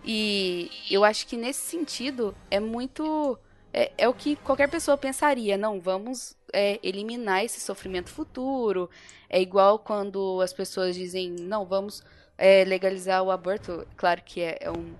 E 0.03 0.69
eu 0.89 1.03
acho 1.03 1.25
que 1.27 1.37
nesse 1.37 1.61
sentido 1.61 2.35
é 2.51 2.59
muito. 2.59 3.37
É, 3.71 3.91
é 3.97 4.07
o 4.09 4.13
que 4.13 4.35
qualquer 4.35 4.69
pessoa 4.69 4.97
pensaria. 4.97 5.57
Não, 5.57 5.79
vamos 5.79 6.35
é, 6.51 6.79
eliminar 6.83 7.43
esse 7.43 7.59
sofrimento 7.59 8.09
futuro. 8.09 8.89
É 9.29 9.41
igual 9.41 9.79
quando 9.79 10.41
as 10.41 10.53
pessoas 10.53 10.95
dizem, 10.95 11.31
não, 11.31 11.65
vamos 11.65 12.03
é, 12.37 12.63
legalizar 12.65 13.23
o 13.23 13.31
aborto. 13.31 13.87
Claro 13.95 14.21
que 14.23 14.41
é, 14.41 14.57
é 14.59 14.69
um, 14.69 14.93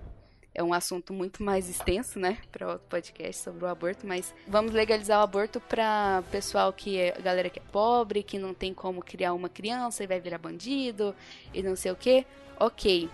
é 0.54 0.62
um 0.62 0.72
assunto 0.72 1.12
muito 1.12 1.42
mais 1.42 1.68
extenso, 1.68 2.18
né, 2.18 2.38
para 2.52 2.68
outro 2.68 2.86
podcast 2.88 3.42
sobre 3.42 3.64
o 3.64 3.68
aborto, 3.68 4.06
mas 4.06 4.32
vamos 4.46 4.72
legalizar 4.72 5.18
o 5.18 5.22
aborto 5.22 5.60
para 5.60 6.22
pessoal 6.30 6.72
que 6.72 6.96
é 6.96 7.12
galera 7.20 7.50
que 7.50 7.58
é 7.58 7.62
pobre, 7.72 8.22
que 8.22 8.38
não 8.38 8.54
tem 8.54 8.72
como 8.72 9.02
criar 9.02 9.34
uma 9.34 9.48
criança 9.48 10.04
e 10.04 10.06
vai 10.06 10.20
virar 10.20 10.38
bandido 10.38 11.14
e 11.52 11.62
não 11.62 11.74
sei 11.74 11.90
o 11.90 11.96
que. 11.96 12.24
Ok. 12.58 13.10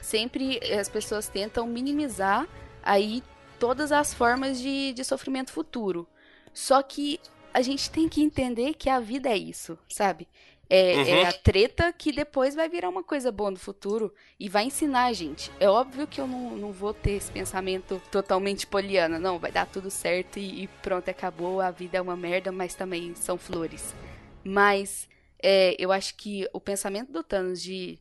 Sempre 0.00 0.58
as 0.74 0.88
pessoas 0.88 1.28
tentam 1.28 1.66
minimizar 1.66 2.46
aí 2.82 3.22
todas 3.58 3.92
as 3.92 4.12
formas 4.12 4.60
de, 4.60 4.92
de 4.92 5.04
sofrimento 5.04 5.52
futuro. 5.52 6.06
Só 6.52 6.82
que 6.82 7.20
a 7.52 7.62
gente 7.62 7.90
tem 7.90 8.08
que 8.08 8.22
entender 8.22 8.74
que 8.74 8.90
a 8.90 9.00
vida 9.00 9.30
é 9.30 9.36
isso, 9.36 9.78
sabe? 9.88 10.28
É, 10.68 10.96
Uhum. 10.96 11.04
é 11.04 11.24
a 11.26 11.32
treta 11.32 11.92
que 11.92 12.12
depois 12.12 12.54
vai 12.54 12.68
virar 12.68 12.88
uma 12.88 13.04
coisa 13.04 13.30
boa 13.30 13.50
no 13.52 13.56
futuro 13.58 14.12
e 14.38 14.48
vai 14.48 14.64
ensinar 14.64 15.04
a 15.06 15.12
gente. 15.12 15.52
É 15.60 15.68
óbvio 15.68 16.06
que 16.08 16.20
eu 16.20 16.26
não, 16.26 16.56
não 16.56 16.72
vou 16.72 16.92
ter 16.92 17.12
esse 17.12 17.30
pensamento 17.30 18.02
totalmente 18.10 18.66
poliana. 18.66 19.18
Não, 19.18 19.38
vai 19.38 19.52
dar 19.52 19.66
tudo 19.66 19.90
certo 19.90 20.38
e, 20.38 20.64
e 20.64 20.68
pronto, 20.68 21.08
acabou. 21.08 21.60
A 21.60 21.70
vida 21.70 21.98
é 21.98 22.00
uma 22.00 22.16
merda, 22.16 22.50
mas 22.50 22.74
também 22.74 23.14
são 23.14 23.38
flores. 23.38 23.96
Mas 24.42 25.08
é, 25.42 25.76
eu 25.78 25.92
acho 25.92 26.16
que 26.16 26.48
o 26.52 26.60
pensamento 26.60 27.12
do 27.12 27.22
Thanos 27.22 27.62
de, 27.62 28.00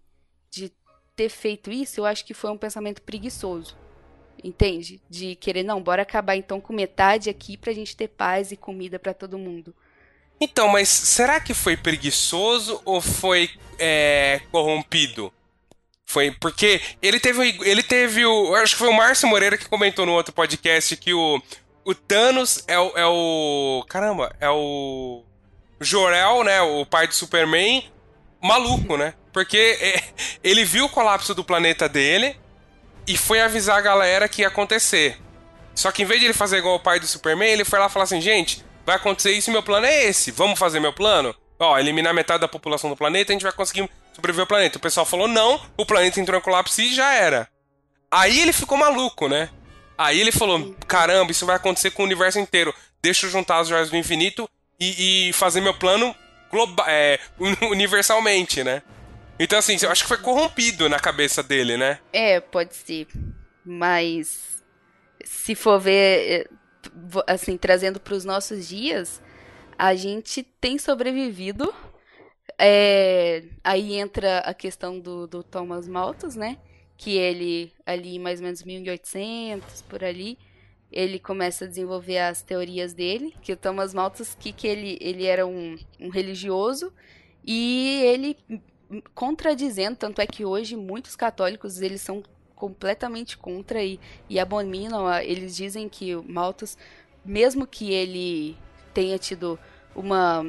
de 0.50 0.72
ter 1.16 1.30
feito 1.30 1.72
isso, 1.72 2.00
eu 2.00 2.06
acho 2.06 2.26
que 2.26 2.34
foi 2.34 2.50
um 2.52 2.58
pensamento 2.58 3.02
preguiçoso. 3.02 3.78
Entende? 4.44 5.02
De 5.10 5.36
querer, 5.36 5.64
não, 5.64 5.82
bora 5.82 6.02
acabar 6.02 6.36
então 6.36 6.60
com 6.62 6.74
metade 6.74 7.30
aqui 7.30 7.58
pra 7.58 7.74
gente 7.74 7.96
ter 7.96 8.08
paz 8.10 8.52
e 8.52 8.58
comida 8.58 9.00
pra 9.00 9.14
todo 9.14 9.38
mundo. 9.38 9.76
Então, 10.40 10.68
mas 10.68 10.90
será 10.90 11.40
que 11.40 11.54
foi 11.54 11.78
preguiçoso 11.78 12.82
ou 12.86 13.02
foi 13.02 13.50
é, 13.80 14.42
corrompido? 14.52 15.32
Foi 16.06 16.32
porque 16.32 16.82
ele 17.02 17.20
teve, 17.20 17.58
ele 17.62 17.82
teve 17.82 18.26
o. 18.26 18.56
Acho 18.56 18.74
que 18.74 18.80
foi 18.80 18.90
o 18.90 18.94
Márcio 18.94 19.28
Moreira 19.28 19.58
que 19.58 19.68
comentou 19.68 20.06
no 20.06 20.14
outro 20.14 20.34
podcast 20.34 20.96
que 20.98 21.14
o, 21.14 21.42
o 21.84 21.96
Thanos 21.96 22.64
é 22.68 22.78
o, 22.78 22.98
é 22.98 23.06
o. 23.06 23.84
Caramba, 23.90 24.36
é 24.40 24.50
o. 24.50 25.24
Jor-El, 25.80 26.44
né? 26.44 26.62
O 26.62 26.86
pai 26.86 27.08
do 27.08 27.14
Superman, 27.14 27.92
maluco, 28.42 28.96
né? 28.98 29.14
Porque 29.34 29.78
é, 29.82 30.04
ele 30.44 30.64
viu 30.64 30.86
o 30.86 30.90
colapso 30.90 31.34
do 31.34 31.44
planeta 31.44 31.90
dele 31.90 32.40
e 33.08 33.18
foi 33.18 33.42
avisar 33.42 33.78
a 33.78 33.82
galera 33.82 34.30
que 34.30 34.42
ia 34.42 34.48
acontecer. 34.48 35.18
Só 35.74 35.92
que 35.92 36.04
em 36.04 36.06
vez 36.06 36.20
de 36.20 36.28
ele 36.28 36.34
fazer 36.34 36.58
igual 36.58 36.76
o 36.76 36.80
pai 36.80 37.00
do 37.00 37.08
Superman, 37.08 37.52
ele 37.52 37.66
foi 37.66 37.80
lá 37.80 37.90
falar 37.90 38.04
assim: 38.04 38.22
gente, 38.22 38.64
vai 38.86 38.96
acontecer 38.96 39.32
isso 39.32 39.50
e 39.50 39.54
meu 39.54 39.64
plano 39.64 39.86
é 39.86 40.06
esse. 40.06 40.32
Vamos 40.32 40.60
fazer 40.60 40.80
meu 40.80 40.94
plano? 40.94 41.36
Ó, 41.60 41.78
eliminar 41.80 42.14
metade 42.14 42.42
da 42.42 42.48
população 42.48 42.90
do 42.90 42.96
planeta, 42.98 43.32
a 43.32 43.34
gente 43.34 43.44
vai 43.44 43.52
conseguir 43.52 43.90
sobreviver 44.14 44.44
ao 44.44 44.48
planeta. 44.48 44.78
O 44.78 44.82
pessoal 44.82 45.06
falou 45.06 45.28
não, 45.28 45.60
o 45.78 45.86
planeta 45.86 46.20
entrou 46.20 46.40
em 46.40 46.44
colapso 46.44 46.82
e 46.82 46.94
já 46.94 47.14
era. 47.14 47.48
Aí 48.12 48.40
ele 48.40 48.54
ficou 48.54 48.78
maluco, 48.78 49.28
né? 49.28 49.50
Aí 49.98 50.20
ele 50.20 50.32
falou: 50.32 50.76
caramba, 50.88 51.32
isso 51.32 51.46
vai 51.46 51.56
acontecer 51.56 51.92
com 51.92 52.04
o 52.04 52.06
universo 52.06 52.40
inteiro. 52.40 52.74
Deixa 53.02 53.26
eu 53.26 53.30
juntar 53.30 53.60
as 53.60 53.68
joias 53.68 53.90
do 53.90 53.98
infinito 53.98 54.50
e, 54.80 55.30
e 55.30 55.34
fazer 55.34 55.62
meu 55.62 55.74
plano 55.74 56.16
globa 56.52 56.86
é, 56.88 57.20
universalmente, 57.62 58.64
né? 58.64 58.82
Então, 59.38 59.60
assim, 59.60 59.78
eu 59.82 59.92
acho 59.92 60.04
que 60.04 60.08
foi 60.08 60.18
corrompido 60.18 60.88
na 60.88 61.00
cabeça 61.00 61.44
dele, 61.44 61.76
né? 61.76 62.00
É, 62.14 62.40
pode 62.40 62.74
ser. 62.74 63.08
Mas 63.66 64.64
se 65.26 65.56
for 65.56 65.80
ver, 65.80 66.50
assim, 67.28 67.58
trazendo 67.58 68.00
para 68.00 68.14
os 68.14 68.26
nossos 68.26 68.68
dias, 68.68 69.22
a 69.78 69.96
gente 69.96 70.44
tem 70.44 70.78
sobrevivido. 70.78 71.74
É, 72.58 73.44
aí 73.64 73.96
entra 73.96 74.40
a 74.40 74.54
questão 74.54 75.00
do, 75.00 75.28
do 75.28 75.44
Thomas 75.44 75.88
Malthus, 75.88 76.36
né? 76.36 76.58
Que 76.98 77.18
ele, 77.18 77.74
ali 77.86 78.18
mais 78.20 78.40
ou 78.40 78.46
menos 78.46 78.64
1800, 78.64 79.82
por 79.84 80.04
ali, 80.04 80.38
ele 80.92 81.20
começa 81.20 81.66
a 81.66 81.68
desenvolver 81.68 82.20
as 82.20 82.42
teorias 82.42 82.94
dele. 82.94 83.34
Que 83.42 83.54
o 83.54 83.58
Thomas 83.58 83.94
Malthus, 83.94 84.36
que, 84.40 84.54
que 84.54 84.68
ele, 84.68 84.98
ele 85.02 85.26
era 85.26 85.46
um, 85.46 85.78
um 86.00 86.10
religioso 86.10 86.94
e 87.46 88.02
ele 88.04 88.38
contradizendo, 89.14 89.98
tanto 89.98 90.22
é 90.22 90.28
que 90.28 90.46
hoje 90.46 90.76
muitos 90.76 91.16
católicos 91.16 91.82
eles 91.82 92.02
são 92.02 92.24
completamente 92.56 93.38
contra 93.38 93.84
e, 93.84 94.00
e 94.30 94.40
abominam, 94.40 95.12
eles 95.20 95.56
dizem 95.56 95.90
que 95.90 96.16
o 96.16 96.24
Malthus, 96.24 96.78
mesmo 97.24 97.68
que 97.68 97.92
ele 97.92 98.58
tenha 98.94 99.18
tido 99.18 99.60
uma, 99.96 100.46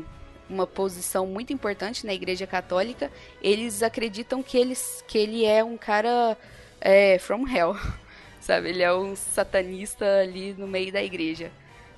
uma 0.48 0.66
posição 0.66 1.26
muito 1.26 1.52
importante 1.52 2.06
na 2.06 2.14
Igreja 2.14 2.46
Católica, 2.46 3.10
eles 3.42 3.82
acreditam 3.82 4.42
que, 4.42 4.56
eles, 4.56 5.04
que 5.06 5.18
ele 5.18 5.44
é 5.44 5.62
um 5.62 5.76
cara 5.76 6.36
é, 6.80 7.18
from 7.18 7.46
hell, 7.48 7.76
sabe? 8.40 8.70
Ele 8.70 8.82
é 8.82 8.94
um 8.94 9.16
satanista 9.16 10.04
ali 10.20 10.54
no 10.54 10.66
meio 10.66 10.92
da 10.92 11.02
igreja. 11.02 11.50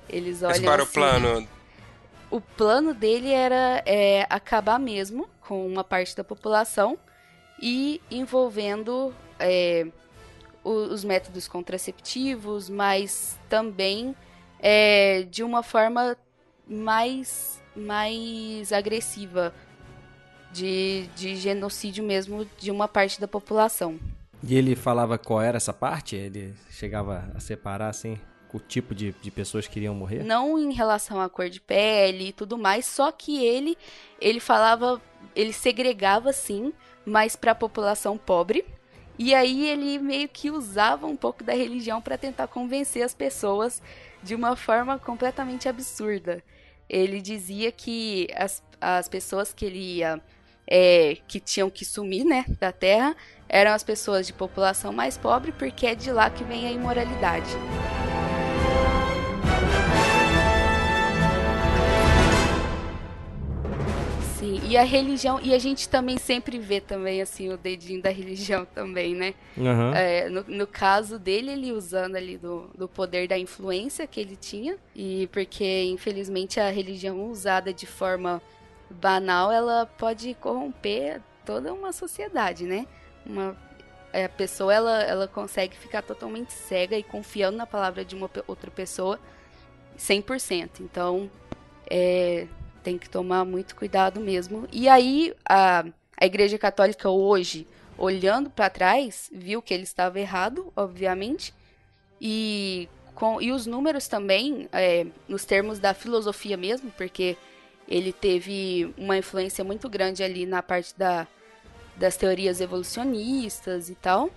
Eles 0.09 0.41
olham 0.41 0.55
Esse 0.55 0.63
para 0.63 0.81
o 0.81 0.83
assim, 0.83 0.93
plano. 0.93 1.47
o 2.31 2.41
plano 2.41 2.93
dele 2.93 3.31
era 3.31 3.83
é, 3.85 4.25
acabar 4.29 4.79
mesmo 4.79 5.29
com 5.41 5.67
uma 5.67 5.83
parte 5.83 6.15
da 6.15 6.23
população 6.23 6.97
e 7.61 8.01
envolvendo 8.09 9.13
é, 9.39 9.87
os 10.63 11.03
métodos 11.03 11.47
contraceptivos, 11.47 12.69
mas 12.69 13.37
também 13.49 14.15
é, 14.59 15.23
de 15.23 15.43
uma 15.43 15.63
forma 15.63 16.17
mais, 16.67 17.61
mais 17.75 18.71
agressiva, 18.71 19.53
de, 20.51 21.07
de 21.15 21.35
genocídio 21.35 22.03
mesmo 22.03 22.45
de 22.57 22.71
uma 22.71 22.87
parte 22.87 23.21
da 23.21 23.27
população. 23.27 23.99
E 24.43 24.55
ele 24.55 24.75
falava 24.75 25.17
qual 25.17 25.41
era 25.41 25.57
essa 25.57 25.73
parte? 25.73 26.15
Ele 26.15 26.53
chegava 26.69 27.29
a 27.35 27.39
separar, 27.39 27.89
assim, 27.89 28.17
o 28.53 28.59
tipo 28.59 28.95
de, 28.95 29.13
de 29.21 29.29
pessoas 29.29 29.67
que 29.67 29.79
iriam 29.79 29.93
morrer? 29.93 30.23
Não 30.23 30.57
em 30.57 30.73
relação 30.73 31.19
à 31.19 31.29
cor 31.29 31.49
de 31.49 31.59
pele 31.59 32.29
e 32.29 32.33
tudo 32.33 32.57
mais, 32.57 32.85
só 32.85 33.11
que 33.11 33.43
ele 33.43 33.77
ele 34.19 34.39
falava, 34.39 35.01
ele 35.35 35.53
segregava 35.53 36.31
sim, 36.33 36.73
mas 37.09 37.35
para 37.35 37.51
a 37.51 37.55
população 37.55 38.17
pobre. 38.17 38.65
E 39.17 39.35
aí 39.35 39.67
ele 39.67 39.99
meio 39.99 40.29
que 40.29 40.49
usava 40.49 41.05
um 41.05 41.15
pouco 41.15 41.43
da 41.43 41.53
religião 41.53 42.01
para 42.01 42.17
tentar 42.17 42.47
convencer 42.47 43.03
as 43.03 43.13
pessoas 43.13 43.81
de 44.23 44.33
uma 44.33 44.55
forma 44.55 44.97
completamente 44.97 45.67
absurda. 45.67 46.41
Ele 46.89 47.21
dizia 47.21 47.71
que 47.71 48.27
as, 48.35 48.63
as 48.79 49.09
pessoas 49.09 49.53
que 49.53 49.65
ele 49.65 49.97
ia 49.97 50.21
é, 50.65 51.17
que 51.27 51.39
tinham 51.39 51.69
que 51.69 51.83
sumir, 51.83 52.23
né, 52.23 52.45
da 52.59 52.71
Terra, 52.71 53.15
eram 53.49 53.71
as 53.71 53.83
pessoas 53.83 54.27
de 54.27 54.33
população 54.33 54.93
mais 54.93 55.17
pobre, 55.17 55.51
porque 55.51 55.87
é 55.87 55.95
de 55.95 56.11
lá 56.11 56.29
que 56.29 56.43
vem 56.43 56.67
a 56.67 56.71
imoralidade. 56.71 57.49
Sim, 64.39 64.61
e 64.63 64.77
a 64.77 64.83
religião, 64.83 65.37
e 65.43 65.53
a 65.53 65.59
gente 65.59 65.89
também 65.89 66.17
sempre 66.17 66.57
vê 66.57 66.79
também, 66.79 67.21
assim, 67.21 67.49
o 67.49 67.57
dedinho 67.57 68.01
da 68.01 68.09
religião 68.09 68.63
também, 68.73 69.13
né? 69.13 69.33
Aham. 69.57 69.93
É, 69.93 70.29
no, 70.29 70.45
no 70.47 70.65
caso 70.65 71.19
dele, 71.19 71.51
ele 71.51 71.73
usando 71.73 72.15
ali 72.15 72.37
do, 72.37 72.69
do 72.73 72.87
poder 72.87 73.27
da 73.27 73.37
influência 73.37 74.07
que 74.07 74.17
ele 74.17 74.37
tinha, 74.37 74.77
e 74.95 75.27
porque, 75.33 75.83
infelizmente, 75.83 76.57
a 76.57 76.69
religião 76.69 77.29
usada 77.29 77.73
de 77.73 77.85
forma 77.85 78.41
banal, 78.89 79.51
ela 79.51 79.85
pode 79.85 80.33
corromper 80.35 81.21
toda 81.45 81.73
uma 81.73 81.91
sociedade, 81.91 82.63
né? 82.63 82.87
Uma, 83.25 83.57
é, 84.13 84.23
a 84.23 84.29
pessoa, 84.29 84.73
ela, 84.73 85.03
ela 85.03 85.27
consegue 85.27 85.75
ficar 85.75 86.01
totalmente 86.01 86.53
cega 86.53 86.97
e 86.97 87.03
confiando 87.03 87.57
na 87.57 87.67
palavra 87.67 88.05
de 88.05 88.15
uma 88.15 88.29
outra 88.47 88.71
pessoa 88.71 89.19
100%. 89.97 90.79
Então, 90.79 91.29
é, 91.89 92.47
tem 92.83 92.97
que 92.97 93.09
tomar 93.09 93.45
muito 93.45 93.75
cuidado 93.75 94.19
mesmo. 94.19 94.67
E 94.71 94.87
aí, 94.87 95.33
a, 95.47 95.85
a 96.17 96.25
Igreja 96.25 96.57
Católica 96.57 97.09
hoje, 97.09 97.67
olhando 97.97 98.49
para 98.49 98.69
trás, 98.69 99.29
viu 99.33 99.61
que 99.61 99.73
ele 99.73 99.83
estava 99.83 100.19
errado, 100.19 100.71
obviamente, 100.75 101.53
e, 102.19 102.87
com, 103.15 103.41
e 103.41 103.51
os 103.51 103.65
números 103.65 104.07
também, 104.07 104.67
é, 104.71 105.05
nos 105.27 105.45
termos 105.45 105.79
da 105.79 105.93
filosofia 105.93 106.57
mesmo, 106.57 106.91
porque 106.91 107.37
ele 107.87 108.13
teve 108.13 108.93
uma 108.97 109.17
influência 109.17 109.63
muito 109.63 109.89
grande 109.89 110.23
ali 110.23 110.45
na 110.45 110.61
parte 110.61 110.97
da, 110.97 111.27
das 111.97 112.15
teorias 112.15 112.61
evolucionistas 112.61 113.89
e 113.89 113.95
tal. 113.95 114.29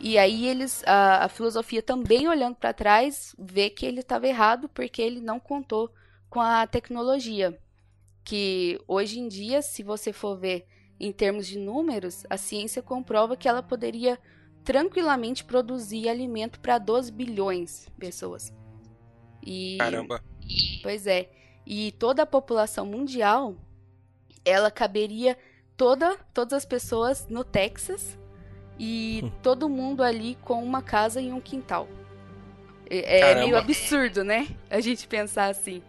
E 0.00 0.18
aí 0.18 0.46
eles, 0.46 0.82
a, 0.84 1.24
a 1.24 1.28
filosofia 1.28 1.82
também 1.82 2.28
olhando 2.28 2.56
para 2.56 2.72
trás, 2.72 3.34
vê 3.38 3.70
que 3.70 3.86
ele 3.86 4.00
estava 4.00 4.26
errado 4.26 4.68
porque 4.68 5.00
ele 5.00 5.20
não 5.20 5.38
contou 5.38 5.90
com 6.28 6.40
a 6.40 6.66
tecnologia. 6.66 7.56
Que 8.24 8.80
hoje 8.86 9.18
em 9.18 9.28
dia, 9.28 9.62
se 9.62 9.82
você 9.82 10.12
for 10.12 10.36
ver 10.38 10.66
em 10.98 11.12
termos 11.12 11.46
de 11.46 11.58
números, 11.58 12.24
a 12.30 12.36
ciência 12.36 12.80
comprova 12.80 13.36
que 13.36 13.48
ela 13.48 13.62
poderia 13.62 14.18
tranquilamente 14.62 15.44
produzir 15.44 16.08
alimento 16.08 16.60
para 16.60 16.78
12 16.78 17.10
bilhões 17.10 17.86
de 17.86 17.92
pessoas. 17.92 18.52
E 19.44 19.76
Caramba. 19.78 20.22
Pois 20.82 21.06
é. 21.06 21.28
E 21.66 21.92
toda 21.92 22.22
a 22.22 22.26
população 22.26 22.86
mundial, 22.86 23.56
ela 24.44 24.70
caberia 24.70 25.36
toda, 25.76 26.16
todas 26.32 26.52
as 26.52 26.64
pessoas 26.64 27.26
no 27.28 27.44
Texas 27.44 28.18
e 28.78 29.32
todo 29.42 29.68
mundo 29.68 30.02
ali 30.02 30.36
com 30.42 30.62
uma 30.62 30.82
casa 30.82 31.20
e 31.20 31.32
um 31.32 31.40
quintal. 31.40 31.88
É, 32.88 33.20
é 33.20 33.34
meio 33.36 33.56
absurdo, 33.56 34.22
né? 34.22 34.48
A 34.68 34.80
gente 34.80 35.06
pensar 35.06 35.46
assim. 35.46 35.82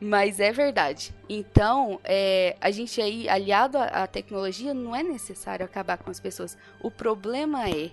Mas 0.00 0.38
é 0.38 0.52
verdade. 0.52 1.12
Então, 1.28 2.00
é, 2.04 2.56
a 2.60 2.70
gente 2.70 3.00
aí, 3.00 3.28
aliado 3.28 3.78
à, 3.78 4.06
tecnologia, 4.06 4.72
não 4.72 4.94
é 4.94 5.02
necessário 5.02 5.64
acabar 5.64 5.98
com 5.98 6.10
as 6.10 6.20
pessoas. 6.20 6.56
O 6.80 6.90
problema 6.90 7.68
é 7.68 7.90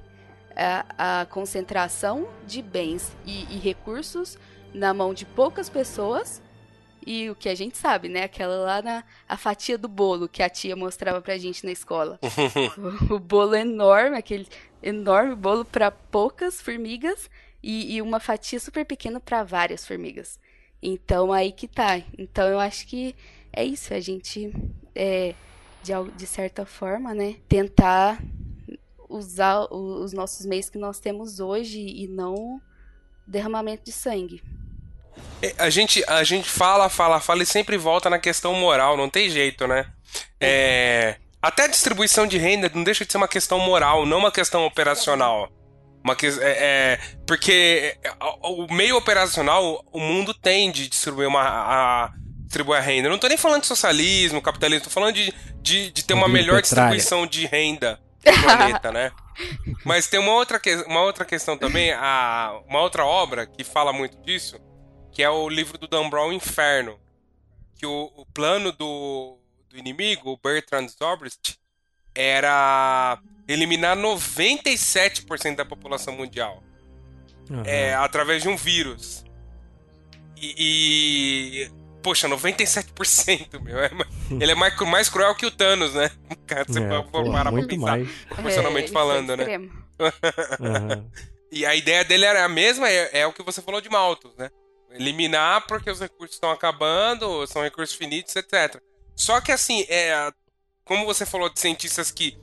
a, 0.55 1.21
a 1.21 1.25
concentração 1.25 2.27
de 2.45 2.61
bens 2.61 3.15
e, 3.25 3.43
e 3.55 3.57
recursos 3.57 4.37
na 4.73 4.93
mão 4.93 5.13
de 5.13 5.25
poucas 5.25 5.69
pessoas 5.69 6.41
e 7.05 7.29
o 7.29 7.35
que 7.35 7.47
a 7.47 7.55
gente 7.55 7.77
sabe, 7.77 8.09
né? 8.09 8.23
Aquela 8.23 8.55
lá 8.57 8.81
na 8.81 9.03
a 9.27 9.37
fatia 9.37 9.77
do 9.77 9.87
bolo 9.87 10.27
que 10.27 10.41
a 10.41 10.49
tia 10.49 10.75
mostrava 10.75 11.21
pra 11.21 11.37
gente 11.37 11.63
na 11.63 11.71
escola. 11.71 12.19
o, 13.09 13.15
o 13.15 13.19
bolo 13.19 13.55
enorme, 13.55 14.17
aquele 14.17 14.47
enorme 14.81 15.35
bolo 15.35 15.63
para 15.63 15.91
poucas 15.91 16.59
formigas 16.59 17.29
e, 17.61 17.95
e, 17.95 18.01
uma 18.01 18.19
fatia 18.19 18.59
super 18.59 18.85
pequena 18.85 19.19
para 19.19 19.43
várias 19.43 19.85
formigas. 19.85 20.39
Então 20.85 21.33
aí 21.33 21.51
que 21.51 21.67
tá. 21.67 22.01
Então 22.17 22.47
eu 22.47 22.59
acho 22.59 22.85
que 22.85 23.15
é 23.51 23.63
isso, 23.63 23.93
a 23.93 23.99
gente 23.99 24.53
é, 24.93 25.33
de, 25.81 25.91
de 26.15 26.27
certa 26.27 26.65
forma, 26.65 27.13
né, 27.13 27.35
tentar 27.49 28.21
usar 29.09 29.67
os 29.71 30.13
nossos 30.13 30.45
meios 30.45 30.69
que 30.69 30.77
nós 30.77 30.99
temos 30.99 31.39
hoje 31.39 31.79
e 31.79 32.07
não 32.07 32.61
derramamento 33.25 33.83
de 33.85 33.91
sangue. 33.91 34.43
É, 35.41 35.55
a 35.57 35.69
gente, 35.69 36.03
a 36.07 36.23
gente 36.23 36.49
fala, 36.49 36.89
fala, 36.89 37.19
fala 37.19 37.43
e 37.43 37.45
sempre 37.45 37.77
volta 37.77 38.09
na 38.09 38.19
questão 38.19 38.53
moral, 38.53 38.97
não 38.97 39.09
tem 39.09 39.29
jeito, 39.29 39.67
né? 39.67 39.91
É, 40.39 41.15
até 41.41 41.63
a 41.63 41.67
distribuição 41.67 42.27
de 42.27 42.37
renda 42.37 42.69
não 42.73 42.83
deixa 42.83 43.05
de 43.05 43.11
ser 43.11 43.17
uma 43.17 43.27
questão 43.27 43.59
moral, 43.59 44.05
não 44.05 44.19
uma 44.19 44.31
questão 44.31 44.65
operacional. 44.65 45.49
Uma 46.05 46.15
que, 46.15 46.27
é, 46.27 46.33
é, 46.39 46.99
porque 47.25 47.97
é, 48.03 48.13
o 48.43 48.71
meio 48.71 48.95
operacional, 48.95 49.83
o 49.91 49.99
mundo 49.99 50.35
tem 50.35 50.71
de 50.71 50.87
distribuir 50.87 51.27
uma, 51.27 51.41
a, 51.41 52.13
distribuir 52.43 52.77
a 52.77 52.79
renda. 52.79 53.07
Eu 53.07 53.11
não 53.11 53.17
tô 53.17 53.27
nem 53.27 53.39
falando 53.39 53.61
de 53.61 53.67
socialismo, 53.67 54.39
capitalismo, 54.39 54.83
tô 54.83 54.91
falando 54.91 55.15
de, 55.15 55.33
de, 55.63 55.89
de 55.89 56.03
ter 56.03 56.13
uma 56.13 56.27
melhor 56.27 56.61
distribuição 56.61 57.25
de 57.25 57.47
renda 57.47 57.99
no 58.23 58.43
planeta, 58.43 58.91
né? 58.91 59.11
Mas 59.83 60.05
tem 60.05 60.19
uma 60.19 60.33
outra, 60.33 60.61
uma 60.85 61.01
outra 61.01 61.25
questão 61.25 61.57
também, 61.57 61.91
a, 61.91 62.55
uma 62.67 62.81
outra 62.81 63.03
obra 63.03 63.47
que 63.47 63.63
fala 63.63 63.91
muito 63.91 64.15
disso, 64.21 64.59
que 65.11 65.23
é 65.23 65.29
o 65.29 65.49
livro 65.49 65.75
do 65.75 65.87
Dan 65.87 66.07
Brown, 66.07 66.31
Inferno. 66.31 66.99
Que 67.79 67.87
o, 67.87 68.11
o 68.15 68.27
plano 68.27 68.71
do, 68.71 69.39
do 69.69 69.75
inimigo, 69.75 70.29
o 70.29 70.37
Bertrand 70.37 70.87
Zobrist, 70.87 71.55
era 72.15 73.19
eliminar 73.47 73.97
97% 73.97 75.55
da 75.55 75.65
população 75.65 76.15
mundial. 76.15 76.63
Uhum. 77.49 77.63
É, 77.65 77.93
através 77.93 78.41
de 78.41 78.49
um 78.49 78.55
vírus. 78.55 79.23
E, 80.35 80.55
e. 81.67 81.71
Poxa, 82.01 82.27
97%, 82.27 83.61
meu. 83.61 83.79
É, 83.79 83.91
ele 84.39 84.51
é 84.51 84.55
mais, 84.55 84.75
mais 84.81 85.09
cruel 85.09 85.35
que 85.35 85.45
o 85.45 85.51
Thanos, 85.51 85.93
né? 85.93 86.09
Cara, 86.47 86.65
você 86.67 86.79
é, 86.79 87.01
pô, 87.03 87.31
parar 87.31 87.51
muito 87.51 87.67
pra 87.67 87.75
pensar. 87.75 87.97
Mais. 87.97 88.09
Proporcionalmente 88.27 88.89
é, 88.89 88.93
falando, 88.93 89.37
né? 89.37 89.57
uhum. 89.57 91.11
E 91.51 91.65
a 91.65 91.73
ideia 91.73 92.03
dele 92.03 92.25
era 92.25 92.43
a 92.43 92.49
mesma, 92.49 92.89
é, 92.89 93.19
é 93.19 93.27
o 93.27 93.31
que 93.31 93.41
você 93.41 93.61
falou 93.61 93.79
de 93.79 93.87
Malthus, 93.87 94.35
né? 94.35 94.49
eliminar 94.95 95.65
porque 95.67 95.89
os 95.89 95.99
recursos 95.99 96.35
estão 96.35 96.51
acabando, 96.51 97.45
são 97.47 97.61
recursos 97.61 97.95
finitos, 97.95 98.35
etc. 98.35 98.81
Só 99.15 99.39
que 99.41 99.51
assim, 99.51 99.85
é, 99.87 100.31
como 100.85 101.05
você 101.05 101.25
falou 101.25 101.49
de 101.49 101.59
cientistas 101.59 102.11
que 102.11 102.37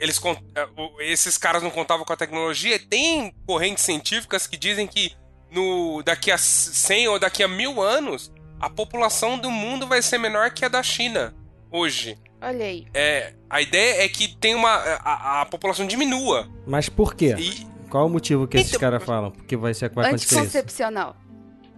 eles 0.00 0.20
é, 0.54 1.12
esses 1.12 1.38
caras 1.38 1.62
não 1.62 1.70
contavam 1.70 2.04
com 2.04 2.12
a 2.12 2.16
tecnologia, 2.16 2.78
tem 2.78 3.32
correntes 3.46 3.84
científicas 3.84 4.46
que 4.46 4.56
dizem 4.56 4.86
que 4.86 5.12
no 5.50 6.02
daqui 6.02 6.32
a 6.32 6.38
100 6.38 7.08
ou 7.08 7.18
daqui 7.18 7.42
a 7.42 7.48
mil 7.48 7.80
anos 7.80 8.32
a 8.58 8.68
população 8.68 9.38
do 9.38 9.50
mundo 9.50 9.86
vai 9.86 10.02
ser 10.02 10.18
menor 10.18 10.50
que 10.50 10.64
a 10.64 10.68
da 10.68 10.82
China 10.82 11.34
hoje. 11.70 12.18
Olha 12.40 12.64
aí. 12.64 12.86
É, 12.92 13.34
a 13.48 13.60
ideia 13.60 14.04
é 14.04 14.08
que 14.08 14.36
tem 14.36 14.54
uma 14.54 14.74
a, 14.74 15.42
a 15.42 15.46
população 15.46 15.86
diminua. 15.86 16.48
Mas 16.66 16.88
por 16.88 17.14
quê? 17.14 17.34
E... 17.38 17.66
Qual 17.88 18.06
o 18.06 18.10
motivo 18.10 18.48
que 18.48 18.56
então, 18.56 18.66
esses 18.66 18.76
caras 18.76 19.04
falam? 19.04 19.30
Porque 19.30 19.56
vai 19.56 19.72
ser 19.72 19.88
vai 19.90 20.12
Anticoncepcional. 20.12 21.16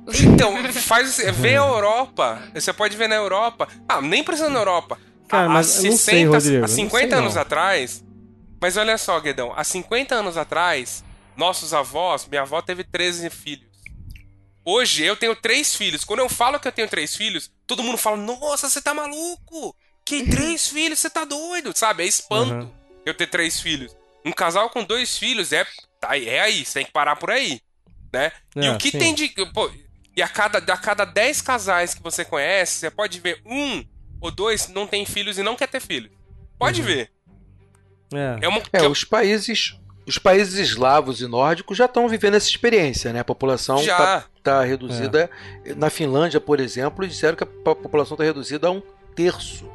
Então, 0.09 0.55
faz. 0.72 1.18
Vê 1.35 1.57
a 1.57 1.66
Europa. 1.66 2.40
Você 2.55 2.72
pode 2.72 2.96
ver 2.96 3.09
na 3.09 3.16
Europa. 3.16 3.68
Ah, 3.88 4.00
nem 4.00 4.22
precisa 4.22 4.48
na 4.48 4.61
Europa. 4.61 4.98
Cara, 5.28 5.48
mas 5.48 5.66
60, 5.66 5.90
não 5.90 5.96
sei, 5.96 6.24
Rodrigo. 6.24 6.64
Há 6.64 6.68
50 6.68 7.08
sei, 7.08 7.18
anos 7.18 7.34
não. 7.34 7.42
atrás. 7.42 8.04
Mas 8.60 8.76
olha 8.76 8.96
só, 8.96 9.18
Guedão. 9.20 9.52
Há 9.54 9.64
50 9.64 10.14
anos 10.14 10.36
atrás, 10.36 11.04
nossos 11.36 11.74
avós, 11.74 12.26
minha 12.26 12.42
avó 12.42 12.62
teve 12.62 12.84
13 12.84 13.28
filhos. 13.30 13.66
Hoje 14.64 15.04
eu 15.04 15.16
tenho 15.16 15.36
três 15.36 15.76
filhos. 15.76 16.04
Quando 16.04 16.20
eu 16.20 16.28
falo 16.28 16.58
que 16.58 16.66
eu 16.66 16.72
tenho 16.72 16.88
três 16.88 17.14
filhos, 17.14 17.52
todo 17.66 17.84
mundo 17.84 17.96
fala: 17.96 18.16
Nossa, 18.16 18.68
você 18.68 18.82
tá 18.82 18.92
maluco? 18.92 19.76
Que 20.04 20.24
três 20.24 20.66
filhos? 20.68 20.98
Você 20.98 21.08
tá 21.08 21.24
doido? 21.24 21.76
Sabe? 21.76 22.02
É 22.02 22.06
espanto 22.06 22.66
uhum. 22.66 22.72
eu 23.04 23.14
ter 23.14 23.28
três 23.28 23.60
filhos. 23.60 23.96
Um 24.24 24.32
casal 24.32 24.68
com 24.70 24.82
dois 24.82 25.16
filhos 25.16 25.52
é, 25.52 25.64
tá, 26.00 26.18
é 26.18 26.40
aí, 26.40 26.64
você 26.64 26.80
tem 26.80 26.86
que 26.86 26.92
parar 26.92 27.14
por 27.14 27.30
aí. 27.30 27.60
Né? 28.12 28.32
É, 28.56 28.64
e 28.64 28.68
o 28.70 28.78
que 28.78 28.90
sim. 28.90 28.98
tem 28.98 29.14
de. 29.14 29.28
Pô, 29.52 29.70
e 30.16 30.22
a 30.22 30.28
cada, 30.28 30.58
a 30.58 30.76
cada 30.76 31.04
10 31.04 31.42
casais 31.42 31.94
que 31.94 32.02
você 32.02 32.24
conhece, 32.24 32.80
você 32.80 32.90
pode 32.90 33.20
ver 33.20 33.40
um 33.44 33.84
ou 34.26 34.30
dois 34.30 34.68
não 34.68 34.86
tem 34.86 35.06
filhos 35.06 35.38
e 35.38 35.42
não 35.42 35.56
quer 35.56 35.68
ter 35.68 35.80
filhos. 35.80 36.10
Pode 36.58 36.80
uhum. 36.80 36.86
ver. 36.86 37.10
É, 38.12 38.38
é, 38.42 38.48
uma, 38.48 38.58
é, 38.72 38.84
é 38.84 38.88
os 38.88 39.04
países 39.04 39.76
os 40.06 40.18
países 40.18 40.54
eslavos 40.54 41.20
e 41.20 41.26
nórdicos 41.26 41.76
já 41.76 41.86
estão 41.86 42.08
vivendo 42.08 42.34
essa 42.34 42.48
experiência, 42.48 43.12
né? 43.12 43.20
A 43.20 43.24
população 43.24 43.80
está 43.80 44.24
tá 44.42 44.62
reduzida. 44.62 45.28
É. 45.64 45.74
Na 45.74 45.90
Finlândia, 45.90 46.40
por 46.40 46.60
exemplo, 46.60 47.06
disseram 47.06 47.36
que 47.36 47.42
a 47.42 47.46
população 47.46 48.14
está 48.14 48.22
reduzida 48.22 48.68
a 48.68 48.70
um 48.70 48.80
terço 49.16 49.68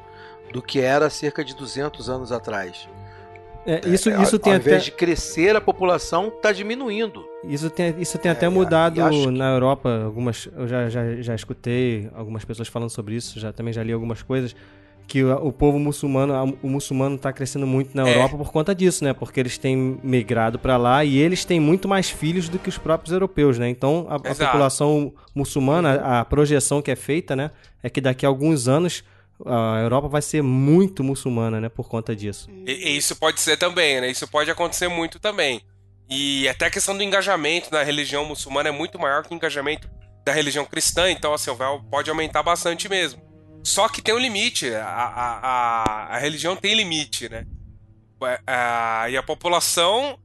do 0.54 0.62
que 0.62 0.80
era 0.80 1.10
cerca 1.10 1.44
de 1.44 1.54
200 1.54 2.10
anos 2.10 2.32
atrás. 2.32 2.88
É, 3.66 3.82
isso, 3.88 4.10
é, 4.10 4.22
isso 4.22 4.36
ao, 4.36 4.40
tem 4.40 4.54
ao 4.54 4.60
invés 4.60 4.78
até... 4.78 4.86
de 4.86 4.92
crescer, 4.92 5.56
a 5.56 5.62
população 5.62 6.30
está 6.30 6.52
diminuindo. 6.52 7.24
Isso 7.44 7.70
tem, 7.70 7.96
isso 8.00 8.18
tem 8.18 8.30
é, 8.30 8.32
até 8.34 8.50
mudado 8.50 9.00
na 9.32 9.52
Europa. 9.52 10.04
Algumas, 10.04 10.50
eu 10.56 10.68
já, 10.68 10.90
já, 10.90 11.22
já 11.22 11.36
escutei 11.36 12.10
algumas 12.14 12.44
pessoas 12.44 12.68
falando 12.68 12.90
sobre 12.90 13.16
isso, 13.16 13.40
já 13.40 13.52
também 13.54 13.74
já 13.74 13.84
li 13.84 13.92
algumas 13.92 14.22
coisas. 14.22 14.56
Que 15.08 15.24
o, 15.24 15.48
o 15.48 15.52
povo 15.52 15.78
muçulmano, 15.78 16.58
o 16.64 16.70
muçulmano 16.70 17.16
está 17.16 17.34
crescendo 17.34 17.68
muito 17.68 17.96
na 17.96 18.08
é. 18.08 18.16
Europa 18.16 18.38
por 18.38 18.52
conta 18.52 18.74
disso, 18.74 19.04
né? 19.04 19.14
Porque 19.14 19.40
eles 19.40 19.58
têm 19.58 20.00
migrado 20.02 20.58
para 20.58 20.78
lá 20.78 21.04
e 21.04 21.18
eles 21.18 21.44
têm 21.44 21.60
muito 21.60 21.88
mais 21.88 22.10
filhos 22.10 22.48
do 22.48 22.58
que 22.58 22.70
os 22.70 22.78
próprios 22.78 23.12
europeus, 23.12 23.60
né? 23.60 23.70
Então 23.70 24.08
a, 24.10 24.16
a 24.16 24.20
população 24.20 25.14
muçulmana, 25.36 25.96
a 25.96 26.24
projeção 26.24 26.82
que 26.82 26.90
é 26.90 26.96
feita, 26.96 27.36
né? 27.36 27.52
É 27.84 27.90
que 27.90 28.00
daqui 28.00 28.26
a 28.26 28.30
alguns 28.30 28.68
anos 28.68 29.04
a 29.46 29.80
Europa 29.82 30.08
vai 30.08 30.22
ser 30.22 30.42
muito 30.42 31.04
muçulmana, 31.04 31.60
né, 31.60 31.70
por 31.70 31.88
conta 31.88 32.16
disso. 32.16 32.50
E, 32.66 32.72
e 32.72 32.98
isso 32.98 33.16
pode 33.16 33.40
ser 33.40 33.58
também, 33.58 34.02
né? 34.02 34.10
Isso 34.10 34.28
pode 34.28 34.50
acontecer 34.50 34.88
muito 34.88 35.20
também. 35.20 35.62
E 36.10 36.48
até 36.50 36.66
a 36.66 36.72
questão 36.72 36.96
do 36.96 37.04
engajamento 37.04 37.72
na 37.72 37.84
religião 37.84 38.26
muçulmana 38.26 38.70
é 38.70 38.72
muito 38.72 39.00
maior 39.00 39.24
que 39.24 39.34
o 39.34 39.36
engajamento 39.36 39.90
da 40.26 40.32
religião 40.34 40.66
cristã, 40.66 41.10
então 41.10 41.34
assim, 41.34 41.50
pode 41.90 42.10
aumentar 42.10 42.44
bastante 42.44 42.90
mesmo. 42.90 43.22
Só 43.64 43.88
que 43.88 44.02
tem 44.02 44.14
um 44.14 44.20
limite, 44.20 44.74
a, 44.74 44.86
a, 44.86 45.40
a, 45.48 46.16
a 46.16 46.18
religião 46.18 46.56
tem 46.56 46.74
limite, 46.74 47.30
né? 47.30 47.46
A, 48.46 49.08
e 49.10 49.18
a 49.18 49.24
população. 49.24 50.20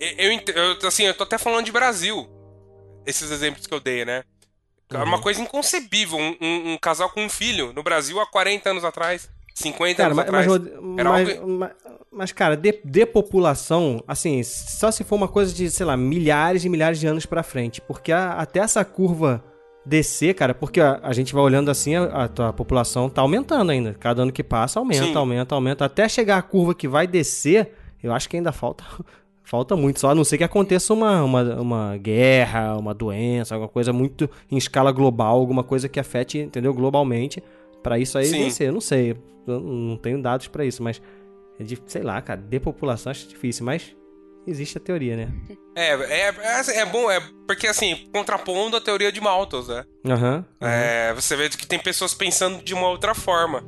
Eu, 0.00 0.32
eu, 0.32 0.88
assim, 0.88 1.04
eu 1.04 1.14
tô 1.14 1.24
até 1.24 1.38
falando 1.38 1.64
de 1.64 1.72
Brasil, 1.72 2.28
esses 3.06 3.30
exemplos 3.30 3.66
que 3.66 3.74
eu 3.74 3.80
dei, 3.80 4.04
né? 4.04 4.24
Era 4.90 5.02
é 5.02 5.04
uma 5.04 5.16
uhum. 5.16 5.22
coisa 5.22 5.40
inconcebível. 5.40 6.18
Um, 6.18 6.36
um, 6.40 6.72
um, 6.72 6.78
casal 6.78 7.10
com 7.10 7.24
um 7.24 7.28
filho 7.28 7.72
no 7.72 7.82
Brasil 7.82 8.20
há 8.20 8.26
40 8.26 8.70
anos 8.70 8.84
atrás. 8.84 9.30
50 9.54 9.96
cara, 9.96 10.08
anos 10.08 10.16
mas, 10.16 10.26
atrás. 10.26 10.46
Mas, 10.46 11.06
algo... 11.06 11.48
mas, 11.48 11.70
mas, 12.10 12.32
cara, 12.32 12.56
de, 12.56 12.80
depopulação, 12.84 14.02
assim, 14.06 14.42
só 14.42 14.90
se 14.90 15.04
for 15.04 15.16
uma 15.16 15.28
coisa 15.28 15.52
de, 15.52 15.70
sei 15.70 15.86
lá, 15.86 15.96
milhares 15.96 16.64
e 16.64 16.68
milhares 16.68 16.98
de 16.98 17.06
anos 17.06 17.26
pra 17.26 17.42
frente. 17.42 17.80
Porque 17.80 18.12
a, 18.12 18.32
até 18.32 18.60
essa 18.60 18.84
curva 18.84 19.44
descer, 19.86 20.34
cara, 20.34 20.54
porque 20.54 20.80
a, 20.80 21.00
a 21.02 21.12
gente 21.12 21.34
vai 21.34 21.42
olhando 21.42 21.70
assim, 21.70 21.94
a, 21.94 22.30
a, 22.38 22.48
a, 22.48 22.52
população 22.52 23.08
tá 23.08 23.20
aumentando 23.20 23.70
ainda. 23.70 23.94
Cada 23.94 24.22
ano 24.22 24.32
que 24.32 24.42
passa, 24.42 24.78
aumenta, 24.78 25.04
Sim. 25.04 25.16
aumenta, 25.16 25.54
aumenta. 25.54 25.84
Até 25.84 26.08
chegar 26.08 26.38
a 26.38 26.42
curva 26.42 26.74
que 26.74 26.88
vai 26.88 27.06
descer, 27.06 27.74
eu 28.02 28.12
acho 28.12 28.28
que 28.28 28.36
ainda 28.36 28.52
falta 28.52 28.84
Falta 29.44 29.76
muito, 29.76 30.00
só 30.00 30.10
a 30.10 30.14
não 30.14 30.24
ser 30.24 30.38
que 30.38 30.44
aconteça 30.44 30.94
uma, 30.94 31.22
uma, 31.22 31.42
uma 31.60 31.96
guerra, 31.98 32.76
uma 32.78 32.94
doença, 32.94 33.54
alguma 33.54 33.68
coisa 33.68 33.92
muito 33.92 34.28
em 34.50 34.56
escala 34.56 34.90
global, 34.90 35.38
alguma 35.38 35.62
coisa 35.62 35.86
que 35.86 36.00
afete, 36.00 36.38
entendeu, 36.38 36.72
globalmente, 36.72 37.42
para 37.82 37.98
isso 37.98 38.16
aí 38.16 38.26
vencer. 38.26 38.68
Eu 38.68 38.72
não 38.72 38.80
sei, 38.80 39.14
eu 39.46 39.60
não 39.60 39.98
tenho 39.98 40.20
dados 40.20 40.48
para 40.48 40.64
isso, 40.64 40.82
mas 40.82 41.00
é 41.60 41.62
de, 41.62 41.78
sei 41.86 42.02
lá, 42.02 42.20
cara, 42.22 42.40
depopulação 42.40 43.10
acho 43.10 43.28
difícil, 43.28 43.66
mas 43.66 43.94
existe 44.46 44.78
a 44.78 44.80
teoria, 44.80 45.16
né? 45.16 45.28
É, 45.76 45.90
é, 45.90 46.28
é, 46.28 46.78
é 46.78 46.86
bom, 46.86 47.10
é 47.10 47.20
porque 47.48 47.66
assim, 47.66 48.08
contrapondo 48.12 48.76
a 48.76 48.80
teoria 48.80 49.10
de 49.10 49.20
Malthus, 49.20 49.66
né? 49.66 49.84
Uhum, 50.04 50.36
uhum. 50.36 50.44
É, 50.60 51.12
você 51.12 51.34
vê 51.34 51.48
que 51.48 51.66
tem 51.66 51.80
pessoas 51.80 52.14
pensando 52.14 52.62
de 52.62 52.72
uma 52.72 52.86
outra 52.86 53.12
forma. 53.12 53.64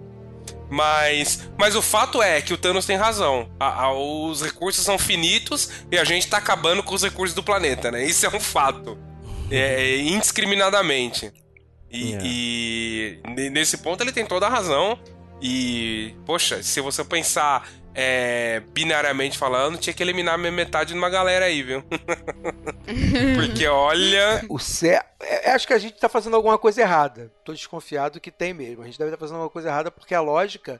Mas, 0.69 1.49
mas 1.57 1.77
o 1.77 1.83
fato 1.83 2.23
é 2.23 2.41
que 2.41 2.53
o 2.53 2.59
Thanos 2.59 2.87
tem 2.87 2.97
razão. 2.97 3.49
A, 3.59 3.85
a, 3.85 3.93
os 3.93 4.43
recursos 4.43 4.85
são 4.85 4.99
finitos 4.99 5.71
e 5.91 5.99
a 5.99 6.05
gente 6.05 6.27
tá 6.27 6.39
acabando 6.39 6.83
com 6.83 6.95
os 6.95 7.03
recursos 7.03 7.35
do 7.35 7.43
planeta, 7.43 7.91
né? 7.91 8.05
Isso 8.05 8.27
é 8.27 8.29
um 8.29 8.41
fato. 8.41 8.99
É, 9.51 9.83
é 9.83 10.01
indiscriminadamente. 10.01 11.33
E, 11.91 12.11
yeah. 12.11 13.41
e, 13.41 13.51
nesse 13.51 13.79
ponto 13.79 14.03
ele 14.03 14.13
tem 14.13 14.27
toda 14.27 14.47
a 14.47 14.51
razão. 14.51 14.99
E, 15.41 16.15
poxa, 16.25 16.63
se 16.63 16.81
você 16.81 17.05
pensar 17.05 17.69
é, 17.99 18.61
binariamente 18.75 19.39
falando, 19.39 19.79
tinha 19.79 19.95
que 19.95 20.03
eliminar 20.03 20.39
metade 20.39 20.93
de 20.93 20.99
uma 20.99 21.09
galera 21.09 21.47
aí, 21.47 21.63
viu? 21.63 21.83
Porque 23.35 23.67
olha. 23.67 24.45
O 24.51 24.59
cé... 24.59 25.03
É, 25.19 25.53
acho 25.53 25.67
que 25.67 25.73
a 25.73 25.79
gente 25.79 25.95
está 25.95 26.07
fazendo 26.07 26.37
alguma 26.37 26.59
coisa 26.59 26.83
errada. 26.83 27.33
Tô 27.43 27.55
desconfiado 27.55 28.21
que 28.21 28.31
tem 28.31 28.53
mesmo. 28.53 28.83
A 28.83 28.85
gente 28.85 28.99
deve 28.99 29.09
estar 29.09 29.17
tá 29.17 29.21
fazendo 29.21 29.37
alguma 29.37 29.51
coisa 29.51 29.71
errada 29.71 29.91
porque 29.91 30.15
a 30.15 30.21
lógica 30.21 30.79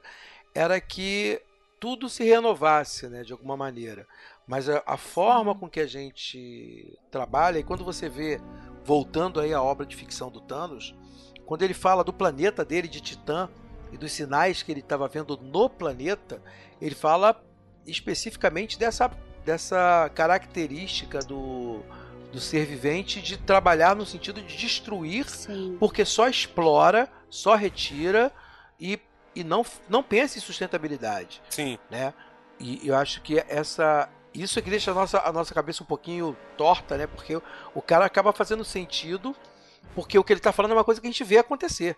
era 0.53 0.79
que 0.79 1.41
tudo 1.79 2.07
se 2.07 2.23
renovasse, 2.23 3.07
né, 3.07 3.23
de 3.23 3.33
alguma 3.33 3.57
maneira. 3.57 4.05
Mas 4.45 4.69
a, 4.69 4.83
a 4.85 4.95
forma 4.95 5.57
com 5.57 5.67
que 5.67 5.79
a 5.79 5.87
gente 5.87 6.95
trabalha, 7.09 7.57
e 7.57 7.63
quando 7.63 7.83
você 7.83 8.07
vê, 8.07 8.39
voltando 8.85 9.39
aí 9.39 9.55
à 9.55 9.61
obra 9.61 9.87
de 9.87 9.95
ficção 9.95 10.29
do 10.29 10.39
Thanos, 10.39 10.93
quando 11.47 11.63
ele 11.63 11.73
fala 11.73 12.03
do 12.03 12.13
planeta 12.13 12.63
dele, 12.63 12.87
de 12.87 13.01
Titã, 13.01 13.49
e 13.91 13.97
dos 13.97 14.11
sinais 14.11 14.61
que 14.61 14.71
ele 14.71 14.81
estava 14.81 15.07
vendo 15.07 15.37
no 15.37 15.69
planeta, 15.69 16.41
ele 16.81 16.95
fala 16.95 17.41
especificamente 17.85 18.77
dessa, 18.77 19.09
dessa 19.45 20.11
característica 20.13 21.19
do, 21.19 21.81
do 22.31 22.39
ser 22.39 22.65
vivente 22.65 23.21
de 23.21 23.37
trabalhar 23.37 23.95
no 23.95 24.05
sentido 24.05 24.41
de 24.41 24.57
destruir, 24.57 25.29
Sim. 25.29 25.77
porque 25.79 26.03
só 26.03 26.27
explora, 26.27 27.09
só 27.29 27.55
retira 27.55 28.31
e, 28.79 28.99
e 29.35 29.43
não, 29.43 29.65
não 29.89 30.03
pensa 30.03 30.37
em 30.37 30.41
sustentabilidade. 30.41 31.41
Sim. 31.49 31.79
Né? 31.89 32.13
E 32.59 32.87
eu 32.87 32.95
acho 32.95 33.21
que 33.21 33.39
essa. 33.47 34.09
Isso 34.33 34.59
é 34.59 34.61
que 34.61 34.69
deixa 34.69 34.91
a 34.91 34.93
nossa, 34.93 35.19
a 35.19 35.31
nossa 35.31 35.53
cabeça 35.53 35.83
um 35.83 35.85
pouquinho 35.85 36.37
torta, 36.55 36.97
né? 36.97 37.07
Porque 37.07 37.35
o, 37.35 37.41
o 37.73 37.81
cara 37.81 38.05
acaba 38.05 38.31
fazendo 38.31 38.63
sentido, 38.63 39.35
porque 39.95 40.19
o 40.19 40.23
que 40.23 40.33
ele 40.33 40.39
está 40.39 40.51
falando 40.51 40.71
é 40.71 40.75
uma 40.75 40.83
coisa 40.83 41.01
que 41.01 41.07
a 41.07 41.09
gente 41.09 41.23
vê 41.23 41.37
acontecer. 41.37 41.97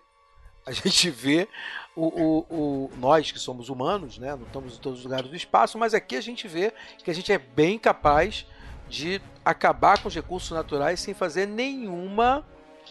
A 0.66 0.72
gente 0.72 1.10
vê 1.10 1.48
o, 1.96 2.06
o, 2.06 2.38
o, 2.50 2.90
nós 2.98 3.32
que 3.32 3.38
somos 3.38 3.68
humanos, 3.68 4.18
né? 4.18 4.34
Não 4.36 4.46
estamos 4.46 4.76
em 4.76 4.80
todos 4.80 5.00
os 5.00 5.04
lugares 5.04 5.28
do 5.28 5.36
espaço, 5.36 5.78
mas 5.78 5.94
aqui 5.94 6.16
a 6.16 6.20
gente 6.20 6.46
vê 6.46 6.72
que 7.02 7.10
a 7.10 7.14
gente 7.14 7.32
é 7.32 7.38
bem 7.38 7.78
capaz 7.78 8.46
de 8.88 9.20
acabar 9.44 10.02
com 10.02 10.08
os 10.08 10.14
recursos 10.14 10.50
naturais 10.50 11.00
sem 11.00 11.14
fazer 11.14 11.46
nenhuma 11.46 12.46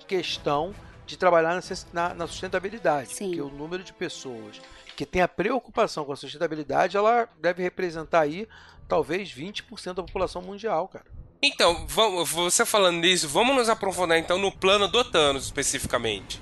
questão 0.07 0.73
de 1.05 1.17
trabalhar 1.17 1.61
na, 1.91 2.13
na 2.13 2.27
sustentabilidade. 2.27 3.13
Sim. 3.13 3.27
Porque 3.27 3.41
o 3.41 3.49
número 3.49 3.83
de 3.83 3.93
pessoas 3.93 4.61
que 4.95 5.05
tem 5.05 5.21
a 5.21 5.27
preocupação 5.27 6.05
com 6.05 6.11
a 6.11 6.15
sustentabilidade, 6.15 6.97
ela 6.97 7.27
deve 7.39 7.63
representar 7.63 8.21
aí 8.21 8.47
talvez 8.87 9.33
20% 9.33 9.93
da 9.93 10.03
população 10.03 10.41
mundial, 10.41 10.87
cara. 10.87 11.05
Então, 11.41 11.85
vamos, 11.87 12.29
você 12.29 12.65
falando 12.65 12.97
nisso, 12.97 13.27
vamos 13.27 13.55
nos 13.55 13.69
aprofundar 13.69 14.17
então 14.17 14.37
no 14.37 14.51
plano 14.51 14.89
do 14.89 15.03
Thanos 15.05 15.45
especificamente. 15.45 16.41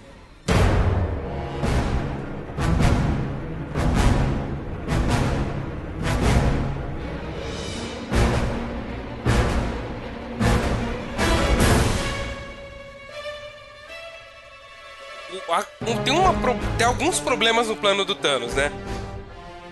Tem, 16.03 16.13
uma, 16.13 16.33
tem 16.77 16.87
alguns 16.87 17.19
problemas 17.19 17.67
no 17.67 17.75
plano 17.75 18.03
do 18.03 18.15
Thanos, 18.15 18.53
né? 18.53 18.71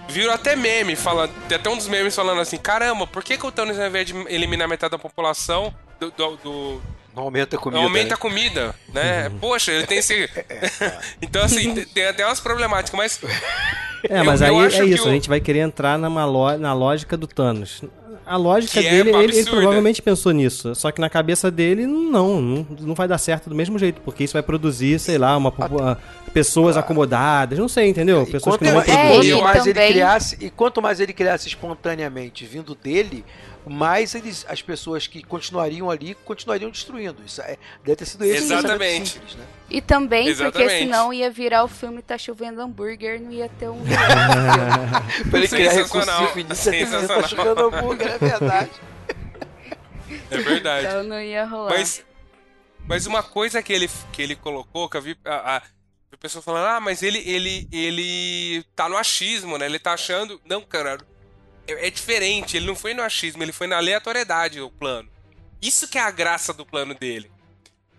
Viram 0.08 0.34
até 0.34 0.56
meme, 0.56 0.96
fala, 0.96 1.28
tem 1.48 1.58
até 1.58 1.70
um 1.70 1.78
dos 1.78 1.88
memes 1.88 2.16
falando 2.16 2.40
assim: 2.42 2.58
caramba, 2.58 3.08
por 3.08 3.24
que, 3.24 3.38
que 3.38 3.46
o 3.46 3.52
Thanos, 3.52 3.80
ao 3.80 3.88
invés 3.88 4.06
de 4.06 4.14
eliminar 4.28 4.68
metade 4.68 4.92
da 4.92 5.00
população, 5.00 5.74
do, 6.00 6.12
do, 6.12 6.36
do 6.38 6.82
não 7.16 7.24
aumenta 7.24 7.56
a 7.56 7.60
comida. 7.60 7.80
Não 7.80 7.88
aumenta 7.88 8.14
a 8.14 8.18
comida, 8.18 8.76
né? 8.94 9.32
Poxa, 9.40 9.72
ele 9.72 9.88
tem 9.88 10.00
esse. 10.00 10.30
então, 11.22 11.44
assim, 11.44 11.74
tem 11.86 12.06
até 12.08 12.26
umas 12.26 12.40
problemáticas, 12.40 12.98
mas. 12.98 13.20
É, 14.08 14.22
mas 14.22 14.42
eu, 14.42 14.48
aí 14.48 14.54
eu 14.54 14.64
é 14.64 14.86
isso, 14.86 15.06
o... 15.06 15.10
a 15.10 15.14
gente 15.14 15.30
vai 15.30 15.40
querer 15.40 15.60
entrar 15.60 15.98
numa 15.98 16.26
lo... 16.26 16.58
na 16.58 16.74
lógica 16.74 17.18
do 17.18 17.26
Thanos 17.26 17.82
a 18.26 18.38
lógica 18.38 18.82
que 18.82 18.88
é 18.88 18.90
dele, 18.90 19.12
é 19.12 19.24
ele, 19.24 19.38
ele, 19.38 19.50
provavelmente 19.50 20.02
pensou 20.02 20.32
nisso. 20.32 20.74
Só 20.74 20.92
que 20.92 21.00
na 21.00 21.10
cabeça 21.10 21.52
dele, 21.52 21.86
não, 21.86 22.42
não, 22.42 22.68
não 22.80 22.96
vai 22.96 23.08
dar 23.08 23.18
certo 23.18 23.50
do 23.50 23.56
mesmo 23.56 23.78
jeito, 23.78 24.02
porque 24.02 24.24
isso 24.24 24.34
vai 24.34 24.42
produzir, 24.42 25.00
sei 25.00 25.18
lá, 25.18 25.38
uma, 25.38 25.54
uma 25.70 25.98
pessoas 26.34 26.76
ah. 26.76 26.80
acomodadas, 26.80 27.58
não 27.60 27.70
sei, 27.70 27.88
entendeu? 27.88 28.26
Pessoas 28.26 28.58
que 28.58 28.64
não 28.64 28.74
vão 28.74 28.82
produzir. 28.82 29.32
É, 29.34 29.38
e, 29.38 29.42
mais 29.42 29.68
ele 29.68 29.88
criasse, 29.88 30.38
e 30.42 30.50
quanto 30.50 30.82
mais 30.82 31.00
ele 31.00 31.14
criasse 31.14 31.48
espontaneamente 31.48 32.46
vindo 32.46 32.76
dele, 32.76 33.24
mais 33.66 34.14
eles, 34.14 34.46
as 34.48 34.62
pessoas 34.62 35.08
que 35.08 35.24
continuariam 35.24 35.90
ali 35.90 36.14
continuariam 36.14 36.70
destruindo. 36.70 37.22
Isso 37.26 37.42
é, 37.42 37.58
deve 37.84 37.96
ter 37.96 38.06
sido 38.06 38.24
esse 38.24 38.44
Exatamente. 38.44 39.10
Simples, 39.10 39.36
né? 39.36 39.46
E 39.70 39.82
também 39.82 40.28
Exatamente. 40.28 40.54
porque 40.54 40.80
senão 40.80 41.12
ia 41.12 41.32
virar 41.32 41.64
o 41.64 41.68
filme 41.68 42.02
Tá 42.02 42.18
Chovendo 42.18 42.62
Hambúrguer, 42.62 43.20
não 43.20 43.32
ia 43.32 43.50
ter 43.50 43.70
um. 43.70 43.82
pra 45.30 45.40
ele 45.40 45.48
criar 45.48 45.72
recursivo 45.72 46.40
nisso, 46.48 47.08
Tá 47.08 47.28
Chovendo 47.28 47.66
Hambúrguer, 47.66 48.08
é 48.08 48.18
verdade. 48.18 48.72
É 50.30 50.38
verdade. 50.38 50.88
Então 50.88 51.04
não 51.04 51.22
ia 51.22 51.46
rolar. 51.46 51.72
Mas, 51.72 52.04
mas 52.88 53.06
uma 53.06 53.24
coisa 53.24 53.62
que 53.64 53.74
ele, 53.74 53.90
que 54.12 54.22
ele 54.22 54.36
colocou, 54.36 54.88
que 54.90 54.98
eu 54.98 55.02
vi 55.02 55.18
a, 55.26 55.58
a, 55.58 55.58
a 55.58 56.18
pessoa 56.20 56.42
falando, 56.42 56.68
ah, 56.68 56.80
mas 56.80 57.02
ele, 57.02 57.20
ele, 57.26 57.68
ele 57.72 58.64
tá 58.76 58.88
no 58.88 58.98
achismo, 58.98 59.58
né? 59.58 59.66
Ele 59.66 59.80
tá 59.80 59.94
achando. 59.94 60.40
Não, 60.46 60.62
cara, 60.62 60.98
é, 61.68 61.88
é 61.88 61.90
diferente. 61.90 62.58
Ele 62.58 62.66
não 62.66 62.76
foi 62.76 62.94
no 62.94 63.02
achismo, 63.04 63.44
ele 63.44 63.52
foi 63.52 63.68
na 63.68 63.78
aleatoriedade 63.78 64.62
o 64.62 64.70
plano. 64.70 65.10
Isso 65.62 65.88
que 65.88 65.98
é 65.98 66.02
a 66.02 66.12
graça 66.12 66.54
do 66.54 66.66
plano 66.66 66.94
dele. 66.94 67.32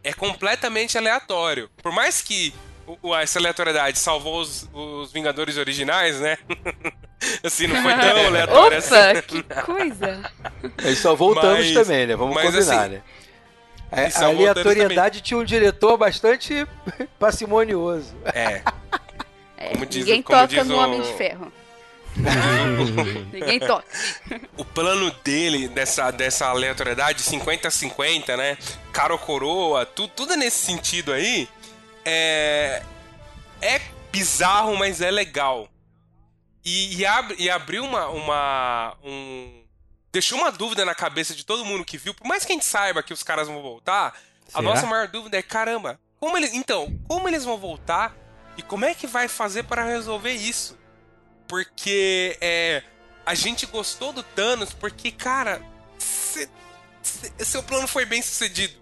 É 0.02 0.12
completamente 0.12 0.96
aleatório. 0.96 1.68
Por 1.82 1.90
mais 1.90 2.22
que 2.22 2.54
o, 3.02 3.14
essa 3.14 3.38
aleatoriedade 3.38 3.98
salvou 3.98 4.40
os, 4.40 4.68
os 4.72 5.12
Vingadores 5.12 5.56
originais, 5.56 6.20
né? 6.20 6.38
assim, 7.42 7.66
não 7.66 7.82
foi 7.82 7.94
tão 7.94 8.26
aleatório 8.26 8.78
Opa, 8.78 9.10
assim. 9.10 9.22
que 9.22 9.42
coisa! 9.64 10.32
Ele 10.78 10.96
salvou 10.96 11.32
o 11.32 11.40
Thanos 11.40 11.72
também, 11.72 12.06
né? 12.06 12.14
Vamos 12.14 12.34
mas, 12.34 12.44
combinar, 12.44 12.80
assim, 12.82 12.90
né? 12.94 13.02
A, 13.90 14.24
a 14.24 14.28
aleatoriedade 14.28 15.20
tinha 15.20 15.38
um 15.38 15.44
diretor 15.44 15.96
bastante 15.96 16.66
parcimonioso. 17.18 18.14
É. 18.26 18.62
é 19.56 19.72
diz, 19.86 20.04
ninguém 20.04 20.22
toca 20.22 20.64
no 20.64 20.74
o... 20.74 20.78
Homem 20.78 21.02
de 21.02 21.12
Ferro. 21.14 21.52
Ninguém 23.32 23.60
toca. 23.60 23.86
O 24.56 24.64
plano 24.64 25.10
dele, 25.22 25.68
dessa, 25.68 26.10
dessa 26.10 26.46
aleatoriedade 26.46 27.22
50-50, 27.22 28.36
né? 28.36 28.58
Cara 28.92 29.12
ou 29.12 29.18
coroa, 29.18 29.84
tu, 29.84 30.08
tudo 30.08 30.36
nesse 30.36 30.64
sentido 30.64 31.12
aí, 31.12 31.48
é. 32.04 32.82
É 33.60 33.80
bizarro, 34.12 34.76
mas 34.76 35.00
é 35.00 35.10
legal. 35.10 35.68
E, 36.64 36.96
e, 36.96 37.06
abre, 37.06 37.36
e 37.38 37.48
abriu 37.50 37.84
uma. 37.84 38.08
uma 38.08 38.96
um, 39.04 39.62
deixou 40.12 40.38
uma 40.38 40.50
dúvida 40.50 40.84
na 40.84 40.94
cabeça 40.94 41.34
de 41.34 41.44
todo 41.44 41.64
mundo 41.64 41.84
que 41.84 41.96
viu. 41.96 42.14
Por 42.14 42.26
mais 42.26 42.44
que 42.44 42.52
a 42.52 42.54
gente 42.54 42.64
saiba 42.64 43.02
que 43.02 43.12
os 43.12 43.22
caras 43.22 43.46
vão 43.48 43.62
voltar, 43.62 44.14
Será? 44.46 44.58
a 44.58 44.62
nossa 44.62 44.86
maior 44.86 45.08
dúvida 45.08 45.36
é: 45.36 45.42
caramba, 45.42 46.00
como 46.18 46.36
eles. 46.36 46.52
Então, 46.52 46.98
como 47.06 47.28
eles 47.28 47.44
vão 47.44 47.56
voltar? 47.56 48.16
E 48.56 48.62
como 48.62 48.84
é 48.84 48.94
que 48.94 49.06
vai 49.06 49.28
fazer 49.28 49.64
para 49.64 49.84
resolver 49.84 50.32
isso? 50.32 50.78
Porque 51.48 52.36
é, 52.40 52.82
a 53.24 53.34
gente 53.34 53.66
gostou 53.66 54.12
do 54.12 54.22
Thanos 54.22 54.72
porque, 54.72 55.10
cara, 55.10 55.62
cê, 55.98 56.48
cê, 57.02 57.44
seu 57.44 57.62
plano 57.62 57.88
foi 57.88 58.04
bem 58.04 58.22
sucedido. 58.22 58.74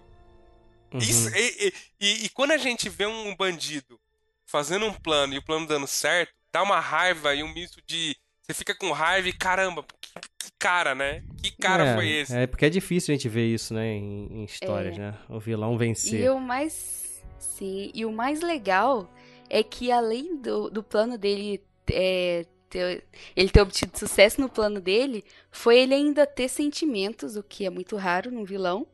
Uhum. 0.93 0.99
Isso, 0.99 1.29
e, 1.35 1.73
e, 1.99 2.25
e, 2.25 2.29
quando 2.29 2.51
a 2.51 2.57
gente 2.57 2.87
vê 2.87 3.05
um 3.05 3.35
bandido 3.35 3.99
fazendo 4.45 4.85
um 4.85 4.93
plano 4.93 5.33
e 5.33 5.37
o 5.37 5.43
plano 5.43 5.67
dando 5.67 5.87
certo, 5.87 6.33
dá 6.53 6.63
uma 6.63 6.79
raiva 6.79 7.33
e 7.33 7.43
um 7.43 7.53
misto 7.53 7.81
de. 7.85 8.15
Você 8.41 8.53
fica 8.53 8.75
com 8.75 8.91
raiva 8.91 9.27
e 9.27 9.33
caramba, 9.33 9.83
que, 9.99 10.09
que 10.39 10.51
cara, 10.59 10.93
né? 10.93 11.23
Que 11.41 11.51
cara 11.51 11.87
é, 11.87 11.95
foi 11.95 12.07
esse? 12.07 12.35
É 12.35 12.47
porque 12.47 12.65
é 12.65 12.69
difícil 12.69 13.13
a 13.13 13.17
gente 13.17 13.27
ver 13.27 13.47
isso, 13.47 13.73
né, 13.73 13.87
em, 13.87 14.27
em 14.31 14.43
histórias, 14.45 14.95
é. 14.95 14.99
né? 14.99 15.17
O 15.27 15.39
vilão 15.39 15.77
vencer. 15.77 16.21
E 16.21 16.29
o 16.29 16.39
mais. 16.39 17.23
Sim, 17.39 17.91
e 17.93 18.05
o 18.05 18.11
mais 18.11 18.41
legal 18.41 19.11
é 19.49 19.63
que 19.63 19.91
além 19.91 20.37
do, 20.37 20.69
do 20.69 20.83
plano 20.83 21.17
dele 21.17 21.61
é, 21.91 22.45
ter, 22.75 23.03
ele 23.35 23.49
ter 23.49 23.61
obtido 23.61 23.97
sucesso 23.97 24.41
no 24.41 24.49
plano 24.49 24.81
dele 24.81 25.23
foi 25.49 25.79
ele 25.79 25.93
ainda 25.93 26.27
ter 26.27 26.49
sentimentos, 26.49 27.37
o 27.37 27.43
que 27.43 27.65
é 27.65 27.69
muito 27.69 27.95
raro 27.95 28.29
num 28.29 28.43
vilão, 28.43 28.85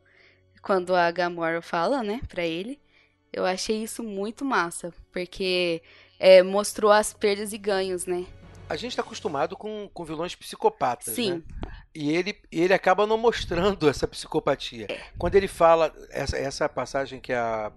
quando 0.62 0.94
a 0.94 1.10
Gamora 1.10 1.60
fala, 1.60 2.02
né, 2.04 2.20
pra 2.28 2.46
ele. 2.46 2.80
Eu 3.32 3.44
achei 3.44 3.82
isso 3.82 4.02
muito 4.02 4.44
massa, 4.44 4.92
porque 5.10 5.82
é, 6.18 6.42
mostrou 6.42 6.92
as 6.92 7.12
perdas 7.12 7.52
e 7.52 7.58
ganhos, 7.58 8.06
né? 8.06 8.24
A 8.68 8.76
gente 8.76 8.94
tá 8.94 9.02
acostumado 9.02 9.56
com, 9.56 9.90
com 9.92 10.04
vilões 10.04 10.34
psicopatas, 10.34 11.14
Sim. 11.14 11.34
né? 11.34 11.42
E 11.94 12.14
ele, 12.14 12.38
ele 12.50 12.72
acaba 12.72 13.06
não 13.06 13.18
mostrando 13.18 13.88
essa 13.88 14.06
psicopatia. 14.06 14.86
Quando 15.18 15.34
ele 15.34 15.48
fala, 15.48 15.92
essa, 16.10 16.38
essa 16.38 16.68
passagem 16.68 17.20
que 17.20 17.32
a, 17.32 17.72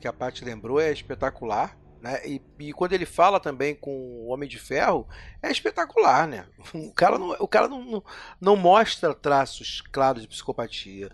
que 0.00 0.08
a 0.08 0.12
Paty 0.12 0.44
lembrou 0.44 0.80
é 0.80 0.90
espetacular. 0.90 1.76
Né? 2.00 2.20
E, 2.26 2.42
e, 2.58 2.72
quando 2.72 2.94
ele 2.94 3.04
fala 3.04 3.38
também 3.38 3.74
com 3.74 3.90
o 3.90 4.28
Homem 4.28 4.48
de 4.48 4.58
Ferro, 4.58 5.06
é 5.42 5.50
espetacular, 5.50 6.26
né? 6.26 6.46
O 6.72 6.92
cara 6.92 7.18
não, 7.18 7.30
o 7.38 7.48
cara 7.48 7.68
não, 7.68 7.84
não, 7.84 8.04
não 8.40 8.56
mostra 8.56 9.14
traços 9.14 9.82
claros 9.92 10.22
de 10.22 10.28
psicopatia, 10.28 11.10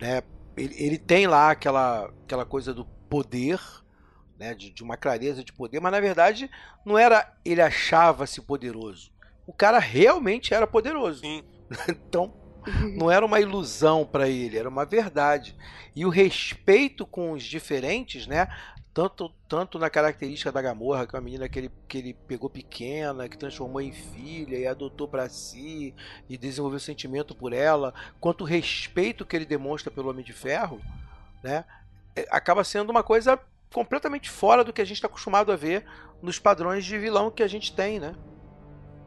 né? 0.00 0.22
Ele, 0.56 0.74
ele, 0.78 0.98
tem 0.98 1.26
lá 1.26 1.50
aquela, 1.50 2.12
aquela 2.24 2.44
coisa 2.44 2.72
do 2.72 2.84
poder, 2.84 3.60
né? 4.38 4.54
De, 4.54 4.70
de, 4.70 4.82
uma 4.82 4.96
clareza 4.96 5.42
de 5.42 5.52
poder, 5.52 5.80
mas 5.80 5.90
na 5.90 6.00
verdade 6.00 6.48
não 6.84 6.96
era 6.96 7.34
ele 7.44 7.60
achava-se 7.60 8.40
poderoso. 8.40 9.10
o 9.44 9.52
cara 9.52 9.80
realmente 9.80 10.54
era 10.54 10.66
poderoso. 10.68 11.20
Sim. 11.20 11.42
então, 11.88 12.32
não 12.96 13.10
era 13.10 13.26
uma 13.26 13.40
ilusão 13.40 14.04
para 14.04 14.28
ele, 14.28 14.56
era 14.56 14.68
uma 14.68 14.84
verdade. 14.84 15.56
E 15.94 16.06
o 16.06 16.10
respeito 16.10 17.04
com 17.04 17.32
os 17.32 17.42
diferentes, 17.42 18.26
né? 18.26 18.48
Tanto, 18.94 19.30
tanto 19.48 19.78
na 19.78 19.88
característica 19.88 20.52
da 20.52 20.60
Gamorra, 20.60 21.06
que 21.06 21.16
é 21.16 21.18
uma 21.18 21.24
menina 21.24 21.48
que 21.48 21.58
ele, 21.58 21.70
que 21.88 21.98
ele 21.98 22.12
pegou 22.12 22.50
pequena, 22.50 23.26
que 23.26 23.38
transformou 23.38 23.80
em 23.80 23.90
filha 23.90 24.58
e 24.58 24.66
adotou 24.66 25.08
para 25.08 25.30
si 25.30 25.94
e 26.28 26.36
desenvolveu 26.36 26.78
sentimento 26.78 27.34
por 27.34 27.54
ela, 27.54 27.94
quanto 28.20 28.42
o 28.42 28.46
respeito 28.46 29.24
que 29.24 29.34
ele 29.34 29.46
demonstra 29.46 29.90
pelo 29.90 30.10
Homem 30.10 30.22
de 30.22 30.34
Ferro, 30.34 30.78
né? 31.42 31.64
é, 32.14 32.26
Acaba 32.30 32.62
sendo 32.64 32.90
uma 32.90 33.02
coisa 33.02 33.40
completamente 33.72 34.28
fora 34.28 34.62
do 34.62 34.72
que 34.72 34.82
a 34.82 34.84
gente 34.84 34.98
está 34.98 35.08
acostumado 35.08 35.50
a 35.50 35.56
ver 35.56 35.86
nos 36.20 36.38
padrões 36.38 36.84
de 36.84 36.98
vilão 36.98 37.30
que 37.30 37.42
a 37.42 37.48
gente 37.48 37.74
tem, 37.74 37.98
né? 37.98 38.14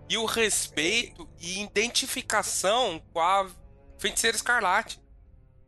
E 0.09 0.17
o 0.17 0.25
respeito 0.25 1.27
e 1.39 1.61
identificação 1.61 3.01
com 3.13 3.19
a 3.19 3.47
Feiticeira 3.97 4.35
Escarlate. 4.35 4.99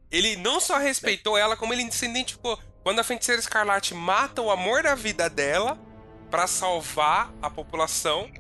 Ele 0.10 0.36
não 0.38 0.60
só 0.60 0.78
respeitou 0.78 1.38
ela, 1.38 1.58
como 1.58 1.74
ele 1.74 1.92
se 1.92 2.06
identificou. 2.06 2.58
Quando 2.88 3.00
a 3.00 3.04
Feiticeira 3.04 3.42
Escarlate 3.42 3.94
mata 3.94 4.42
o 4.42 4.50
amor 4.50 4.82
da 4.82 4.96
vida 4.96 5.30
dela 5.30 5.78
pra 6.32 6.48
salvar 6.48 7.34
a 7.42 7.50
população, 7.50 8.32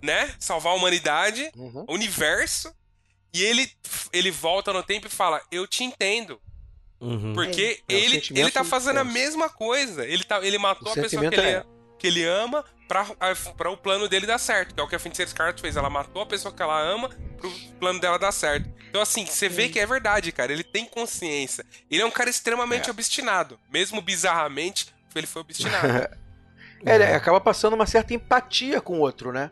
né? 0.00 0.32
Salvar 0.38 0.74
a 0.74 0.76
humanidade, 0.76 1.50
Uhum. 1.56 1.84
o 1.88 1.92
universo. 1.94 2.72
E 3.32 3.42
ele, 3.42 3.68
ele 4.12 4.30
volta 4.30 4.72
no 4.72 4.80
tempo 4.80 5.08
e 5.08 5.10
fala: 5.10 5.42
Eu 5.50 5.66
te 5.66 5.82
entendo. 5.82 6.40
Uhum. 7.00 7.34
Porque 7.34 7.82
É, 7.88 7.94
é 7.94 7.96
um 7.96 7.98
ele, 8.00 8.14
sentimento 8.14 8.44
ele 8.44 8.50
tá 8.52 8.62
fazendo 8.62 8.98
a 8.98 9.04
mesma 9.04 9.48
coisa. 9.48 10.06
Ele, 10.06 10.22
tá, 10.22 10.38
ele 10.46 10.56
matou 10.56 10.86
O 10.86 10.92
a 10.92 10.94
pessoa 10.94 11.28
que 11.28 11.34
ele, 11.34 11.48
é- 11.48 11.64
que 11.98 12.06
ele 12.06 12.24
ama 12.24 12.64
pra, 12.88 13.04
pra 13.56 13.70
o 13.70 13.76
plano 13.76 14.08
dele 14.08 14.26
dar 14.26 14.38
certo. 14.38 14.74
Que 14.74 14.80
é 14.80 14.82
o 14.82 14.88
que 14.88 14.94
a 14.96 14.98
Feiticeira 14.98 15.30
Scarlet 15.30 15.60
fez. 15.60 15.76
Ela 15.76 15.90
matou 15.90 16.22
a 16.22 16.26
pessoa 16.26 16.52
que 16.54 16.62
ela 16.62 16.80
ama 16.80 17.08
pro 17.38 17.50
plano 17.80 18.00
dela 18.00 18.18
dar 18.18 18.32
certo. 18.32 18.68
Então, 18.88 19.02
assim, 19.02 19.26
você 19.26 19.48
vê 19.48 19.68
que 19.68 19.78
é 19.80 19.86
verdade, 19.86 20.30
cara. 20.32 20.52
Ele 20.52 20.64
tem 20.64 20.86
consciência. 20.86 21.64
Ele 21.90 22.02
é 22.02 22.06
um 22.06 22.10
cara 22.10 22.30
extremamente 22.30 22.88
É. 22.88 22.90
obstinado. 22.90 23.58
Mesmo 23.70 24.00
bizarramente, 24.00 24.94
ele 25.14 25.26
foi 25.26 25.42
obstinado. 25.42 26.08
É, 26.86 26.96
ele 26.96 27.04
acaba 27.04 27.40
passando 27.40 27.72
uma 27.72 27.86
certa 27.86 28.12
empatia 28.12 28.78
com 28.78 28.98
o 28.98 29.00
outro, 29.00 29.32
né? 29.32 29.50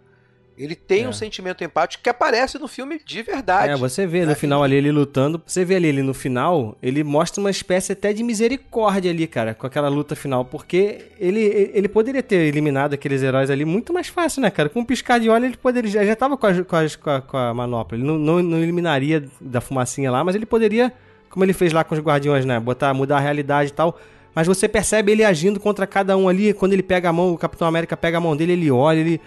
Ele 0.57 0.75
tem 0.75 1.05
É. 1.05 1.09
um 1.09 1.13
sentimento 1.13 1.65
empático 1.65 2.03
que 2.03 2.11
aparece 2.11 2.59
no 2.59 2.69
filme 2.69 3.01
de 3.05 3.23
verdade. 3.23 3.73
É, 3.73 3.77
você 3.77 4.07
vê 4.07 4.25
no 4.27 4.33
É, 4.33 4.35
final 4.35 4.63
ali 4.63 4.77
ele 4.77 4.93
lutando, 4.93 5.41
você 5.47 5.65
vê 5.65 5.77
ali 5.77 5.89
ele 5.89 6.03
no 6.03 6.13
final, 6.13 6.77
ele 6.83 7.03
mostra 7.03 7.41
uma 7.41 7.51
espécie 7.51 7.93
até 7.93 8.13
de 8.13 8.23
misericórdia 8.23 9.11
ali, 9.11 9.27
cara, 9.27 9.55
com 9.55 9.67
aquela 9.67 9.89
luta 9.89 10.15
final, 10.15 10.45
porque 10.45 11.07
ele, 11.19 11.71
ele 11.73 11.89
poderia 11.89 12.23
ter 12.23 12.37
eliminado 12.37 12.93
aqueles 12.95 13.23
heróis 13.23 13.49
ali 13.51 13.65
muito 13.65 13.93
mais 13.93 14.09
fácil, 14.09 14.43
né, 14.43 14.51
cara? 14.51 14.69
Com 14.69 14.81
um 14.81 14.85
piscar 14.85 15.19
de 15.19 15.31
olho 15.31 15.47
ele 15.47 15.57
poderia, 15.57 15.91
já, 15.91 16.05
já 16.05 16.15
tava 16.15 16.37
com 16.37 16.47
a, 16.47 16.63
com, 16.65 16.77
a, 16.77 16.83
com, 17.03 17.11
a, 17.11 17.21
com 17.23 17.37
a 17.37 17.55
manopla, 17.55 17.97
ele 17.97 18.07
não, 18.07 18.19
não, 18.19 18.43
não 18.43 18.59
eliminaria 18.59 19.25
da 19.41 19.61
fumacinha 19.61 20.11
lá, 20.11 20.23
mas 20.23 20.35
ele 20.35 20.45
poderia, 20.47 20.93
como 21.31 21.45
ele 21.45 21.53
fez 21.55 21.73
lá 21.73 21.83
com 21.83 21.95
os 21.95 22.01
guardiões, 22.01 22.45
né, 22.45 22.61
botar, 22.61 22.93
mudar 22.93 23.17
a 23.17 23.21
realidade 23.21 23.71
e 23.71 23.73
tal... 23.75 23.99
Mas 24.35 24.47
você 24.47 24.67
percebe 24.67 25.13
ele 25.13 25.23
agindo 25.23 25.61
contra 25.61 25.87
cada 25.87 26.17
um 26.17 26.27
ali, 26.27 26.55
quando 26.55 26.73
ele 26.73 26.83
pega 26.83 27.11
a 27.11 27.13
mão, 27.13 27.35
o 27.35 27.37
Capitão 27.37 27.69
América 27.69 27.95
pega 27.99 28.17
a 28.17 28.21
mão 28.21 28.35
dele, 28.35 28.53
ele 28.53 28.71
olha, 28.71 28.99
ele... 28.99 29.21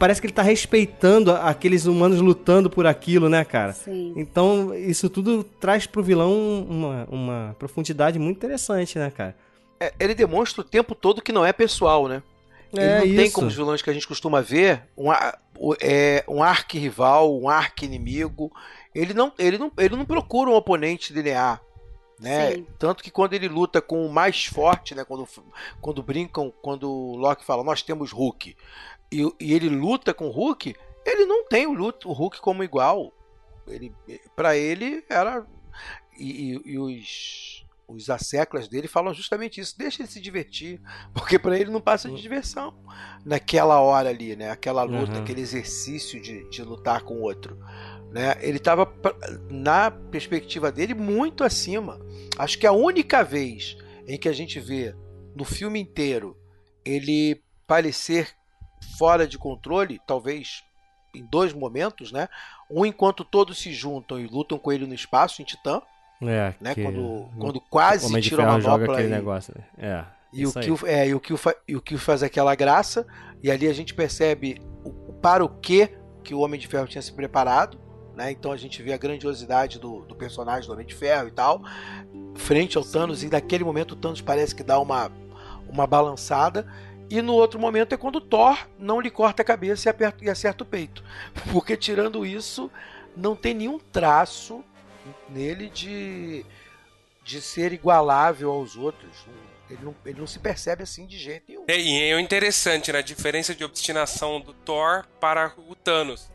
Parece 0.00 0.18
que 0.18 0.26
ele 0.26 0.32
tá 0.32 0.40
respeitando 0.40 1.30
aqueles 1.30 1.84
humanos 1.84 2.22
lutando 2.22 2.70
por 2.70 2.86
aquilo, 2.86 3.28
né, 3.28 3.44
cara? 3.44 3.74
Sim. 3.74 4.14
Então, 4.16 4.74
isso 4.74 5.10
tudo 5.10 5.44
traz 5.44 5.86
pro 5.86 6.02
vilão 6.02 6.32
uma, 6.66 7.06
uma 7.10 7.56
profundidade 7.58 8.18
muito 8.18 8.38
interessante, 8.38 8.98
né, 8.98 9.10
cara? 9.10 9.36
É, 9.78 9.92
ele 10.00 10.14
demonstra 10.14 10.62
o 10.62 10.64
tempo 10.64 10.94
todo 10.94 11.20
que 11.20 11.30
não 11.30 11.44
é 11.44 11.52
pessoal, 11.52 12.08
né? 12.08 12.22
Ele 12.72 12.82
É 12.82 12.98
não 12.98 13.04
isso. 13.04 13.16
tem 13.16 13.30
como 13.30 13.46
os 13.48 13.54
vilões 13.54 13.82
que 13.82 13.90
a 13.90 13.92
gente 13.92 14.08
costuma 14.08 14.40
ver 14.40 14.84
um, 14.96 15.12
é, 15.82 16.24
um 16.26 16.42
arqui-rival, 16.42 17.38
um 17.38 17.50
arqui-inimigo. 17.50 18.50
Ele 18.94 19.12
não, 19.12 19.30
ele, 19.38 19.58
não, 19.58 19.70
ele 19.76 19.96
não 19.96 20.06
procura 20.06 20.48
um 20.48 20.54
oponente 20.54 21.12
linear. 21.12 21.60
Né? 22.18 22.52
Sim. 22.52 22.66
Tanto 22.78 23.02
que 23.02 23.10
quando 23.10 23.32
ele 23.32 23.48
luta 23.48 23.80
com 23.80 24.04
o 24.04 24.12
mais 24.12 24.44
forte, 24.44 24.94
né? 24.94 25.04
quando, 25.04 25.26
quando 25.80 26.02
brincam, 26.02 26.52
quando 26.60 26.90
o 26.90 27.16
Loki 27.16 27.44
fala, 27.44 27.64
nós 27.64 27.82
temos 27.82 28.12
Hulk, 28.12 28.54
e, 29.12 29.22
e 29.40 29.52
ele 29.54 29.68
luta 29.68 30.12
com 30.14 30.26
o 30.28 30.30
Hulk, 30.30 30.74
ele 31.04 31.24
não 31.26 31.44
tem 31.46 31.66
o, 31.66 31.72
luto, 31.72 32.08
o 32.08 32.12
Hulk 32.12 32.40
como 32.40 32.62
igual. 32.64 33.12
Ele, 33.66 33.92
para 34.36 34.56
ele 34.56 35.04
era. 35.08 35.46
E, 36.18 36.52
e- 36.54 36.62
e 36.72 36.78
os, 36.78 37.64
os 37.88 38.10
asseclas 38.10 38.68
dele 38.68 38.86
falam 38.88 39.14
justamente 39.14 39.60
isso. 39.60 39.76
Deixa 39.78 40.02
ele 40.02 40.10
se 40.10 40.20
divertir. 40.20 40.80
Porque 41.14 41.38
para 41.38 41.58
ele 41.58 41.70
não 41.70 41.80
passa 41.80 42.10
de 42.10 42.20
diversão 42.20 42.74
naquela 43.24 43.80
hora 43.80 44.08
ali, 44.10 44.34
né? 44.36 44.50
Aquela 44.50 44.82
luta, 44.82 45.14
Uhum. 45.16 45.22
aquele 45.22 45.40
exercício 45.40 46.20
de, 46.20 46.48
de 46.50 46.62
lutar 46.62 47.02
com 47.02 47.14
o 47.14 47.22
outro. 47.22 47.58
Né? 48.10 48.36
Ele 48.40 48.56
estava, 48.58 48.92
na 49.48 49.90
perspectiva 49.90 50.72
dele, 50.72 50.94
muito 50.94 51.44
acima. 51.44 52.00
Acho 52.36 52.58
que 52.58 52.66
a 52.66 52.72
única 52.72 53.22
vez 53.22 53.76
em 54.06 54.18
que 54.18 54.28
a 54.28 54.32
gente 54.32 54.58
vê 54.58 54.94
no 55.36 55.44
filme 55.44 55.78
inteiro 55.80 56.36
ele 56.84 57.40
parecer 57.68 58.28
fora 58.98 59.26
de 59.26 59.38
controle, 59.38 60.00
talvez 60.06 60.62
em 61.14 61.24
dois 61.24 61.52
momentos, 61.52 62.12
né? 62.12 62.28
Um 62.70 62.84
enquanto 62.86 63.24
todos 63.24 63.58
se 63.58 63.72
juntam 63.72 64.18
e 64.18 64.26
lutam 64.26 64.58
com 64.58 64.70
ele 64.72 64.86
no 64.86 64.94
espaço, 64.94 65.42
em 65.42 65.44
Titã, 65.44 65.82
É, 66.22 66.54
né? 66.60 66.74
que 66.74 66.82
Quando, 66.82 67.28
quando 67.38 67.56
o 67.56 67.60
quase 67.60 68.06
Homem 68.06 68.22
de 68.22 68.28
tira 68.28 68.44
a 68.44 68.52
manopla 68.52 69.02
e, 69.02 69.08
negócio, 69.08 69.54
né? 69.56 69.64
É, 69.76 70.04
e 70.32 70.46
o 70.46 70.52
aí. 70.54 70.64
Kill, 70.64 70.78
é, 70.84 71.08
e 71.08 71.14
o 71.14 71.20
Kill, 71.20 71.36
fa- 71.36 71.56
e 71.66 71.74
o 71.74 71.82
Kill 71.82 71.98
faz 71.98 72.22
aquela 72.22 72.54
graça, 72.54 73.06
e 73.42 73.50
ali 73.50 73.66
a 73.66 73.72
gente 73.72 73.92
percebe 73.94 74.60
o, 74.84 75.12
para 75.14 75.44
o 75.44 75.48
que 75.48 75.90
que 76.22 76.34
o 76.34 76.40
Homem 76.40 76.60
de 76.60 76.68
Ferro 76.68 76.86
tinha 76.86 77.02
se 77.02 77.12
preparado, 77.12 77.78
né? 78.14 78.30
Então 78.30 78.52
a 78.52 78.56
gente 78.56 78.80
vê 78.82 78.92
a 78.92 78.96
grandiosidade 78.98 79.78
do, 79.80 80.02
do 80.02 80.14
personagem 80.14 80.68
do 80.68 80.72
Homem 80.72 80.86
de 80.86 80.94
Ferro 80.94 81.26
e 81.26 81.32
tal, 81.32 81.62
frente 82.36 82.76
ao 82.78 82.84
Thanos, 82.84 83.24
e 83.24 83.28
naquele 83.28 83.64
momento 83.64 83.92
o 83.92 83.96
Thanos 83.96 84.20
parece 84.20 84.54
que 84.54 84.62
dá 84.62 84.78
uma, 84.78 85.10
uma 85.68 85.86
balançada. 85.86 86.66
E 87.10 87.20
no 87.20 87.34
outro 87.34 87.58
momento 87.58 87.92
é 87.92 87.98
quando 87.98 88.16
o 88.16 88.20
Thor 88.20 88.56
não 88.78 89.00
lhe 89.00 89.10
corta 89.10 89.42
a 89.42 89.44
cabeça 89.44 89.88
e 89.88 89.90
aperta, 89.90 90.24
e 90.24 90.30
acerta 90.30 90.62
o 90.62 90.66
peito. 90.66 91.02
Porque 91.52 91.76
tirando 91.76 92.24
isso, 92.24 92.70
não 93.16 93.34
tem 93.34 93.52
nenhum 93.52 93.80
traço 93.80 94.64
nele 95.28 95.68
de, 95.68 96.46
de 97.24 97.40
ser 97.40 97.72
igualável 97.72 98.52
aos 98.52 98.76
outros. 98.76 99.26
Ele 99.68 99.80
não, 99.82 99.94
ele 100.06 100.20
não 100.20 100.26
se 100.26 100.38
percebe 100.38 100.84
assim 100.84 101.04
de 101.04 101.18
jeito 101.18 101.44
nenhum. 101.48 101.64
É, 101.66 101.78
E 101.78 102.12
é 102.12 102.20
interessante, 102.20 102.92
né? 102.92 103.00
A 103.00 103.02
diferença 103.02 103.54
de 103.54 103.64
obstinação 103.64 104.40
do 104.40 104.52
Thor 104.52 105.04
para 105.20 105.52
o 105.58 105.74
Thanos. 105.74 106.30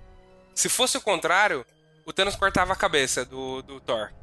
Se 0.54 0.68
fosse 0.70 0.98
o 0.98 1.02
contrário, 1.02 1.66
o 2.06 2.14
Thanos 2.14 2.36
cortava 2.36 2.74
a 2.74 2.76
cabeça 2.76 3.24
do, 3.26 3.62
do 3.62 3.80
Thor. 3.80 4.14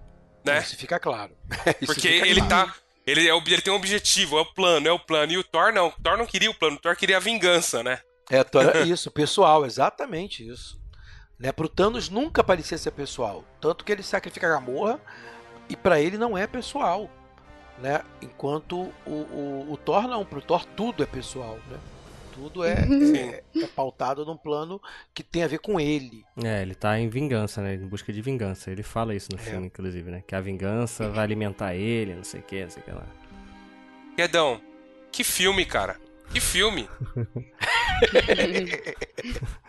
Né? 0.44 0.58
Isso 0.58 0.76
fica 0.76 0.98
claro. 0.98 1.36
Isso 1.80 1.92
Porque 1.92 2.08
fica 2.08 2.26
ele 2.26 2.40
claro. 2.40 2.70
tá. 2.70 2.76
Ele, 3.06 3.28
é, 3.28 3.34
ele 3.34 3.62
tem 3.62 3.72
um 3.72 3.76
objetivo, 3.76 4.38
é 4.38 4.42
o 4.42 4.46
plano, 4.46 4.88
é 4.88 4.92
o 4.92 4.98
plano. 4.98 5.32
E 5.32 5.38
o 5.38 5.44
Thor 5.44 5.72
não. 5.72 5.88
O 5.88 6.02
Thor 6.02 6.16
não 6.16 6.26
queria 6.26 6.50
o 6.50 6.54
plano, 6.54 6.76
o 6.76 6.78
Thor 6.80 6.96
queria 6.96 7.16
a 7.16 7.20
vingança, 7.20 7.82
né? 7.82 8.00
É, 8.30 8.42
Thor- 8.44 8.76
isso, 8.86 9.10
pessoal, 9.10 9.66
exatamente 9.66 10.46
isso. 10.46 10.80
Né? 11.38 11.50
Pro 11.50 11.68
Thanos 11.68 12.08
nunca 12.08 12.44
parecia 12.44 12.78
ser 12.78 12.92
pessoal. 12.92 13.44
Tanto 13.60 13.84
que 13.84 13.90
ele 13.90 14.02
sacrifica 14.02 14.46
a 14.46 14.50
Gamorra 14.50 15.00
e 15.68 15.74
pra 15.74 16.00
ele 16.00 16.16
não 16.16 16.38
é 16.38 16.46
pessoal. 16.46 17.10
Né? 17.78 18.02
Enquanto 18.20 18.92
o, 19.04 19.10
o, 19.10 19.72
o 19.72 19.76
Thor 19.76 20.06
não, 20.06 20.24
pro 20.24 20.40
Thor 20.40 20.64
tudo 20.64 21.02
é 21.02 21.06
pessoal. 21.06 21.58
Né? 21.68 21.78
Tudo 22.32 22.64
é, 22.64 22.72
é, 22.72 23.42
é 23.62 23.66
pautado 23.68 24.24
num 24.24 24.36
plano 24.36 24.80
que 25.14 25.22
tem 25.22 25.42
a 25.42 25.46
ver 25.46 25.58
com 25.58 25.78
ele. 25.78 26.24
É, 26.42 26.62
ele 26.62 26.74
tá 26.74 26.98
em 26.98 27.08
vingança, 27.08 27.60
né? 27.62 27.74
Em 27.74 27.86
busca 27.86 28.12
de 28.12 28.22
vingança. 28.22 28.70
Ele 28.70 28.82
fala 28.82 29.14
isso 29.14 29.28
no 29.32 29.38
É. 29.38 29.42
filme, 29.42 29.66
inclusive, 29.66 30.10
né? 30.10 30.22
Que 30.26 30.34
a 30.34 30.40
vingança 30.40 31.08
vai 31.10 31.24
alimentar 31.24 31.74
ele, 31.74 32.14
não 32.14 32.24
sei 32.24 32.40
o 32.40 32.42
que, 32.42 32.62
não 32.62 32.70
sei 32.70 32.82
o 32.82 32.86
que 32.86 32.90
lá. 32.92 33.06
Guedão, 34.16 34.60
que 35.10 35.24
filme, 35.24 35.64
cara. 35.64 35.96
Que 36.32 36.40
filme. 36.40 36.88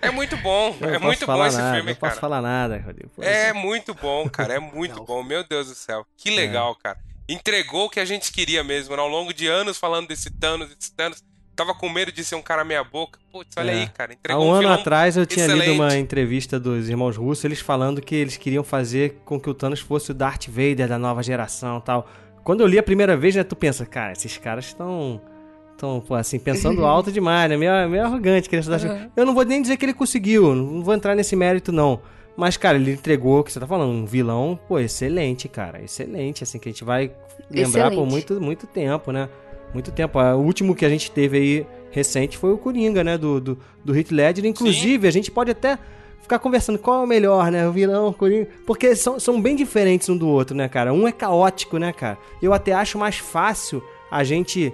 é 0.01 0.11
muito 0.11 0.38
bom. 0.38 0.76
Eu 0.80 0.89
é 0.95 0.99
muito 0.99 1.20
bom 1.22 1.26
falar 1.26 1.47
esse 1.47 1.57
nada, 1.57 1.76
filme, 1.76 1.91
não 1.91 1.95
posso 1.99 2.09
cara. 2.11 2.22
falar 2.22 2.41
nada, 2.41 2.78
Rodrigo. 2.80 3.11
É 3.22 3.53
muito 3.53 3.93
bom, 3.93 4.30
cara. 4.30 4.55
É 4.55 4.59
muito 4.59 4.97
Não. 4.97 5.05
bom. 5.05 5.24
Meu 5.24 5.47
Deus 5.47 5.68
do 5.68 5.76
céu. 5.76 6.05
Que 6.18 6.30
legal, 6.32 6.76
cara. 6.76 6.97
Entregou 7.28 7.86
o 7.86 7.89
que 7.89 7.99
a 7.99 8.05
gente 8.05 8.32
queria 8.32 8.64
mesmo. 8.64 8.95
né? 8.95 9.01
Ao 9.01 9.07
longo 9.07 9.34
de 9.34 9.47
anos 9.47 9.78
falando 9.78 10.07
desse 10.07 10.30
Thanos, 10.32 10.74
desse 10.74 10.93
Thanos. 10.93 11.24
Tava 11.56 11.74
com 11.76 11.88
medo 11.89 12.12
de 12.12 12.24
ser 12.24 12.36
um 12.36 12.41
cara 12.41 12.64
meia 12.64 12.84
boca. 12.84 13.20
Putz, 13.32 13.56
olha 13.58 13.72
É. 13.72 13.82
aí, 13.82 13.88
cara. 13.89 14.12
Há 14.12 14.16
Entregou 14.16 14.43
um 14.45 14.49
um 14.49 14.54
ano 14.54 14.70
atrás 14.70 15.16
eu 15.18 15.26
tinha 15.26 15.45
lido 15.45 15.60
excelente. 15.60 15.80
uma 15.80 15.95
entrevista 15.97 16.60
dos 16.60 16.89
irmãos 16.89 17.16
russos, 17.16 17.45
eles 17.45 17.60
falando 17.60 18.01
que 18.01 18.16
eles 18.16 18.38
queriam 18.38 18.64
fazer 18.64 19.22
com 19.24 19.39
que 19.39 19.49
o 19.49 19.54
Thanos 19.54 19.80
fosse 19.80 20.12
o 20.12 20.14
Darth 20.14 20.47
Vader 20.47 20.88
da 20.88 20.97
nova 20.97 21.22
geração 21.22 21.78
e 21.78 21.82
tal. 21.82 22.08
Quando 22.43 22.62
eu 22.62 22.68
li 22.68 22.78
a 22.80 22.84
primeira 22.84 23.16
vez, 23.16 23.36
né, 23.36 23.43
tu 23.43 23.56
pensa, 23.56 23.86
cara, 23.86 24.12
esses 24.14 24.38
caras 24.38 24.66
estão. 24.66 25.22
Estão, 25.72 25.99
pô, 26.01 26.14
assim, 26.16 26.38
pensando 26.39 26.86
alto 26.88 27.12
demais, 27.12 27.49
né? 27.49 27.58
Meio, 27.58 27.89
meio 27.89 28.04
arrogante. 28.06 28.47
querer 28.49 28.64
Darth 28.66 28.84
Vader. 28.84 29.10
Eu 29.16 29.26
não 29.26 29.34
vou 29.34 29.43
nem 29.45 29.62
dizer 29.62 29.78
que 29.78 29.86
ele 29.86 29.93
conseguiu, 29.93 30.54
não 30.56 30.84
vou 30.84 30.93
entrar 30.93 31.16
nesse 31.16 31.36
mérito, 31.36 31.72
não. 31.72 32.01
Mas, 32.36 32.58
cara, 32.58 32.78
ele 32.78 32.91
entregou 32.93 33.39
o 33.39 33.43
que 33.43 33.51
você 33.51 33.60
tá 33.60 33.68
falando, 33.68 33.91
um 33.91 34.06
vilão, 34.06 34.60
pô, 34.68 34.80
excelente, 34.80 35.47
cara. 35.47 35.82
Excelente, 35.84 36.43
assim, 36.43 36.58
que 36.58 36.68
a 36.68 36.72
gente 36.72 36.84
vai 36.84 37.12
lembrar 37.49 37.84
por 37.86 37.93
Excelente. 37.97 38.12
muito, 38.12 38.41
muito 38.41 38.66
tempo, 38.68 39.12
né? 39.12 39.30
Muito 39.74 39.91
tempo. 39.91 40.19
Ah, 40.19 40.36
O 40.36 40.41
último 40.41 40.76
que 40.76 40.86
a 40.86 40.89
gente 40.89 41.11
teve 41.11 41.38
aí, 41.38 41.67
recente 41.91 42.38
foi 42.38 42.53
o 42.53 42.57
Coringa, 42.57 43.03
né? 43.03 43.17
Do, 43.17 43.39
do, 43.39 43.57
do 43.84 43.97
Heath 43.97 44.11
Ledger. 44.11 44.45
Inclusive, 44.45 45.03
Sim. 45.03 45.07
a 45.07 45.11
gente 45.11 45.32
pode 45.32 45.51
até 45.51 45.78
ficar 46.21 46.39
conversando 46.39 46.80
qual 46.80 47.01
é 47.01 47.03
o 47.03 47.07
melhor, 47.07 47.51
né? 47.51 47.67
O 47.67 47.71
vilão, 47.71 48.07
o 48.07 48.13
Coringa. 48.13 48.47
Porque 48.65 48.95
são, 48.95 49.19
são 49.19 49.41
bem 49.41 49.55
diferentes 49.55 50.07
um 50.09 50.17
do 50.17 50.28
outro, 50.28 50.55
né, 50.55 50.69
cara? 50.69 50.93
Um 50.93 51.07
é 51.07 51.11
caótico, 51.11 51.78
né, 51.78 51.91
cara? 51.91 52.17
Eu 52.41 52.53
até 52.53 52.74
acho 52.74 52.97
mais 52.97 53.17
fácil 53.17 53.84
a 54.11 54.24
gente 54.24 54.74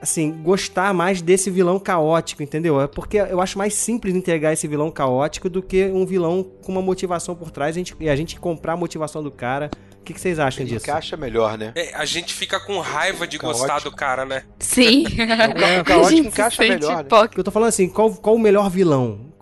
assim, 0.00 0.30
gostar 0.42 0.92
mais 0.92 1.22
desse 1.22 1.50
vilão 1.50 1.78
caótico, 1.78 2.42
entendeu? 2.42 2.80
É 2.80 2.86
porque 2.86 3.16
eu 3.16 3.40
acho 3.40 3.56
mais 3.56 3.74
simples 3.74 4.14
entregar 4.14 4.52
esse 4.52 4.68
vilão 4.68 4.90
caótico 4.90 5.48
do 5.48 5.62
que 5.62 5.86
um 5.86 6.04
vilão 6.04 6.44
com 6.62 6.72
uma 6.72 6.82
motivação 6.82 7.34
por 7.34 7.50
trás 7.50 7.76
e 7.76 7.78
a 7.78 7.80
gente, 7.80 7.96
e 8.00 8.08
a 8.08 8.16
gente 8.16 8.38
comprar 8.38 8.74
a 8.74 8.76
motivação 8.76 9.22
do 9.22 9.30
cara 9.30 9.70
que, 10.06 10.14
que 10.14 10.20
vocês 10.20 10.38
acham 10.38 10.62
Ele 10.62 10.70
disso? 10.70 10.86
encaixa 10.86 11.16
melhor, 11.16 11.58
né? 11.58 11.72
É, 11.74 11.94
a 11.94 12.04
gente 12.04 12.32
fica 12.32 12.60
com 12.60 12.78
raiva 12.78 13.26
de 13.26 13.38
Caótico. 13.38 13.66
gostar 13.66 13.80
do 13.80 13.94
cara, 13.94 14.24
né? 14.24 14.44
Sim. 14.58 15.04
É, 15.66 15.80
o 15.80 15.84
caótico 15.84 16.20
encaixa 16.28 16.62
melhor. 16.62 17.02
Né? 17.02 17.08
Eu 17.36 17.44
tô 17.44 17.50
falando 17.50 17.68
assim, 17.68 17.88
qual, 17.88 18.12
qual 18.14 18.36
o 18.36 18.38
melhor 18.38 18.70
vilão? 18.70 19.32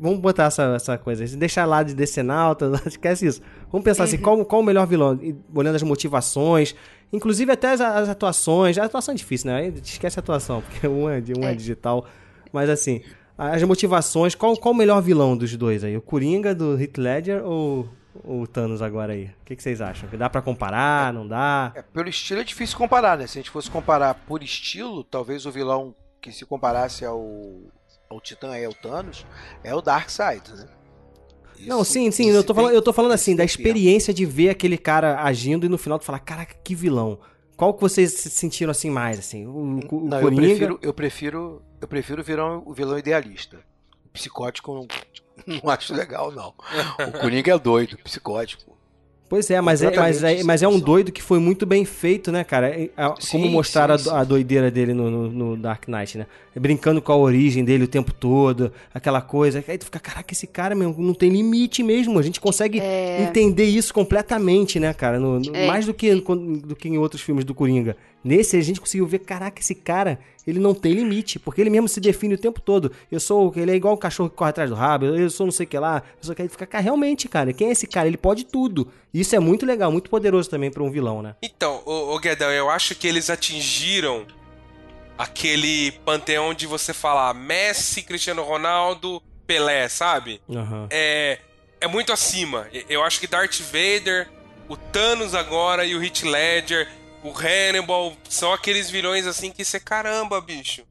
Vamos 0.00 0.18
botar 0.20 0.44
essa, 0.44 0.74
essa 0.74 0.96
coisa. 0.96 1.24
Deixar 1.36 1.64
lá 1.64 1.82
de 1.82 1.94
Decenalta, 1.94 2.70
esquece 2.86 3.26
isso. 3.26 3.42
Vamos 3.70 3.84
pensar 3.84 4.04
assim, 4.04 4.16
uhum. 4.16 4.22
assim, 4.22 4.22
qual, 4.22 4.44
qual 4.44 4.62
o 4.62 4.64
melhor 4.64 4.86
vilão? 4.86 5.18
Olhando 5.54 5.76
as 5.76 5.82
motivações, 5.82 6.74
inclusive 7.12 7.52
até 7.52 7.72
as, 7.72 7.80
as 7.80 8.08
atuações. 8.08 8.78
A 8.78 8.84
atuação 8.84 9.12
é 9.12 9.16
difícil, 9.16 9.50
né? 9.50 9.72
Esquece 9.84 10.18
a 10.18 10.20
atuação, 10.20 10.62
porque 10.62 10.86
um 10.88 11.08
é, 11.08 11.22
um 11.38 11.44
é. 11.44 11.52
é 11.52 11.54
digital. 11.54 12.06
Mas 12.52 12.70
assim, 12.70 13.02
as 13.36 13.62
motivações, 13.62 14.34
qual, 14.34 14.56
qual 14.56 14.72
o 14.72 14.76
melhor 14.76 15.02
vilão 15.02 15.36
dos 15.36 15.54
dois 15.56 15.84
aí? 15.84 15.96
O 15.96 16.02
Coringa 16.02 16.54
do 16.54 16.80
Heath 16.80 16.96
Ledger 16.96 17.44
ou 17.44 17.88
o 18.24 18.46
Thanos 18.46 18.82
agora 18.82 19.12
aí? 19.12 19.26
O 19.26 19.44
que, 19.44 19.56
que 19.56 19.62
vocês 19.62 19.80
acham? 19.80 20.08
Dá 20.16 20.28
para 20.28 20.42
comparar? 20.42 21.12
Não 21.12 21.26
dá? 21.26 21.72
É, 21.74 21.82
pelo 21.82 22.08
estilo 22.08 22.40
é 22.40 22.44
difícil 22.44 22.76
comparar, 22.76 23.16
né? 23.18 23.26
Se 23.26 23.38
a 23.38 23.40
gente 23.40 23.50
fosse 23.50 23.70
comparar 23.70 24.14
por 24.14 24.42
estilo, 24.42 25.04
talvez 25.04 25.46
o 25.46 25.50
vilão 25.50 25.94
que 26.20 26.32
se 26.32 26.44
comparasse 26.44 27.04
ao, 27.04 27.22
ao 28.08 28.20
Titã 28.20 28.54
é 28.56 28.68
o 28.68 28.74
Thanos, 28.74 29.24
é 29.62 29.74
o 29.74 29.80
Darkseid, 29.80 30.50
né? 30.54 30.66
Isso, 31.58 31.68
não, 31.68 31.82
sim, 31.82 32.10
sim, 32.10 32.30
eu 32.30 32.44
tô, 32.44 32.54
falando, 32.54 32.72
eu 32.72 32.82
tô 32.82 32.92
falando 32.92 33.12
assim, 33.12 33.34
da 33.34 33.44
experiência 33.44 34.14
de 34.14 34.24
ver 34.24 34.50
aquele 34.50 34.78
cara 34.78 35.20
agindo 35.22 35.66
e 35.66 35.68
no 35.68 35.76
final 35.76 35.98
tu 35.98 36.04
falar, 36.04 36.20
caraca, 36.20 36.54
que 36.62 36.74
vilão. 36.74 37.18
Qual 37.56 37.74
que 37.74 37.80
vocês 37.80 38.12
se 38.12 38.30
sentiram 38.30 38.70
assim 38.70 38.88
mais, 38.88 39.18
assim? 39.18 39.44
O, 39.44 39.80
o 39.90 40.08
não, 40.08 40.20
Coringa... 40.20 40.42
eu 40.42 40.46
prefiro, 40.46 40.78
eu 40.80 40.94
prefiro, 40.94 41.62
eu 41.80 41.88
prefiro 41.88 42.22
virar 42.22 42.58
o 42.58 42.72
vilão 42.72 42.96
idealista. 42.96 43.58
Psicótico 44.12 44.86
não 45.46 45.70
acho 45.70 45.94
legal, 45.94 46.30
não. 46.32 46.52
O 47.08 47.20
Coringa 47.20 47.52
é 47.52 47.58
doido, 47.58 47.96
psicótico. 47.98 48.76
Pois 49.28 49.50
é, 49.50 49.60
mas 49.60 49.82
é, 49.82 49.94
mas, 49.94 50.24
é, 50.24 50.42
mas 50.42 50.62
é 50.62 50.68
um 50.68 50.80
doido 50.80 51.12
que 51.12 51.22
foi 51.22 51.38
muito 51.38 51.66
bem 51.66 51.84
feito, 51.84 52.32
né, 52.32 52.42
cara? 52.42 52.70
É, 52.70 52.84
é, 52.84 53.08
como 53.30 53.44
sim, 53.44 53.50
mostraram 53.50 53.98
sim, 53.98 54.08
a, 54.08 54.20
a, 54.20 54.24
doideira 54.24 54.70
dele 54.70 54.94
no, 54.94 55.10
no, 55.10 55.30
no, 55.30 55.56
Dark 55.56 55.86
Knight, 55.86 56.16
né? 56.16 56.26
Brincando 56.56 57.02
com 57.02 57.12
a 57.12 57.16
origem 57.16 57.62
dele 57.62 57.84
o 57.84 57.88
tempo 57.88 58.10
todo, 58.14 58.72
aquela 58.92 59.20
coisa. 59.20 59.62
Aí 59.68 59.76
tu 59.76 59.84
fica, 59.84 60.00
caraca, 60.00 60.32
esse 60.32 60.46
cara 60.46 60.74
mesmo 60.74 60.94
não 61.02 61.12
tem 61.12 61.28
limite 61.28 61.82
mesmo. 61.82 62.18
A 62.18 62.22
gente 62.22 62.40
consegue 62.40 62.80
é... 62.80 63.22
entender 63.22 63.66
isso 63.66 63.92
completamente, 63.92 64.80
né, 64.80 64.94
cara? 64.94 65.20
No, 65.20 65.38
no, 65.38 65.54
é. 65.54 65.66
mais 65.66 65.84
do 65.84 65.92
que, 65.92 66.14
do 66.14 66.74
que 66.74 66.88
em 66.88 66.96
outros 66.96 67.20
filmes 67.20 67.44
do 67.44 67.54
Coringa. 67.54 67.98
Nesse 68.22 68.56
a 68.56 68.60
gente 68.60 68.80
conseguiu 68.80 69.06
ver, 69.06 69.20
caraca, 69.20 69.60
esse 69.60 69.74
cara, 69.74 70.18
ele 70.46 70.58
não 70.58 70.74
tem 70.74 70.92
limite, 70.92 71.38
porque 71.38 71.60
ele 71.60 71.70
mesmo 71.70 71.88
se 71.88 72.00
define 72.00 72.34
o 72.34 72.38
tempo 72.38 72.60
todo. 72.60 72.92
Eu 73.10 73.20
sou, 73.20 73.52
ele 73.56 73.70
é 73.70 73.74
igual 73.74 73.94
o 73.94 73.98
cachorro 73.98 74.28
que 74.28 74.36
corre 74.36 74.50
atrás 74.50 74.70
do 74.70 74.76
rabo, 74.76 75.06
eu 75.06 75.30
sou 75.30 75.46
não 75.46 75.52
sei 75.52 75.66
o 75.66 75.68
que 75.68 75.78
lá, 75.78 76.02
eu 76.20 76.26
só 76.26 76.34
quero 76.34 76.48
ficar, 76.48 76.66
cara, 76.66 76.82
realmente, 76.82 77.28
cara, 77.28 77.52
quem 77.52 77.68
é 77.68 77.72
esse 77.72 77.86
cara? 77.86 78.08
Ele 78.08 78.16
pode 78.16 78.44
tudo. 78.44 78.90
Isso 79.12 79.36
é 79.36 79.38
muito 79.38 79.64
legal, 79.64 79.92
muito 79.92 80.10
poderoso 80.10 80.50
também 80.50 80.70
para 80.70 80.82
um 80.82 80.90
vilão, 80.90 81.22
né? 81.22 81.36
Então, 81.42 81.82
o, 81.86 82.14
o 82.14 82.18
Guedão, 82.18 82.50
eu 82.50 82.68
acho 82.68 82.94
que 82.94 83.06
eles 83.06 83.30
atingiram 83.30 84.26
aquele 85.16 85.92
panteão 86.04 86.54
de 86.54 86.66
você 86.66 86.94
falar 86.94 87.34
Messi, 87.34 88.02
Cristiano 88.02 88.42
Ronaldo, 88.42 89.22
Pelé, 89.46 89.88
sabe? 89.88 90.40
Uhum. 90.48 90.86
É, 90.90 91.38
é 91.80 91.88
muito 91.88 92.12
acima. 92.12 92.68
Eu 92.88 93.02
acho 93.02 93.18
que 93.18 93.26
Darth 93.26 93.60
Vader, 93.60 94.28
o 94.68 94.76
Thanos 94.76 95.34
agora 95.34 95.84
e 95.84 95.94
o 95.94 96.02
Heath 96.02 96.22
Ledger 96.22 96.88
o 97.22 97.30
Hannibal 97.30 98.16
são 98.28 98.52
aqueles 98.52 98.90
vilões 98.90 99.26
assim 99.26 99.50
que 99.50 99.64
você, 99.64 99.80
caramba, 99.80 100.40
bicho. 100.40 100.86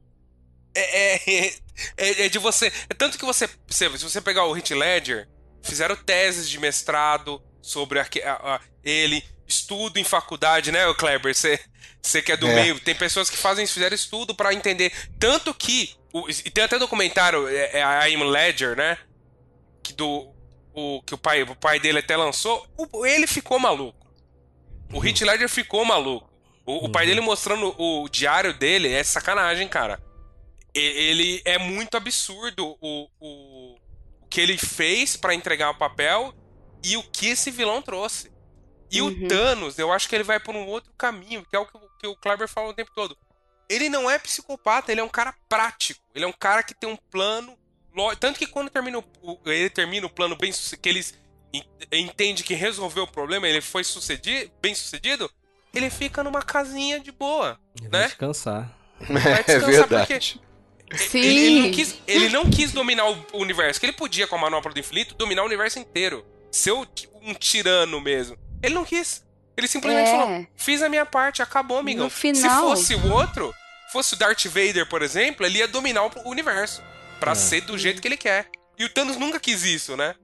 É, 0.74 1.14
é, 1.14 1.54
é, 1.96 2.26
é 2.26 2.28
de 2.28 2.38
você. 2.38 2.72
É 2.88 2.94
tanto 2.94 3.18
que 3.18 3.24
você. 3.24 3.48
Se 3.68 3.88
você 3.88 4.20
pegar 4.20 4.44
o 4.44 4.52
Hit 4.52 4.74
Ledger, 4.74 5.28
fizeram 5.62 5.96
teses 5.96 6.48
de 6.48 6.58
mestrado 6.58 7.42
sobre 7.62 8.00
a, 8.00 8.06
a, 8.24 8.56
a, 8.56 8.60
ele, 8.82 9.24
estudo 9.46 9.98
em 9.98 10.04
faculdade, 10.04 10.70
né, 10.70 10.80
Kleber? 10.94 11.34
Você, 11.34 12.22
que 12.22 12.32
é 12.32 12.36
do 12.36 12.46
é. 12.46 12.54
meio. 12.54 12.80
Tem 12.80 12.94
pessoas 12.94 13.28
que 13.30 13.36
fazem, 13.36 13.66
fizeram 13.66 13.94
estudo 13.94 14.34
para 14.34 14.54
entender. 14.54 14.92
Tanto 15.18 15.54
que. 15.54 15.96
O, 16.12 16.28
e 16.28 16.50
tem 16.50 16.64
até 16.64 16.78
documentário, 16.78 17.48
é, 17.48 17.78
é 17.78 17.82
a 17.82 18.08
Im 18.08 18.24
Ledger, 18.24 18.76
né? 18.76 18.96
Que, 19.82 19.92
do, 19.92 20.32
o, 20.72 21.02
que 21.02 21.14
o, 21.14 21.18
pai, 21.18 21.42
o 21.42 21.56
pai 21.56 21.80
dele 21.80 21.98
até 21.98 22.16
lançou. 22.16 22.66
O, 22.76 23.06
ele 23.06 23.26
ficou 23.26 23.58
maluco. 23.58 23.97
O 24.92 25.04
Heath 25.04 25.20
Ledger 25.20 25.48
ficou 25.48 25.84
maluco. 25.84 26.28
O, 26.64 26.86
o, 26.86 26.92
pai 26.92 27.04
uhum. 27.04 27.08
dele 27.08 27.20
mostrando 27.20 27.74
o 27.78 28.08
diário 28.08 28.52
dele 28.52 28.92
é 28.92 29.02
sacanagem, 29.02 29.68
cara. 29.68 30.02
Ele 30.74 31.40
é 31.44 31.58
muito 31.58 31.96
absurdo 31.96 32.76
o, 32.80 33.08
o, 33.20 33.74
o 33.74 33.76
que 34.28 34.40
ele 34.40 34.56
fez 34.58 35.16
para 35.16 35.34
entregar 35.34 35.70
o 35.70 35.78
papel 35.78 36.34
e 36.84 36.96
o 36.96 37.02
que 37.02 37.28
esse 37.28 37.50
vilão 37.50 37.82
trouxe. 37.82 38.30
E 38.90 39.02
uhum. 39.02 39.08
o 39.08 39.28
Thanos, 39.28 39.78
eu 39.78 39.92
acho 39.92 40.08
que 40.08 40.14
ele 40.14 40.24
vai 40.24 40.40
por 40.40 40.54
um 40.54 40.66
outro 40.66 40.92
caminho, 40.96 41.44
que 41.44 41.56
é 41.56 41.58
o 41.58 41.66
que, 41.66 41.78
que 42.00 42.06
o 42.06 42.16
Kleber 42.16 42.48
fala 42.48 42.68
o 42.68 42.74
tempo 42.74 42.90
todo. 42.94 43.16
Ele 43.68 43.88
não 43.88 44.10
é 44.10 44.18
psicopata, 44.18 44.90
ele 44.90 45.00
é 45.00 45.04
um 45.04 45.08
cara 45.08 45.34
prático. 45.48 46.00
Ele 46.14 46.24
é 46.24 46.28
um 46.28 46.32
cara 46.32 46.62
que 46.62 46.74
tem 46.74 46.88
um 46.88 46.96
plano. 46.96 47.56
Tanto 48.18 48.38
que 48.38 48.46
quando 48.46 48.70
termina 48.70 48.98
o, 48.98 49.38
ele 49.46 49.68
termina 49.68 50.06
o 50.06 50.10
plano 50.10 50.36
bem 50.36 50.52
que 50.52 50.88
eles 50.88 51.18
entende 51.92 52.42
que 52.42 52.54
resolveu 52.54 53.04
o 53.04 53.10
problema, 53.10 53.48
ele 53.48 53.60
foi 53.60 53.84
sucedido, 53.84 54.50
bem 54.60 54.74
sucedido, 54.74 55.30
ele 55.74 55.90
fica 55.90 56.22
numa 56.22 56.42
casinha 56.42 57.00
de 57.00 57.12
boa, 57.12 57.58
ele 57.78 57.88
né? 57.88 57.98
Vai 57.98 58.08
descansar. 58.08 58.76
Vai 59.00 59.32
é 59.32 59.42
descansar 59.42 59.68
é 59.68 59.72
verdade. 59.72 60.40
Sim. 60.96 61.18
Ele, 61.18 61.28
ele, 61.28 61.60
não 61.60 61.70
quis, 61.70 61.98
ele 62.06 62.28
não 62.30 62.50
quis 62.50 62.72
dominar 62.72 63.08
o 63.08 63.24
universo, 63.34 63.78
que 63.78 63.86
ele 63.86 63.92
podia 63.92 64.26
com 64.26 64.36
a 64.36 64.38
manopla 64.38 64.72
do 64.72 64.80
infinito 64.80 65.14
dominar 65.14 65.42
o 65.42 65.46
universo 65.46 65.78
inteiro, 65.78 66.26
ser 66.50 66.72
um 66.72 67.34
tirano 67.34 68.00
mesmo. 68.00 68.38
Ele 68.62 68.74
não 68.74 68.84
quis. 68.84 69.24
Ele 69.56 69.68
simplesmente 69.68 70.08
é. 70.08 70.12
falou: 70.12 70.46
"Fiz 70.56 70.82
a 70.82 70.88
minha 70.88 71.04
parte, 71.04 71.42
acabou, 71.42 71.78
amigão". 71.78 72.04
No 72.04 72.10
final... 72.10 72.76
Se 72.76 72.92
fosse 72.92 72.94
o 72.94 73.12
outro, 73.12 73.52
fosse 73.92 74.14
o 74.14 74.16
Darth 74.16 74.46
Vader, 74.46 74.88
por 74.88 75.02
exemplo, 75.02 75.44
ele 75.44 75.58
ia 75.58 75.68
dominar 75.68 76.04
o 76.04 76.28
universo 76.28 76.82
para 77.20 77.32
é. 77.32 77.34
ser 77.34 77.62
do 77.62 77.76
jeito 77.76 78.00
que 78.00 78.08
ele 78.08 78.16
quer. 78.16 78.48
E 78.78 78.84
o 78.84 78.88
Thanos 78.88 79.16
nunca 79.16 79.40
quis 79.40 79.64
isso, 79.64 79.96
né? 79.96 80.14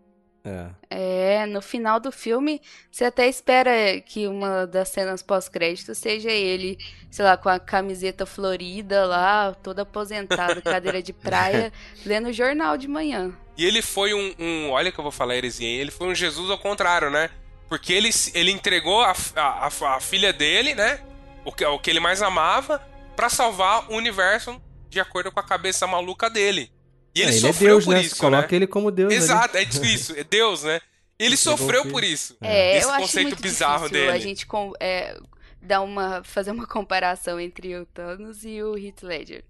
É. 0.47 0.69
é, 0.91 1.47
no 1.47 1.63
final 1.63 1.99
do 1.99 2.13
filme, 2.13 2.61
você 2.91 3.07
até 3.07 3.27
espera 3.27 3.99
que 4.03 4.29
uma 4.29 4.67
das 4.67 4.91
cenas 4.91 5.23
pós-crédito 5.23 5.95
seja 5.95 6.31
ele, 6.31 6.79
sei 7.11 7.25
lá, 7.25 7.35
com 7.35 7.49
a 7.49 7.59
camiseta 7.59 8.27
florida 8.27 9.07
lá, 9.07 9.55
todo 9.55 9.79
aposentado, 9.79 10.61
cadeira 10.63 11.03
de 11.03 11.15
praia, 11.15 11.73
lendo 12.05 12.31
jornal 12.31 12.77
de 12.77 12.87
manhã. 12.87 13.33
E 13.57 13.65
ele 13.65 13.81
foi 13.81 14.13
um, 14.13 14.35
um 14.39 14.71
olha 14.71 14.93
que 14.93 14.99
eu 14.99 15.03
vou 15.03 15.13
falar 15.13 15.37
heresia, 15.37 15.67
ele 15.67 15.91
foi 15.91 16.09
um 16.09 16.15
Jesus 16.15 16.51
ao 16.51 16.59
contrário, 16.59 17.11
né? 17.11 17.31
Porque 17.67 17.95
ele, 17.95 18.11
ele 18.35 18.51
entregou 18.51 19.01
a, 19.01 19.15
a, 19.37 19.67
a 19.67 20.01
filha 20.01 20.31
dele, 20.31 20.75
né? 20.75 21.01
O 21.43 21.53
que, 21.53 21.65
o 21.65 21.79
que 21.79 21.89
ele 21.89 22.01
mais 22.01 22.21
amava, 22.21 22.87
para 23.17 23.31
salvar 23.31 23.91
o 23.91 23.97
universo 23.97 24.61
de 24.91 25.01
acordo 25.01 25.33
com 25.33 25.41
a 25.41 25.43
cabeça 25.43 25.87
maluca 25.87 26.29
dele. 26.29 26.71
E 27.15 27.21
ele, 27.21 27.31
é, 27.31 27.33
ele 27.33 27.41
sofreu 27.41 27.69
é 27.69 27.73
Deus, 27.73 27.85
por 27.85 27.95
né? 27.95 28.01
isso. 28.01 28.17
Coloca 28.17 28.49
né? 28.49 28.57
ele 28.57 28.67
como 28.67 28.91
Deus. 28.91 29.13
Exato, 29.13 29.57
ali. 29.57 29.67
é 29.67 29.87
isso, 29.87 30.19
é 30.19 30.25
Deus, 30.25 30.65
né? 30.65 30.81
Ele 31.19 31.37
sofreu 31.39 31.89
por 31.89 32.03
isso. 32.03 32.37
É, 32.41 32.77
Esse 32.77 32.87
eu 32.87 32.93
conceito 32.97 33.05
acho 33.05 33.37
muito 33.37 33.43
bizarro 33.43 33.89
dele. 33.89 34.11
A 34.11 34.19
gente 34.19 34.47
com, 34.47 34.73
é, 34.81 35.17
dar 35.63 35.81
uma, 35.81 36.25
fazer 36.25 36.51
uma 36.51 36.67
comparação 36.67 37.39
entre 37.39 37.77
o 37.77 37.87
Thanos 37.87 38.45
e 38.45 38.63
o 38.63 38.77
Heath 38.77 39.03
Ledger. 39.03 39.45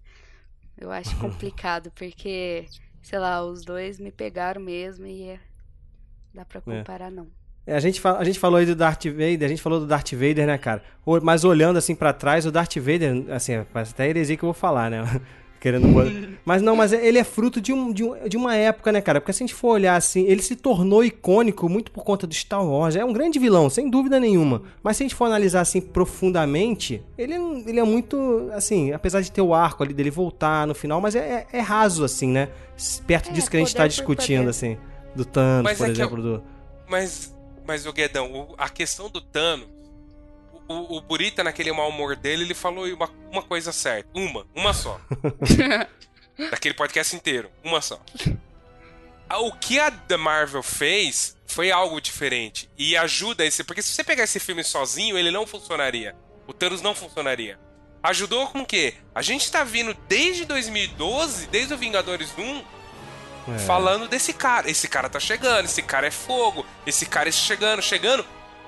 Eu 0.79 0.91
acho 0.91 1.17
complicado, 1.17 1.91
porque, 1.97 2.67
sei 3.03 3.19
lá, 3.19 3.43
os 3.45 3.65
dois 3.65 3.99
me 3.99 4.13
pegaram 4.13 4.61
mesmo 4.61 5.07
e 5.07 5.29
é, 5.29 5.41
dá 6.35 6.45
pra 6.45 6.59
é. 6.59 6.79
comparar, 6.79 7.09
é. 7.09 7.11
não. 7.11 7.29
É, 7.67 7.75
a, 7.75 7.81
gente 7.81 7.99
fala, 7.99 8.19
a 8.19 8.25
gente 8.25 8.39
falou 8.39 8.59
aí 8.59 8.67
do 8.67 8.77
Darth 8.77 9.07
Vader, 9.07 9.45
a 9.45 9.49
gente 9.49 9.63
falou 9.63 9.81
do 9.81 9.87
Darth 9.87 10.13
Vader, 10.13 10.47
né, 10.47 10.59
cara? 10.59 10.83
Mas 11.23 11.45
olhando 11.45 11.79
assim 11.79 11.95
para 11.95 12.13
trás, 12.13 12.45
o 12.45 12.53
Darth 12.53 12.77
Vader, 12.77 13.25
assim, 13.31 13.65
parece 13.73 13.93
até 13.93 14.07
heresia 14.07 14.37
que 14.37 14.45
eu 14.45 14.49
vou 14.49 14.55
falar, 14.55 14.91
né? 14.91 15.03
Querendo. 15.65 15.89
mas 16.45 16.61
não, 16.61 16.77
mas 16.77 16.93
ele 16.93 17.17
é 17.17 17.25
fruto 17.25 17.59
de, 17.59 17.73
um, 17.73 17.91
de, 17.91 18.05
um, 18.05 18.29
de 18.29 18.37
uma 18.37 18.55
época, 18.55 18.93
né, 18.93 19.01
cara? 19.01 19.19
Porque 19.19 19.33
se 19.33 19.43
a 19.43 19.47
gente 19.47 19.55
for 19.55 19.69
olhar 19.69 19.97
assim, 19.97 20.27
ele 20.27 20.43
se 20.43 20.55
tornou 20.55 21.03
icônico 21.03 21.67
muito 21.71 21.91
por 21.91 22.05
conta 22.05 22.27
do 22.27 22.35
Star 22.35 22.63
Wars. 22.63 22.97
É 22.97 23.03
um 23.03 23.15
grande 23.15 23.39
vilão, 23.39 23.71
sem 23.71 23.89
dúvida 23.89 24.21
nenhuma. 24.21 24.63
Mas 24.83 24.99
se 24.99 25.03
a 25.03 25.05
gente 25.05 25.15
for 25.15 25.25
analisar 25.25 25.63
assim 25.63 25.81
profundamente, 25.81 27.03
ele, 27.17 27.35
ele 27.67 27.81
é 27.81 27.83
muito, 27.83 28.51
assim, 28.53 28.93
apesar 28.93 29.23
de 29.23 29.33
ter 29.33 29.41
o 29.41 29.55
arco 29.55 29.83
ali 29.83 29.95
dele 29.95 30.11
voltar 30.11 30.67
no 30.67 30.75
final, 30.75 31.01
mas 31.01 31.17
é, 31.17 31.47
é, 31.51 31.59
é 31.59 31.61
raso, 31.61 32.05
assim, 32.05 32.29
né? 32.29 32.51
Perto 33.07 33.31
é, 33.31 33.33
disso 33.33 33.51
que 33.51 33.57
a 33.57 33.61
gente 33.61 33.75
tá 33.75 33.87
discutindo, 33.87 34.51
assim. 34.51 34.77
Do 35.17 35.25
Thanos, 35.25 35.65
mas 35.65 35.79
por 35.79 35.87
é 35.87 35.91
exemplo. 35.91 36.19
Eu, 36.19 36.23
do... 36.23 36.43
Mas, 36.87 37.35
mas 37.67 37.87
o 37.87 37.93
Guedão, 37.93 38.55
a 38.59 38.69
questão 38.69 39.09
do 39.09 39.21
Thanos 39.23 39.69
o, 40.69 40.97
o 40.97 41.01
Burita, 41.01 41.45
naquele 41.45 41.73
mau 41.73 41.89
humor 41.89 42.17
dele, 42.17 42.45
ele 42.45 42.55
falou 42.55 42.87
uma, 42.87 43.11
uma 43.31 43.43
coisa 43.43 43.73
certa. 43.73 44.09
Uma, 44.15 44.47
uma 44.55 44.73
só. 44.73 45.01
Daquele 46.51 46.75
podcast 46.75 47.15
inteiro. 47.15 47.51
Uma 47.63 47.81
só. 47.81 48.01
Ah, 49.29 49.39
O 49.41 49.53
que 49.53 49.79
a 49.79 49.91
The 49.91 50.17
Marvel 50.17 50.63
fez 50.63 51.37
foi 51.47 51.71
algo 51.71 52.01
diferente. 52.01 52.69
E 52.77 52.97
ajuda 52.97 53.45
esse. 53.45 53.63
Porque 53.65 53.83
se 53.83 53.93
você 53.93 54.03
pegar 54.03 54.25
esse 54.25 54.41
filme 54.41 54.65
sozinho, 54.65 55.17
ele 55.17 55.31
não 55.31 55.47
funcionaria. 55.47 56.17
O 56.47 56.53
Thanos 56.53 56.83
não 56.83 56.95
funcionaria. 56.95 57.59
Ajudou 58.03 58.49
com 58.49 58.61
o 58.61 58.67
quê? 58.67 58.95
A 59.15 59.23
gente 59.23 59.51
tá 59.51 59.65
vindo 59.65 59.97
desde 60.09 60.45
2012, 60.45 61.47
desde 61.47 61.73
o 61.73 61.79
Vingadores 61.79 62.35
1, 62.37 62.63
É. 63.55 63.59
falando 63.61 64.07
desse 64.09 64.33
cara. 64.35 64.71
Esse 64.71 64.89
cara 64.89 65.09
tá 65.09 65.19
chegando, 65.21 65.65
esse 65.67 65.81
cara 65.83 66.07
é 66.07 66.11
fogo, 66.11 66.67
esse 66.87 67.07
cara 67.07 67.29
é 67.31 67.33
chegando, 67.33 67.81
chegando. 67.81 68.27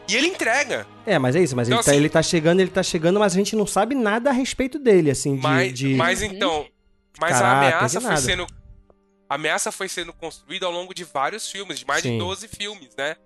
E 0.09 0.15
ele 0.17 0.29
entrega. 0.29 0.87
É, 1.05 1.19
mas 1.19 1.35
é 1.35 1.41
isso, 1.43 1.57
mas 1.57 1.69
Então, 1.69 1.79
ele, 1.79 1.85
tá, 1.85 1.91
assim- 1.91 1.99
ele 2.01 2.09
tá 2.09 2.23
chegando, 2.23 2.61
ele 2.61 2.71
tá 2.71 2.83
chegando, 2.83 3.19
mas 3.19 3.33
a 3.33 3.37
gente 3.37 3.57
não 3.57 3.67
sabe 3.67 3.95
nada 3.95 4.31
a 4.31 4.33
respeito 4.33 4.79
dele, 4.79 5.11
assim, 5.11 5.37
de. 5.37 5.43
Mas, 5.43 5.75
de- 5.75 5.95
mas 5.95 6.23
então. 6.23 6.67
Mas 7.21 7.33
Caráter, 7.33 7.75
a 7.75 7.79
ameaça 7.79 8.01
foi 8.01 8.17
sendo. 8.19 8.47
A 9.29 9.35
ameaça 9.35 9.73
foi 9.73 9.89
sendo 9.89 10.13
construída 10.13 10.67
ao 10.67 10.73
longo 10.73 10.95
de 10.95 11.03
vários 11.03 11.51
filmes, 11.51 11.81
de 11.81 11.87
mais 11.87 12.03
Sim. 12.03 12.13
de 12.13 12.19
12 12.19 12.47
filmes, 12.47 12.91
né? 12.97 13.17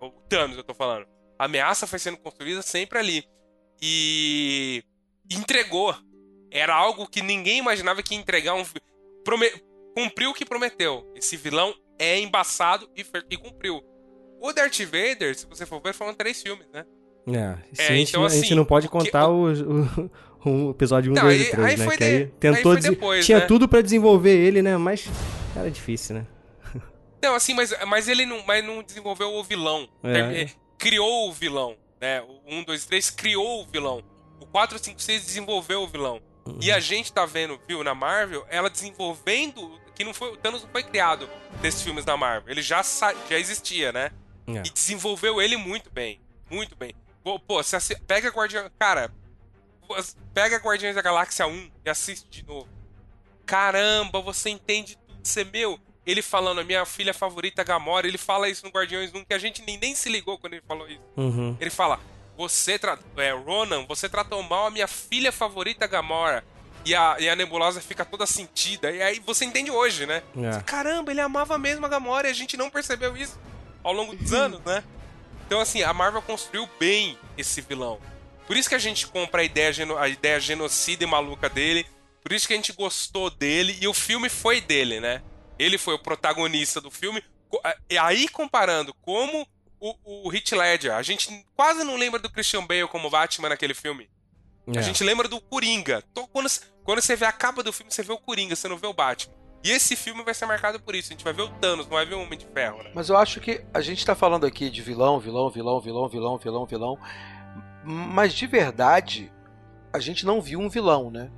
O 0.00 0.10
Thanos, 0.28 0.56
eu 0.56 0.62
tô 0.64 0.74
falando. 0.74 1.06
A 1.38 1.46
ameaça 1.46 1.86
foi 1.86 1.98
sendo 1.98 2.18
construída 2.18 2.60
sempre 2.62 2.98
ali. 2.98 3.24
E. 3.80 4.82
entregou. 5.30 5.94
Era 6.50 6.74
algo 6.74 7.06
que 7.06 7.22
ninguém 7.22 7.58
imaginava 7.58 8.02
que 8.02 8.14
ia 8.14 8.20
entregar 8.20 8.54
um. 8.54 8.64
Prome... 9.24 9.50
Cumpriu 9.94 10.30
o 10.30 10.34
que 10.34 10.44
prometeu. 10.44 11.10
Esse 11.14 11.36
vilão 11.36 11.74
é 11.98 12.18
embaçado 12.20 12.88
e, 12.96 13.04
e 13.30 13.36
cumpriu. 13.36 13.82
O 14.40 14.52
Darth 14.52 14.78
Vader, 14.80 15.34
se 15.36 15.46
você 15.46 15.66
for 15.66 15.80
ver, 15.82 15.92
foram 15.94 16.14
três 16.14 16.40
filmes, 16.42 16.66
né? 16.72 16.84
É, 17.26 17.32
É, 17.82 17.86
a, 17.88 17.92
gente, 17.92 18.08
então, 18.10 18.24
a 18.24 18.28
gente 18.28 18.44
assim, 18.46 18.54
não 18.54 18.64
pode 18.64 18.86
o 18.86 18.90
que- 18.90 18.96
contar 18.98 19.28
os- 19.28 19.60
o, 19.60 20.10
o 20.48 20.70
episódio 20.70 21.12
1, 21.12 21.14
Não, 21.14 21.22
2 21.24 21.40
aí- 21.40 21.46
e 21.46 21.50
3, 21.50 21.66
aí 21.66 21.76
né? 21.76 21.84
foi 21.84 21.96
que 21.96 22.04
aí 22.04 22.18
de- 22.18 22.26
tentou 22.38 22.56
aí 22.56 22.62
foi 22.62 22.76
desen- 22.76 22.90
depois, 22.92 23.26
Tinha 23.26 23.38
né? 23.40 23.46
tudo 23.46 23.68
pra 23.68 23.80
desenvolver 23.82 24.34
ele, 24.36 24.62
né? 24.62 24.76
Mas 24.76 25.06
era 25.56 25.70
difícil, 25.70 26.16
né? 26.16 26.26
Não, 27.22 27.34
assim, 27.34 27.52
mas, 27.52 27.74
mas 27.86 28.06
ele 28.08 28.24
não, 28.24 28.42
mas 28.46 28.64
não 28.64 28.82
desenvolveu 28.82 29.34
o 29.34 29.42
vilão. 29.42 29.88
É. 30.04 30.46
Criou 30.78 31.28
o 31.28 31.32
vilão, 31.32 31.76
né? 32.00 32.22
O 32.22 32.40
1, 32.46 32.62
2, 32.62 32.86
3 32.86 33.10
criou 33.10 33.62
o 33.62 33.66
vilão. 33.66 34.02
O 34.40 34.46
4, 34.46 34.78
5, 34.78 35.02
6 35.02 35.24
desenvolveu 35.26 35.82
o 35.82 35.88
vilão. 35.88 36.20
Uhum. 36.46 36.58
E 36.62 36.70
a 36.70 36.78
gente 36.78 37.12
tá 37.12 37.26
vendo, 37.26 37.58
viu, 37.66 37.82
na 37.82 37.92
Marvel, 37.94 38.46
ela 38.48 38.70
desenvolvendo. 38.70 39.78
Que 39.96 40.04
não 40.04 40.14
foi. 40.14 40.32
O 40.32 40.36
Thanos 40.36 40.62
não 40.62 40.70
foi 40.70 40.84
criado 40.84 41.28
nesses 41.60 41.82
filmes 41.82 42.04
da 42.04 42.16
Marvel. 42.16 42.52
Ele 42.52 42.62
já, 42.62 42.80
já 43.28 43.36
existia, 43.38 43.90
né? 43.92 44.12
É. 44.48 44.62
E 44.66 44.70
desenvolveu 44.70 45.40
ele 45.40 45.56
muito 45.56 45.90
bem. 45.90 46.20
Muito 46.50 46.74
bem. 46.74 46.94
Pô, 47.22 47.62
você 47.62 47.76
assi- 47.76 48.00
pega 48.06 48.30
Guardião. 48.30 48.70
Cara, 48.78 49.12
pega 50.32 50.56
Guardiões 50.58 50.94
da 50.94 51.02
Galáxia 51.02 51.46
1 51.46 51.70
e 51.84 51.90
assiste 51.90 52.26
de 52.30 52.46
novo. 52.46 52.68
Caramba, 53.46 54.20
você 54.20 54.50
entende 54.50 54.96
tudo. 54.96 55.18
Você, 55.22 55.44
meu, 55.44 55.78
ele 56.06 56.22
falando, 56.22 56.60
a 56.60 56.64
minha 56.64 56.84
filha 56.86 57.12
favorita 57.12 57.62
Gamora, 57.64 58.06
ele 58.06 58.18
fala 58.18 58.48
isso 58.48 58.64
no 58.64 58.70
Guardiões 58.72 59.12
1, 59.14 59.24
que 59.24 59.34
a 59.34 59.38
gente 59.38 59.62
nem, 59.62 59.76
nem 59.78 59.94
se 59.94 60.08
ligou 60.08 60.38
quando 60.38 60.54
ele 60.54 60.62
falou 60.66 60.88
isso. 60.88 61.02
Uhum. 61.16 61.56
Ele 61.60 61.70
fala, 61.70 62.00
você 62.36 62.78
tratou. 62.78 63.04
É, 63.22 63.32
Ronan, 63.32 63.84
você 63.86 64.08
tratou 64.08 64.42
mal 64.42 64.66
a 64.66 64.70
minha 64.70 64.86
filha 64.88 65.32
favorita 65.32 65.86
Gamora. 65.86 66.44
E 66.84 66.94
a, 66.94 67.16
e 67.18 67.28
a 67.28 67.36
nebulosa 67.36 67.80
fica 67.82 68.04
toda 68.04 68.24
sentida. 68.24 68.90
E 68.90 69.02
aí 69.02 69.18
você 69.18 69.44
entende 69.44 69.70
hoje, 69.70 70.06
né? 70.06 70.22
É. 70.36 70.60
Caramba, 70.62 71.10
ele 71.10 71.20
amava 71.20 71.58
mesmo 71.58 71.84
a 71.84 71.88
Gamora 71.88 72.28
e 72.28 72.30
a 72.30 72.34
gente 72.34 72.56
não 72.56 72.70
percebeu 72.70 73.14
isso 73.16 73.38
ao 73.82 73.92
longo 73.92 74.14
dos 74.14 74.32
anos, 74.32 74.60
né? 74.64 74.82
Então, 75.46 75.60
assim, 75.60 75.82
a 75.82 75.92
Marvel 75.92 76.22
construiu 76.22 76.68
bem 76.78 77.18
esse 77.36 77.60
vilão. 77.60 77.98
Por 78.46 78.56
isso 78.56 78.68
que 78.68 78.74
a 78.74 78.78
gente 78.78 79.06
compra 79.06 79.42
a 79.42 79.44
ideia, 79.44 79.72
a 79.98 80.08
ideia 80.08 80.40
genocida 80.40 81.04
e 81.04 81.06
maluca 81.06 81.48
dele. 81.48 81.86
Por 82.22 82.32
isso 82.32 82.46
que 82.46 82.52
a 82.52 82.56
gente 82.56 82.72
gostou 82.72 83.30
dele. 83.30 83.76
E 83.80 83.88
o 83.88 83.94
filme 83.94 84.28
foi 84.28 84.60
dele, 84.60 85.00
né? 85.00 85.22
Ele 85.58 85.78
foi 85.78 85.94
o 85.94 85.98
protagonista 85.98 86.80
do 86.80 86.90
filme. 86.90 87.22
E 87.88 87.96
aí, 87.96 88.28
comparando 88.28 88.92
como 88.94 89.46
o, 89.80 90.26
o 90.26 90.34
Heath 90.34 90.52
Ledger, 90.52 90.94
a 90.94 91.02
gente 91.02 91.44
quase 91.54 91.84
não 91.84 91.96
lembra 91.96 92.18
do 92.18 92.30
Christian 92.30 92.66
Bale 92.66 92.88
como 92.88 93.10
Batman 93.10 93.50
naquele 93.50 93.74
filme. 93.74 94.08
É. 94.74 94.78
A 94.78 94.82
gente 94.82 95.02
lembra 95.02 95.28
do 95.28 95.40
Coringa. 95.40 96.04
Quando, 96.32 96.48
quando 96.84 97.00
você 97.00 97.16
vê 97.16 97.24
a 97.24 97.32
capa 97.32 97.62
do 97.62 97.72
filme, 97.72 97.92
você 97.92 98.02
vê 98.02 98.12
o 98.12 98.18
Coringa, 98.18 98.54
você 98.54 98.68
não 98.68 98.76
vê 98.76 98.86
o 98.86 98.92
Batman. 98.92 99.34
E 99.64 99.70
esse 99.70 99.96
filme 99.96 100.22
vai 100.22 100.32
ser 100.34 100.46
marcado 100.46 100.78
por 100.80 100.94
isso. 100.94 101.08
A 101.08 101.14
gente 101.14 101.24
vai 101.24 101.32
ver 101.32 101.42
o 101.42 101.48
Thanos, 101.48 101.86
não 101.86 101.92
vai 101.96 102.06
ver 102.06 102.14
o 102.14 102.22
Homem 102.22 102.38
de 102.38 102.46
Ferro, 102.46 102.82
né? 102.82 102.90
Mas 102.94 103.08
eu 103.08 103.16
acho 103.16 103.40
que 103.40 103.64
a 103.74 103.80
gente 103.80 104.04
tá 104.06 104.14
falando 104.14 104.46
aqui 104.46 104.70
de 104.70 104.80
vilão, 104.82 105.18
vilão, 105.18 105.50
vilão, 105.50 105.80
vilão, 105.80 106.08
vilão, 106.08 106.38
vilão, 106.38 106.66
vilão. 106.66 106.98
Mas 107.84 108.32
de 108.32 108.46
verdade, 108.46 109.32
a 109.92 109.98
gente 109.98 110.24
não 110.24 110.40
viu 110.40 110.60
um 110.60 110.68
vilão, 110.68 111.10
né? 111.10 111.30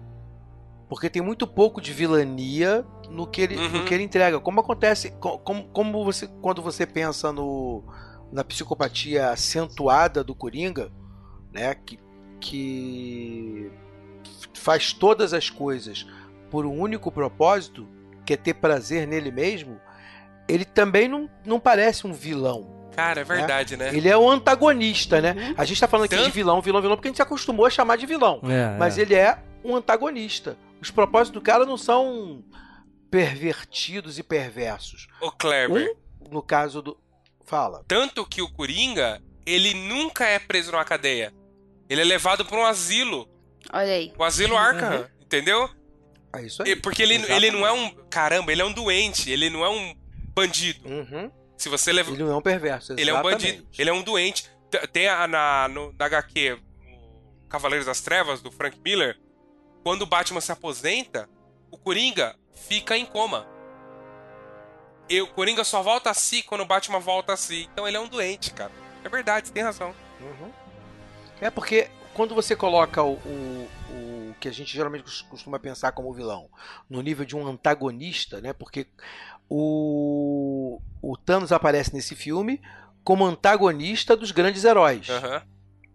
Porque 0.89 1.09
tem 1.09 1.23
muito 1.23 1.47
pouco 1.47 1.81
de 1.81 1.93
vilania 1.93 2.85
no 3.09 3.27
que 3.27 3.41
ele, 3.41 3.57
no 3.57 3.79
Uhum. 3.79 3.85
que 3.85 3.95
ele 3.95 4.03
entrega. 4.03 4.39
Como 4.41 4.61
acontece, 4.61 5.11
co- 5.12 5.39
como, 5.39 5.64
como 5.68 6.05
você, 6.05 6.27
quando 6.43 6.61
você 6.61 6.85
pensa 6.87 7.33
no, 7.33 7.83
na 8.33 8.43
psicopatia 8.45 9.31
acentuada 9.31 10.23
do 10.25 10.35
Coringa, 10.35 10.93
né? 11.53 11.75
Que, 11.75 11.99
que 12.41 13.71
faz 14.55 14.93
todas 14.93 15.33
as 15.33 15.49
coisas 15.49 16.07
por 16.51 16.66
um 16.66 16.79
único 16.79 17.11
propósito, 17.12 17.87
que 18.25 18.35
é 18.35 18.37
ter 18.37 18.55
prazer 18.55 19.07
nele 19.07 19.31
mesmo, 19.31 19.81
ele 20.49 20.64
também 20.64 21.09
não, 21.09 21.29
não 21.45 21.59
parece 21.61 22.07
um 22.07 22.12
vilão. 22.12 22.79
Cara, 22.95 23.21
é 23.21 23.25
verdade, 23.25 23.77
né? 23.77 23.95
Ele 23.95 24.09
é 24.09 24.18
um 24.18 24.29
antagonista, 24.29 25.21
né? 25.21 25.55
A 25.57 25.64
gente 25.64 25.81
tá 25.81 25.87
falando 25.87 26.07
aqui 26.07 26.16
Tanto- 26.16 26.27
de 26.27 26.33
vilão, 26.33 26.61
vilão, 26.61 26.83
vilão, 26.83 26.97
porque 26.97 27.09
a 27.09 27.11
gente 27.11 27.16
se 27.16 27.23
acostumou 27.23 27.64
a 27.66 27.71
chamar 27.71 27.97
de 27.97 28.05
vilão. 28.07 28.41
É, 28.45 28.77
Mas 28.79 28.99
é. 28.99 29.03
ele 29.03 29.14
é 29.14 29.39
um 29.64 29.77
antagonista. 29.77 30.57
Os 30.81 30.91
propósitos 30.91 31.41
do 31.41 31.45
cara 31.45 31.64
não 31.64 31.77
são 31.77 32.43
pervertidos 33.11 34.18
e 34.18 34.23
perversos. 34.23 35.07
O 35.21 35.31
Kleber. 35.31 35.95
Um, 36.21 36.31
no 36.31 36.43
caso 36.43 36.81
do. 36.83 36.97
Fala. 37.45 37.85
Tanto 37.89 38.25
que 38.27 38.41
o 38.41 38.49
Coringa, 38.53 39.21
ele 39.45 39.75
nunca 39.75 40.25
é 40.25 40.39
preso 40.39 40.71
numa 40.71 40.85
cadeia. 40.85 41.33
Ele 41.89 42.01
é 42.01 42.05
levado 42.05 42.45
pra 42.45 42.57
um 42.59 42.64
asilo. 42.64 43.29
Olha 43.73 43.93
aí. 43.93 44.12
O 44.16 44.23
asilo 44.23 44.57
Arkham, 44.57 45.07
entendeu? 45.21 45.68
É 46.33 46.43
isso 46.43 46.62
aí. 46.62 46.76
Porque 46.76 47.03
ele, 47.03 47.14
ele 47.14 47.51
não 47.51 47.66
é 47.66 47.72
um. 47.72 47.91
Caramba, 48.09 48.53
ele 48.53 48.62
é 48.62 48.64
um 48.64 48.72
doente. 48.72 49.31
Ele 49.31 49.51
não 49.51 49.64
é 49.64 49.68
um 49.68 49.95
bandido. 50.35 50.89
Uhum. 50.89 51.31
Se 51.57 51.68
você 51.68 51.93
levar. 51.93 52.12
Ele 52.12 52.22
não 52.22 52.33
é 52.33 52.37
um 52.37 52.43
perverso. 52.43 52.93
Ele 52.93 53.11
é 53.11 53.12
um 53.12 53.16
exatamente. 53.16 53.53
bandido. 53.53 53.68
Ele 53.78 53.91
é 53.91 53.93
um 53.93 54.03
doente. 54.03 54.51
Tem 54.93 55.09
a, 55.09 55.26
na, 55.26 55.68
no, 55.68 55.93
na 55.99 56.05
HQ 56.05 56.59
Cavaleiros 57.49 57.87
das 57.87 58.01
Trevas, 58.01 58.41
do 58.41 58.51
Frank 58.51 58.78
Miller. 58.85 59.18
Quando 59.83 60.03
o 60.03 60.07
Batman 60.07 60.41
se 60.41 60.53
aposenta, 60.53 61.28
o 61.70 61.76
Coringa 61.76 62.37
fica 62.55 62.97
em 62.97 63.05
coma. 63.05 63.47
E 65.09 65.20
o 65.20 65.26
Coringa 65.26 65.64
só 65.64 65.83
volta 65.83 66.11
a 66.11 66.14
si 66.14 66.43
quando 66.43 66.61
o 66.61 66.66
Batman 66.66 67.01
volta 67.01 67.33
a 67.33 67.37
si. 67.37 67.68
Então 67.72 67.89
ele 67.89 67.97
é 67.97 68.01
um 68.01 68.09
doente, 68.09 68.53
cara. 68.53 68.70
É 69.03 69.09
verdade, 69.09 69.49
você 69.49 69.55
tem 69.55 69.62
razão. 69.62 69.93
Uhum. 70.20 70.53
É 71.41 71.51
porque 71.51 71.91
quando 72.15 72.35
você 72.35 72.55
coloca 72.57 73.03
o, 73.03 73.15
o, 73.15 73.69
o 73.91 74.35
que 74.41 74.49
a 74.49 74.53
gente 74.53 74.75
geralmente 74.75 75.05
cos- 75.05 75.23
costuma 75.23 75.59
pensar 75.59 75.93
como 75.93 76.13
vilão 76.13 76.49
no 76.89 77.01
nível 77.03 77.25
de 77.25 77.37
um 77.37 77.47
antagonista, 77.47 78.41
né? 78.41 78.53
Porque 78.53 78.87
o, 79.49 80.81
o 81.03 81.17
Thanos 81.17 81.53
aparece 81.53 81.95
nesse 81.95 82.15
filme 82.15 82.61
como 83.03 83.25
antagonista 83.25 84.17
dos 84.17 84.31
grandes 84.31 84.65
heróis. 84.65 85.09
Aham. 85.09 85.43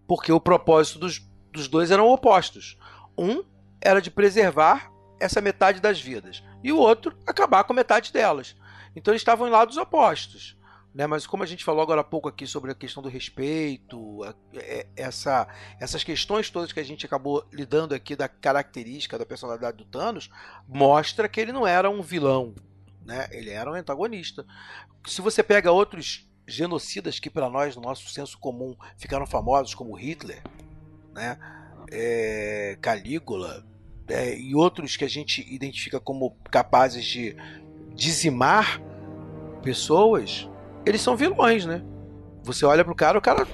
Porque 0.06 0.30
o 0.32 0.40
propósito 0.40 0.98
dos, 0.98 1.18
dos 1.52 1.68
dois 1.68 1.90
eram 1.90 2.08
opostos. 2.08 2.78
Um 3.16 3.42
era 3.80 4.00
de 4.00 4.10
preservar 4.10 4.90
essa 5.18 5.40
metade 5.40 5.80
das 5.80 5.98
vidas, 6.00 6.42
e 6.62 6.70
o 6.70 6.76
outro 6.78 7.16
acabar 7.26 7.64
com 7.64 7.72
metade 7.72 8.12
delas. 8.12 8.54
Então 8.94 9.12
eles 9.12 9.22
estavam 9.22 9.46
em 9.48 9.50
lados 9.50 9.76
opostos. 9.76 10.55
Né? 10.96 11.06
Mas 11.06 11.26
como 11.26 11.42
a 11.42 11.46
gente 11.46 11.62
falou 11.62 11.82
agora 11.82 12.00
há 12.00 12.04
pouco 12.04 12.26
aqui 12.26 12.46
sobre 12.46 12.72
a 12.72 12.74
questão 12.74 13.02
do 13.02 13.08
respeito, 13.10 14.24
é- 14.54 14.86
essa, 14.96 15.46
essas 15.78 16.02
questões 16.02 16.48
todas 16.48 16.72
que 16.72 16.80
a 16.80 16.82
gente 16.82 17.04
acabou 17.04 17.46
lidando 17.52 17.94
aqui 17.94 18.16
da 18.16 18.26
característica 18.26 19.18
da 19.18 19.26
personalidade 19.26 19.76
do 19.76 19.84
Thanos, 19.84 20.30
mostra 20.66 21.28
que 21.28 21.38
ele 21.38 21.52
não 21.52 21.66
era 21.66 21.90
um 21.90 22.00
vilão, 22.00 22.54
né? 23.04 23.28
ele 23.30 23.50
era 23.50 23.70
um 23.70 23.74
antagonista. 23.74 24.46
Se 25.06 25.20
você 25.20 25.42
pega 25.42 25.70
outros 25.70 26.26
genocidas 26.48 27.18
que 27.18 27.28
para 27.28 27.50
nós, 27.50 27.76
no 27.76 27.82
nosso 27.82 28.08
senso 28.08 28.38
comum, 28.38 28.74
ficaram 28.96 29.26
famosos, 29.26 29.74
como 29.74 29.94
Hitler, 29.94 30.42
né? 31.12 31.38
É, 31.92 32.78
Calígula, 32.80 33.66
é, 34.08 34.34
e 34.34 34.54
outros 34.54 34.96
que 34.96 35.04
a 35.04 35.08
gente 35.08 35.46
identifica 35.52 36.00
como 36.00 36.34
capazes 36.50 37.04
de 37.04 37.36
dizimar 37.94 38.80
pessoas, 39.62 40.48
eles 40.86 41.00
são 41.02 41.16
vilões, 41.16 41.66
né? 41.66 41.82
Você 42.42 42.64
olha 42.64 42.84
pro 42.84 42.94
cara, 42.94 43.18
o 43.18 43.20
cara. 43.22 43.46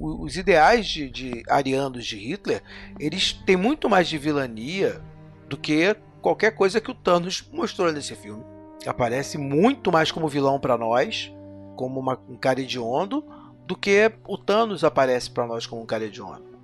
Os 0.00 0.36
ideais 0.36 0.86
de, 0.86 1.10
de 1.10 1.42
arianos 1.48 2.06
de 2.06 2.16
Hitler, 2.16 2.62
eles 2.98 3.32
têm 3.32 3.56
muito 3.56 3.88
mais 3.88 4.08
de 4.08 4.16
vilania 4.18 5.00
do 5.48 5.56
que 5.56 5.94
qualquer 6.22 6.52
coisa 6.52 6.80
que 6.80 6.90
o 6.90 6.94
Thanos 6.94 7.46
mostrou 7.52 7.92
nesse 7.92 8.14
filme. 8.14 8.42
Aparece 8.86 9.36
muito 9.36 9.90
mais 9.92 10.10
como 10.12 10.28
vilão 10.28 10.58
para 10.60 10.78
nós, 10.78 11.32
como 11.76 12.00
uma- 12.00 12.18
um 12.28 12.36
cara 12.36 12.60
hediondo, 12.60 13.24
do 13.66 13.74
que 13.76 14.12
o 14.26 14.38
Thanos 14.38 14.84
aparece 14.84 15.30
para 15.30 15.46
nós 15.46 15.66
como 15.66 15.82
um 15.82 15.86
cara 15.86 16.04
hediondo. 16.04 16.54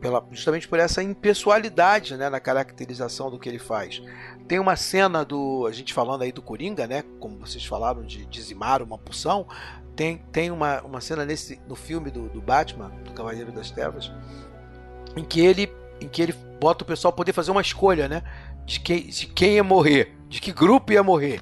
pela, 0.00 0.24
justamente 0.30 0.66
por 0.66 0.78
essa 0.78 1.02
impessoalidade 1.02 2.16
né, 2.16 2.30
na 2.30 2.40
caracterização 2.40 3.30
do 3.30 3.38
que 3.38 3.46
ele 3.50 3.58
faz. 3.58 4.00
Tem 4.50 4.58
uma 4.58 4.74
cena 4.74 5.24
do. 5.24 5.64
A 5.64 5.70
gente 5.70 5.94
falando 5.94 6.22
aí 6.22 6.32
do 6.32 6.42
Coringa, 6.42 6.84
né? 6.84 7.04
Como 7.20 7.38
vocês 7.38 7.64
falaram, 7.64 8.02
de 8.02 8.26
dizimar 8.26 8.82
uma 8.82 8.98
poção. 8.98 9.46
Tem, 9.94 10.18
tem 10.32 10.50
uma, 10.50 10.82
uma 10.82 11.00
cena 11.00 11.24
nesse, 11.24 11.60
no 11.68 11.76
filme 11.76 12.10
do, 12.10 12.28
do 12.28 12.40
Batman, 12.40 12.88
do 13.04 13.12
Cavaleiro 13.12 13.52
das 13.52 13.70
Trevas, 13.70 14.10
em 15.16 15.22
que 15.22 15.40
ele 15.40 15.72
em 16.00 16.08
que 16.08 16.20
ele 16.20 16.32
bota 16.60 16.82
o 16.82 16.86
pessoal 16.86 17.12
poder 17.12 17.32
fazer 17.32 17.52
uma 17.52 17.60
escolha, 17.60 18.08
né? 18.08 18.24
De 18.66 18.80
quem, 18.80 19.06
de 19.06 19.28
quem 19.28 19.54
ia 19.54 19.62
morrer, 19.62 20.18
de 20.28 20.40
que 20.40 20.50
grupo 20.50 20.92
ia 20.92 21.02
morrer. 21.04 21.40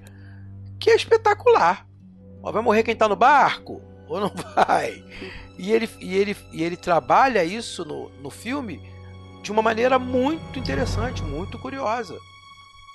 Que 0.78 0.90
é 0.90 0.94
espetacular. 0.94 1.86
Ó, 2.42 2.52
vai 2.52 2.60
morrer 2.60 2.82
quem 2.82 2.94
tá 2.94 3.08
no 3.08 3.16
barco? 3.16 3.80
Ou 4.06 4.20
não 4.20 4.30
vai? 4.54 5.02
E 5.58 5.72
ele, 5.72 5.88
e 5.98 6.14
ele, 6.14 6.36
e 6.52 6.62
ele 6.62 6.76
trabalha 6.76 7.42
isso 7.42 7.86
no, 7.86 8.10
no 8.20 8.28
filme 8.28 8.82
de 9.42 9.50
uma 9.50 9.62
maneira 9.62 9.98
muito 9.98 10.58
interessante, 10.58 11.22
muito 11.22 11.58
curiosa. 11.58 12.14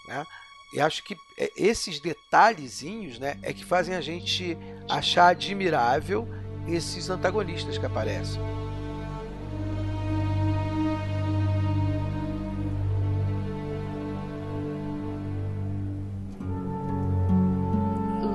Né? 0.07 0.25
E 0.73 0.81
acho 0.81 1.03
que 1.03 1.15
é, 1.37 1.51
esses 1.55 1.99
detalhezinhos 1.99 3.19
né, 3.19 3.37
é 3.41 3.53
que 3.53 3.63
fazem 3.63 3.95
a 3.95 4.01
gente 4.01 4.57
achar 4.89 5.27
admirável 5.27 6.27
esses 6.67 7.09
antagonistas 7.09 7.77
que 7.77 7.85
aparecem. 7.85 8.41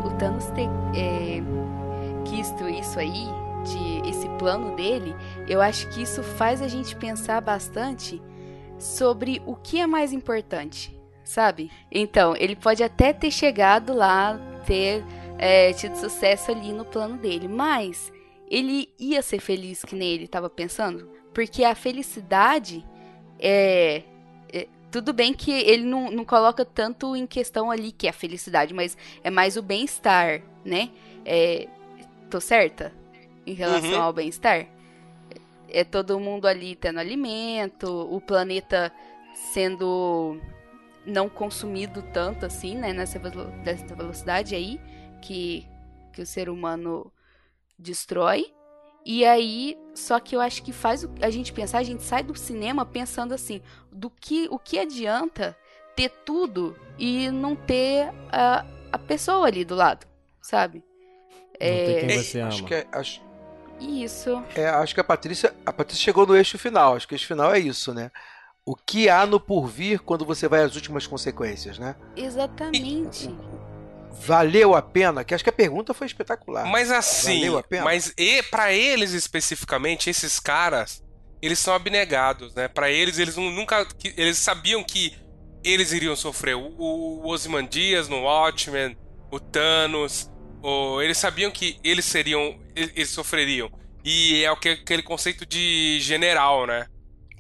O, 0.05 0.17
Thanos 0.19 0.47
ter 0.47 0.69
é, 0.97 1.41
quisto 2.25 2.69
isso 2.69 2.99
aí, 2.99 3.27
de 3.65 4.09
esse 4.09 4.29
plano 4.39 4.77
dele, 4.77 5.15
eu 5.49 5.61
acho 5.61 5.89
que 5.91 6.03
isso 6.03 6.23
faz 6.23 6.63
a 6.63 6.69
gente 6.69 6.95
pensar 6.97 7.41
bastante 7.41 8.23
sobre 8.79 9.43
o 9.45 9.57
que 9.57 9.81
é 9.81 9.87
mais 9.87 10.13
importante, 10.13 10.98
sabe? 11.29 11.71
Então, 11.93 12.35
ele 12.37 12.57
pode 12.57 12.83
até 12.83 13.13
ter 13.13 13.31
chegado 13.31 13.93
lá, 13.93 14.41
ter 14.67 15.05
é, 15.39 15.73
tido 15.75 15.95
sucesso 15.97 16.51
ali 16.51 16.73
no 16.73 16.85
plano 16.87 17.19
dele, 17.19 17.47
mas 17.47 18.11
ele 18.51 18.89
ia 18.99 19.21
ser 19.21 19.41
feliz 19.41 19.85
que 19.85 19.95
nem 19.95 20.09
ele 20.15 20.25
estava 20.25 20.49
pensando, 20.49 21.07
porque 21.35 21.65
a 21.65 21.75
felicidade 21.75 22.83
é, 23.39 24.03
é 24.51 24.67
tudo 24.91 25.13
bem 25.13 25.35
que 25.35 25.53
ele 25.53 25.85
não, 25.85 26.11
não 26.11 26.25
coloca 26.25 26.65
tanto 26.65 27.15
em 27.15 27.27
questão 27.27 27.71
ali 27.71 27.93
que 27.93 28.07
é 28.07 28.11
a 28.11 28.13
felicidade, 28.15 28.73
mas 28.73 28.97
é 29.23 29.29
mais 29.31 29.57
o 29.59 29.63
bem-estar, 29.63 30.41
né? 30.65 30.89
É, 31.27 31.69
tô 32.31 32.41
certa? 32.41 32.91
Em 33.47 33.53
relação 33.53 33.99
Uhum. 33.99 34.03
ao 34.03 34.13
bem-estar? 34.15 34.67
É 35.69 35.85
todo 35.85 36.19
mundo 36.19 36.49
ali 36.49 36.75
tendo 36.75 36.99
alimento, 36.99 37.87
o 38.11 38.19
planeta 38.19 38.91
sendo 39.53 40.41
não 41.09 41.29
consumido 41.29 42.03
tanto 42.13 42.47
assim, 42.47 42.77
né? 42.77 42.93
Nessa 42.93 43.19
velo- 43.19 43.51
dessa 43.65 43.95
velocidade 43.95 44.55
aí 44.55 44.81
que, 45.23 45.67
que 46.13 46.23
o 46.23 46.27
ser 46.27 46.49
humano 46.49 47.13
destrói. 47.79 48.53
E 49.05 49.25
aí, 49.25 49.77
só 49.95 50.21
que 50.21 50.37
eu 50.37 50.41
acho 50.41 50.63
que 50.63 50.73
faz 50.73 51.09
a 51.23 51.31
gente 51.31 51.53
pensar, 51.53 51.79
a 51.79 51.83
gente 51.83 52.03
sai 52.03 52.23
do 52.23 52.37
cinema 52.37 52.85
pensando 52.85 53.33
assim, 53.33 53.63
do 53.91 54.11
que 54.11 54.47
o 54.51 54.59
que 54.59 54.79
adianta 54.79 55.57
ter 55.97 56.11
tudo 56.27 56.77
e 56.99 57.31
não 57.31 57.57
ter 57.57 58.13
a, 58.31 58.67
a 58.93 58.99
pessoa 58.99 59.47
ali 59.47 59.65
do 59.65 59.75
lado, 59.75 60.07
sabe? 60.43 60.85
Não 61.61 61.79
tem 61.85 61.97
quem 61.97 62.11
É, 62.11 62.23
você 62.23 62.41
Acho 62.41 62.59
ama. 62.59 62.69
que, 62.69 62.75
é- 62.75 62.87
acho, 62.93 63.23
Isso. 63.81 64.43
é, 64.55 64.69
acho 64.69 64.95
que 64.95 65.01
a 65.01 65.05
Patrícia, 65.05 65.55
a 65.65 65.73
Patrícia 65.73 66.05
chegou 66.05 66.27
no 66.27 66.37
eixo 66.37 66.59
final. 66.59 66.95
Acho 66.95 67.09
que 67.09 67.15
o 67.15 67.17
eixo 67.17 67.27
final 67.27 67.55
é 67.55 67.59
isso, 67.59 67.95
né? 67.95 68.11
O 68.65 68.77
que 68.77 69.09
há 69.09 69.25
no 69.27 69.41
porvir 69.41 70.01
quando 70.03 70.25
você 70.27 70.47
vai 70.47 70.63
às 70.63 70.75
últimas 70.77 71.07
consequências, 71.07 71.79
né? 71.79 71.97
Exatamente. 72.17 73.35
Valeu 74.27 74.75
a 74.75 74.83
pena? 74.83 75.25
Que 75.25 75.35
acho 75.35 75.45
que 75.45 75.51
a 75.51 75.53
pergunta 75.53 75.95
foi 75.95 76.07
espetacular. 76.07 76.67
Mas 76.67 76.91
assim, 76.91 77.41
Valeu 77.41 77.59
a 77.59 77.63
pena? 77.63 77.85
mas 77.85 78.13
e 78.19 78.43
para 78.45 78.73
eles 78.73 79.13
especificamente, 79.13 80.11
esses 80.11 80.39
caras, 80.41 81.03
eles 81.41 81.59
são 81.59 81.73
abnegados, 81.73 82.55
né? 82.55 82.69
Para 82.69 82.91
eles, 82.91 83.19
eles 83.19 83.37
nu- 83.37 83.51
nunca, 83.51 83.87
eles 84.17 84.39
sabiam 84.39 84.83
que 84.83 85.17
eles 85.65 85.93
iriam 85.93 86.17
sofrer. 86.17 86.55
O, 86.57 86.61
o 86.79 87.29
Ozymandias 87.29 88.09
no 88.09 88.23
Watchmen, 88.23 88.97
o 89.31 89.39
Thanos, 89.39 90.31
o, 90.63 91.01
eles 91.01 91.17
sabiam 91.17 91.51
que 91.51 91.79
eles 91.85 92.05
seriam, 92.05 92.59
eles, 92.75 92.93
eles 92.97 93.11
sofreriam. 93.11 93.71
E 94.05 94.43
é 94.45 94.49
aquele 94.49 95.03
conceito 95.03 95.47
de 95.47 95.99
general, 96.01 96.67
né? 96.67 96.87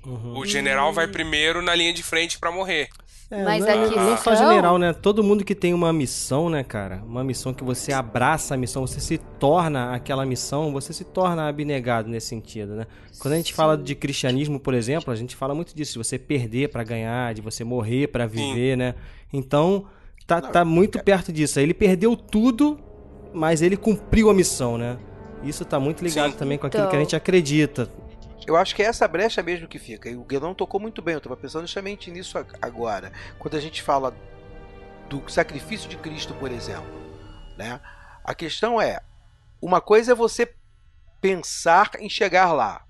Uhum. 0.08 0.38
O 0.38 0.46
general 0.46 0.90
Hum. 0.90 0.94
vai 0.94 1.06
primeiro 1.06 1.60
na 1.60 1.74
linha 1.74 1.92
de 1.92 2.02
frente 2.02 2.38
pra 2.38 2.50
morrer. 2.50 2.88
É, 3.30 3.44
Mas 3.44 3.60
não, 3.62 3.68
a 3.68 3.72
é- 3.76 3.90
não 3.90 4.12
é 4.14 4.16
só 4.16 4.34
general, 4.34 4.78
né? 4.78 4.94
Todo 4.94 5.22
mundo 5.22 5.44
que 5.44 5.54
tem 5.54 5.74
uma 5.74 5.92
missão, 5.92 6.48
né, 6.48 6.64
cara? 6.64 7.02
Uma 7.06 7.22
missão 7.22 7.52
que 7.52 7.62
você 7.62 7.92
abraça 7.92 8.54
a 8.54 8.56
missão, 8.56 8.86
você 8.86 9.00
se 9.00 9.18
torna 9.18 9.92
aquela 9.92 10.24
missão, 10.24 10.72
você 10.72 10.94
se 10.94 11.04
torna 11.04 11.46
abnegado 11.46 12.08
nesse 12.08 12.28
sentido, 12.28 12.74
né? 12.74 12.86
Quando 13.18 13.34
a 13.34 13.36
gente 13.36 13.52
fala 13.52 13.76
de 13.76 13.94
cristianismo, 13.94 14.58
por 14.58 14.72
exemplo, 14.72 15.12
a 15.12 15.16
gente 15.16 15.36
fala 15.36 15.54
muito 15.54 15.76
disso, 15.76 15.92
de 15.92 15.98
você 15.98 16.18
perder 16.18 16.70
pra 16.70 16.82
ganhar, 16.82 17.34
de 17.34 17.42
você 17.42 17.62
morrer 17.64 18.06
pra 18.08 18.24
viver, 18.24 18.78
né? 18.78 18.94
Então, 19.30 19.84
tá, 20.26 20.40
tá 20.40 20.64
muito 20.64 20.98
perto 21.04 21.30
disso. 21.30 21.60
Ele 21.60 21.74
perdeu 21.74 22.16
tudo, 22.16 22.78
mas 23.34 23.60
ele 23.60 23.76
cumpriu 23.76 24.30
a 24.30 24.34
missão, 24.34 24.78
né? 24.78 24.96
Isso 25.44 25.66
tá 25.66 25.78
muito 25.78 26.02
ligado 26.02 26.32
Sim. 26.32 26.38
também 26.38 26.56
com 26.56 26.66
aquilo 26.66 26.84
que 26.84 26.88
a 26.88 26.92
Então. 26.92 27.00
gente 27.00 27.14
acredita. 27.14 27.90
Eu 28.48 28.56
acho 28.56 28.74
que 28.74 28.82
é 28.82 28.86
essa 28.86 29.06
brecha 29.06 29.42
mesmo 29.42 29.68
que 29.68 29.78
fica. 29.78 30.08
E 30.08 30.16
o 30.16 30.24
Guedão 30.24 30.54
tocou 30.54 30.80
muito 30.80 31.02
bem. 31.02 31.12
Eu 31.12 31.18
estava 31.18 31.36
pensando 31.36 31.66
justamente 31.66 32.10
nisso 32.10 32.38
ag- 32.38 32.56
agora. 32.62 33.12
Quando 33.38 33.58
a 33.58 33.60
gente 33.60 33.82
fala 33.82 34.16
do 35.06 35.22
sacrifício 35.30 35.86
de 35.86 35.98
Cristo, 35.98 36.32
por 36.32 36.50
exemplo, 36.50 36.90
né? 37.58 37.78
A 38.24 38.34
questão 38.34 38.80
é, 38.80 39.00
uma 39.60 39.82
coisa 39.82 40.12
é 40.12 40.14
você 40.14 40.50
pensar 41.20 41.90
em 41.98 42.08
chegar 42.08 42.54
lá, 42.54 42.86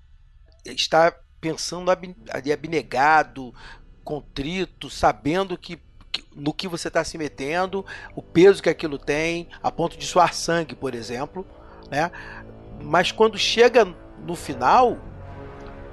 estar 0.65 1.13
pensando 1.41 1.91
ali 1.91 2.53
abnegado, 2.53 3.53
contrito, 4.01 4.89
sabendo 4.89 5.57
que, 5.57 5.75
que- 6.09 6.23
no 6.33 6.53
que 6.53 6.69
você 6.69 6.87
está 6.87 7.03
se 7.03 7.17
metendo, 7.17 7.85
o 8.15 8.21
peso 8.21 8.63
que 8.63 8.69
aquilo 8.69 8.97
tem, 8.97 9.49
a 9.61 9.69
ponto 9.69 9.97
de 9.97 10.05
suar 10.07 10.33
sangue, 10.33 10.73
por 10.73 10.95
exemplo, 10.95 11.45
né? 11.91 12.09
Mas 12.81 13.11
quando 13.11 13.37
chega 13.37 13.83
no 14.19 14.37
final, 14.37 14.97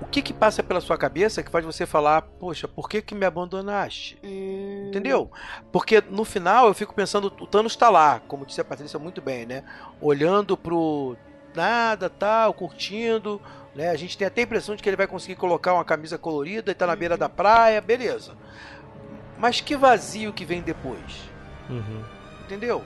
o 0.00 0.04
que 0.06 0.20
que 0.20 0.32
passa 0.32 0.62
pela 0.62 0.80
sua 0.80 0.98
cabeça 0.98 1.42
que 1.42 1.50
faz 1.50 1.64
você 1.64 1.86
falar, 1.86 2.22
poxa, 2.22 2.68
por 2.68 2.88
que 2.88 3.00
que 3.00 3.14
me 3.14 3.24
abandonaste? 3.24 4.18
Hum, 4.22 4.88
Entendeu? 4.88 5.30
Porque 5.72 6.02
no 6.10 6.24
final 6.24 6.68
eu 6.68 6.74
fico 6.74 6.94
pensando, 6.94 7.32
o 7.40 7.46
Thanos 7.46 7.72
está 7.72 7.88
lá, 7.88 8.20
como 8.28 8.44
disse 8.44 8.60
a 8.60 8.64
Patrícia 8.64 8.98
muito 8.98 9.22
bem, 9.22 9.46
né? 9.46 9.64
Olhando 10.00 10.56
pro 10.56 11.16
nada, 11.54 12.10
tal, 12.10 12.52
curtindo, 12.52 13.40
né? 13.74 13.90
A 13.90 13.96
gente 13.96 14.18
tem 14.18 14.26
até 14.26 14.42
a 14.42 14.44
impressão 14.44 14.76
de 14.76 14.82
que 14.82 14.88
ele 14.88 14.96
vai 14.96 15.06
conseguir 15.06 15.36
colocar 15.36 15.72
uma 15.72 15.84
camisa 15.84 16.18
colorida 16.18 16.70
e 16.70 16.74
tá 16.74 16.86
na 16.86 16.94
beira 16.96 17.16
da 17.16 17.28
praia, 17.28 17.80
beleza. 17.80 18.34
Mas 19.38 19.60
que 19.60 19.76
vazio 19.76 20.32
que 20.32 20.44
vem 20.44 20.60
depois? 20.60 21.30
Uhum. 21.70 22.04
Entendeu? 22.44 22.84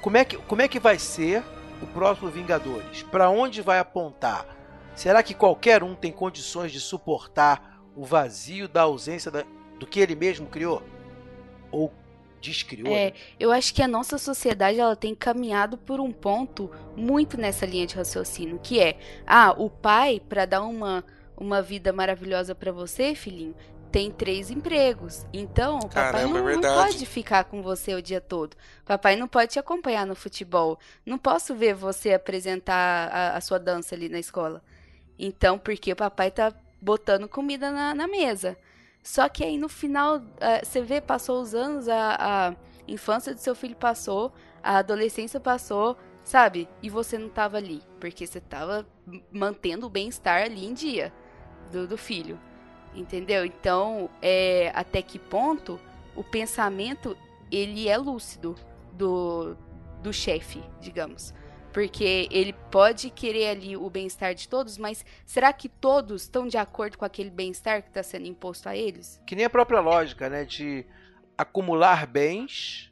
Como 0.00 0.16
é 0.16 0.24
que, 0.24 0.36
como 0.36 0.62
é 0.62 0.68
que 0.68 0.78
vai 0.78 0.98
ser 0.98 1.42
o 1.82 1.86
próximo 1.86 2.30
Vingadores? 2.30 3.02
Para 3.04 3.30
onde 3.30 3.62
vai 3.62 3.78
apontar? 3.78 4.59
Será 5.00 5.22
que 5.22 5.32
qualquer 5.32 5.82
um 5.82 5.94
tem 5.94 6.12
condições 6.12 6.70
de 6.70 6.78
suportar 6.78 7.82
o 7.96 8.04
vazio 8.04 8.68
da 8.68 8.82
ausência 8.82 9.30
da- 9.30 9.46
do 9.78 9.86
que 9.86 9.98
ele 9.98 10.14
mesmo 10.14 10.46
criou? 10.46 10.82
Ou 11.72 11.90
descriou? 12.38 12.94
É, 12.94 13.06
né? 13.06 13.12
eu 13.38 13.50
acho 13.50 13.72
que 13.72 13.80
a 13.80 13.88
nossa 13.88 14.18
sociedade 14.18 14.78
ela 14.78 14.94
tem 14.94 15.14
caminhado 15.14 15.78
por 15.78 16.00
um 16.00 16.12
ponto 16.12 16.70
muito 16.94 17.38
nessa 17.38 17.64
linha 17.64 17.86
de 17.86 17.96
raciocínio, 17.96 18.60
que 18.62 18.78
é, 18.78 18.98
ah, 19.26 19.54
o 19.56 19.70
pai 19.70 20.20
para 20.20 20.44
dar 20.44 20.60
uma 20.60 21.02
uma 21.34 21.62
vida 21.62 21.94
maravilhosa 21.94 22.54
para 22.54 22.70
você, 22.70 23.14
filhinho, 23.14 23.54
tem 23.90 24.10
três 24.10 24.50
empregos. 24.50 25.24
Então, 25.32 25.78
o 25.78 25.88
papai 25.88 26.24
Caramba, 26.24 26.40
não, 26.42 26.48
é 26.50 26.56
não 26.56 26.60
pode 26.60 27.06
ficar 27.06 27.44
com 27.44 27.62
você 27.62 27.94
o 27.94 28.02
dia 28.02 28.20
todo. 28.20 28.54
Papai 28.84 29.16
não 29.16 29.26
pode 29.26 29.52
te 29.52 29.58
acompanhar 29.58 30.06
no 30.06 30.14
futebol. 30.14 30.78
Não 31.06 31.16
posso 31.16 31.54
ver 31.54 31.72
você 31.72 32.12
apresentar 32.12 33.08
a, 33.10 33.36
a 33.38 33.40
sua 33.40 33.58
dança 33.58 33.94
ali 33.94 34.10
na 34.10 34.18
escola. 34.18 34.62
Então, 35.22 35.58
porque 35.58 35.92
o 35.92 35.96
papai 35.96 36.30
tá 36.30 36.50
botando 36.80 37.28
comida 37.28 37.70
na, 37.70 37.94
na 37.94 38.08
mesa. 38.08 38.56
Só 39.02 39.28
que 39.28 39.44
aí 39.44 39.58
no 39.58 39.68
final, 39.68 40.22
eh, 40.40 40.64
você 40.64 40.80
vê, 40.80 40.98
passou 40.98 41.42
os 41.42 41.54
anos, 41.54 41.88
a, 41.88 42.16
a 42.48 42.54
infância 42.88 43.34
do 43.34 43.40
seu 43.40 43.54
filho 43.54 43.76
passou, 43.76 44.32
a 44.62 44.78
adolescência 44.78 45.38
passou, 45.38 45.96
sabe? 46.24 46.66
E 46.82 46.88
você 46.88 47.18
não 47.18 47.28
tava 47.28 47.58
ali, 47.58 47.82
porque 48.00 48.26
você 48.26 48.40
tava 48.40 48.86
mantendo 49.30 49.86
o 49.86 49.90
bem-estar 49.90 50.42
ali 50.42 50.64
em 50.64 50.72
dia 50.72 51.12
do, 51.70 51.86
do 51.86 51.98
filho. 51.98 52.40
Entendeu? 52.94 53.44
Então, 53.44 54.08
é, 54.22 54.72
até 54.74 55.02
que 55.02 55.18
ponto 55.18 55.78
o 56.16 56.24
pensamento 56.24 57.16
ele 57.52 57.88
é 57.88 57.96
lúcido 57.98 58.56
do, 58.92 59.54
do 60.02 60.12
chefe, 60.12 60.62
digamos. 60.80 61.34
Porque 61.72 62.28
ele 62.30 62.52
pode 62.70 63.10
querer 63.10 63.48
ali 63.50 63.76
o 63.76 63.88
bem-estar 63.88 64.34
de 64.34 64.48
todos, 64.48 64.76
mas 64.76 65.04
será 65.24 65.52
que 65.52 65.68
todos 65.68 66.22
estão 66.22 66.48
de 66.48 66.56
acordo 66.58 66.98
com 66.98 67.04
aquele 67.04 67.30
bem-estar 67.30 67.82
que 67.82 67.88
está 67.88 68.02
sendo 68.02 68.26
imposto 68.26 68.68
a 68.68 68.76
eles? 68.76 69.20
Que 69.26 69.36
nem 69.36 69.44
a 69.44 69.50
própria 69.50 69.80
lógica, 69.80 70.28
né? 70.28 70.44
De 70.44 70.84
acumular 71.38 72.06
bens 72.06 72.90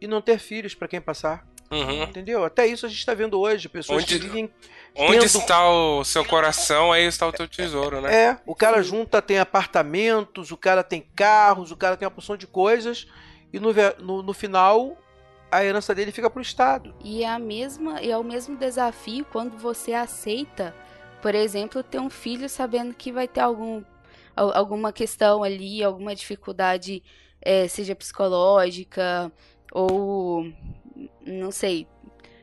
e 0.00 0.06
não 0.06 0.20
ter 0.20 0.38
filhos 0.38 0.74
para 0.74 0.86
quem 0.88 1.00
passar. 1.00 1.46
Uhum. 1.70 2.02
Entendeu? 2.04 2.44
Até 2.44 2.66
isso 2.66 2.84
a 2.84 2.88
gente 2.88 2.98
está 2.98 3.14
vendo 3.14 3.40
hoje. 3.40 3.68
Pessoas 3.68 4.02
Onde- 4.04 4.18
que 4.18 4.26
vivem. 4.26 4.50
Onde 4.94 5.12
Tendo- 5.12 5.24
está 5.24 5.68
o 5.68 6.04
seu 6.04 6.24
coração, 6.24 6.92
aí 6.92 7.04
está 7.04 7.26
o 7.26 7.32
teu 7.32 7.48
tesouro, 7.48 8.00
né? 8.00 8.14
É, 8.14 8.38
o 8.46 8.54
cara 8.54 8.80
junta, 8.80 9.20
tem 9.20 9.38
apartamentos, 9.40 10.52
o 10.52 10.56
cara 10.56 10.84
tem 10.84 11.04
carros, 11.16 11.72
o 11.72 11.76
cara 11.76 11.96
tem 11.96 12.06
uma 12.06 12.12
porção 12.14 12.36
de 12.36 12.46
coisas. 12.46 13.08
E 13.52 13.58
no, 13.58 13.70
no, 13.98 14.22
no 14.22 14.32
final, 14.32 14.96
a 15.56 15.64
herança 15.64 15.94
dele 15.94 16.12
fica 16.12 16.30
pro 16.30 16.42
Estado. 16.42 16.94
E 17.02 17.22
é 17.22 17.28
a 17.28 17.38
mesma, 17.38 17.98
é 18.00 18.16
o 18.16 18.24
mesmo 18.24 18.56
desafio 18.56 19.24
quando 19.30 19.56
você 19.56 19.92
aceita, 19.92 20.74
por 21.22 21.34
exemplo, 21.34 21.82
ter 21.82 21.98
um 22.00 22.10
filho 22.10 22.48
sabendo 22.48 22.94
que 22.94 23.12
vai 23.12 23.28
ter 23.28 23.40
algum, 23.40 23.82
al- 24.34 24.56
alguma 24.56 24.92
questão 24.92 25.42
ali, 25.42 25.82
alguma 25.82 26.14
dificuldade, 26.14 27.02
eh, 27.40 27.68
seja 27.68 27.94
psicológica 27.94 29.30
ou 29.72 30.46
não 31.26 31.50
sei, 31.50 31.86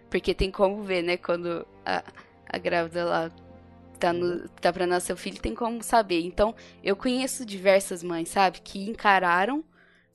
porque 0.10 0.34
tem 0.34 0.52
como 0.52 0.84
ver, 0.84 1.02
né, 1.04 1.18
quando 1.18 1.66
a, 1.86 2.04
a 2.48 2.58
grávida 2.58 3.06
lá 3.06 3.32
tá, 4.00 4.12
no, 4.14 4.48
tá 4.50 4.74
pra 4.74 4.88
nascer 4.88 5.14
o 5.14 5.18
filho, 5.18 5.40
tem 5.40 5.56
como 5.56 5.82
saber. 5.84 6.22
Então, 6.22 6.56
eu 6.84 6.96
conheço 6.96 7.46
diversas 7.46 8.04
mães, 8.04 8.30
sabe, 8.30 8.62
que 8.62 8.90
encararam 8.90 9.64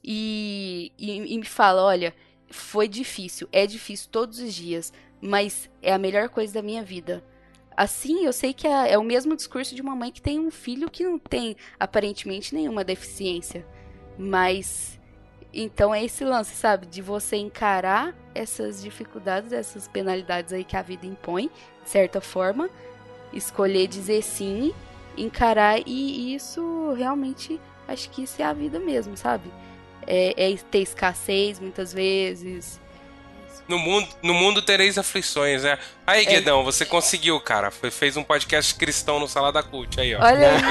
e, 0.05 0.93
e, 0.99 1.35
e 1.35 1.39
me 1.39 1.45
falam, 1.47 1.85
olha, 1.85 2.15
foi 2.49 2.89
difícil, 2.89 3.49
é 3.53 3.67
difícil 3.67 4.09
todos 4.11 4.39
os 4.39 4.55
dias, 4.55 4.93
mas 5.21 5.69
é 5.83 5.93
a 5.93 5.99
melhor 5.99 6.29
coisa 6.29 6.55
da 6.55 6.63
minha 6.63 6.83
vida. 6.83 7.25
Assim, 7.77 8.25
eu 8.25 8.33
sei 8.33 8.55
que 8.55 8.67
é, 8.67 8.93
é 8.93 8.99
o 8.99 9.05
mesmo 9.05 9.37
discurso 9.37 9.75
de 9.75 9.83
uma 9.83 9.95
mãe 9.95 10.11
que 10.11 10.23
tem 10.23 10.39
um 10.39 10.51
filho 10.51 10.91
que 10.91 11.05
não 11.05 11.19
tem 11.19 11.57
aparentemente 11.79 12.55
nenhuma 12.55 12.83
deficiência. 12.83 13.67
Mas 14.19 14.99
então 15.53 15.95
é 15.95 16.05
esse 16.05 16.25
lance, 16.25 16.55
sabe, 16.55 16.87
de 16.87 17.01
você 17.01 17.37
encarar 17.37 18.15
essas 18.35 18.83
dificuldades, 18.83 19.53
essas 19.53 19.89
penalidades 19.89 20.53
aí 20.53 20.65
que 20.65 20.77
a 20.77 20.83
vida 20.83 21.07
impõe, 21.07 21.51
de 21.83 21.91
certa 21.91 22.21
forma, 22.21 22.69
escolher 23.33 23.87
dizer 23.87 24.23
sim, 24.23 24.75
encarar 25.17 25.81
e 25.87 26.35
isso 26.35 26.93
realmente 26.93 27.61
acho 27.89 28.11
que 28.11 28.23
isso 28.23 28.41
é 28.43 28.45
a 28.45 28.53
vida 28.53 28.79
mesmo, 28.79 29.17
sabe? 29.17 29.51
É, 30.07 30.53
é 30.53 30.57
ter 30.71 30.81
escassez 30.81 31.59
muitas 31.59 31.93
vezes. 31.93 32.81
No 33.69 33.79
mundo, 33.81 34.09
no 34.23 34.33
mundo 34.33 34.63
tereis 34.63 34.97
aflições, 34.97 35.65
né? 35.65 35.77
Aí, 36.07 36.25
É. 36.25 36.31
Guedão, 36.31 36.63
você 36.63 36.85
conseguiu, 36.87 37.41
cara. 37.41 37.73
Foi, 37.73 37.91
fez 37.91 38.17
um 38.17 38.23
podcast 38.23 38.73
cristão 38.77 39.19
no 39.19 39.27
Salada 39.27 39.61
Cult 39.61 40.01
aí, 40.01 40.15
ó. 40.15 40.23
Olha 40.23 40.53
aí, 40.53 40.63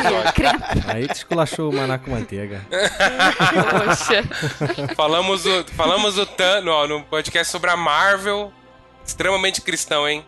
Aí 0.88 1.08
tu 1.08 1.16
esculachou 1.16 1.70
o 1.70 1.76
maná 1.76 1.98
com 1.98 2.12
manteiga. 2.12 2.66
Poxa. 2.70 4.24
Falamos 4.96 5.44
do, 5.44 5.66
falamos 5.74 6.16
do 6.16 6.26
Thanos, 6.26 6.74
ó, 6.74 6.88
no 6.88 7.04
podcast 7.04 7.52
sobre 7.52 7.70
a 7.70 7.76
Marvel. 7.76 8.54
Extremamente 9.06 9.62
cristão, 9.62 10.08
hein? 10.08 10.26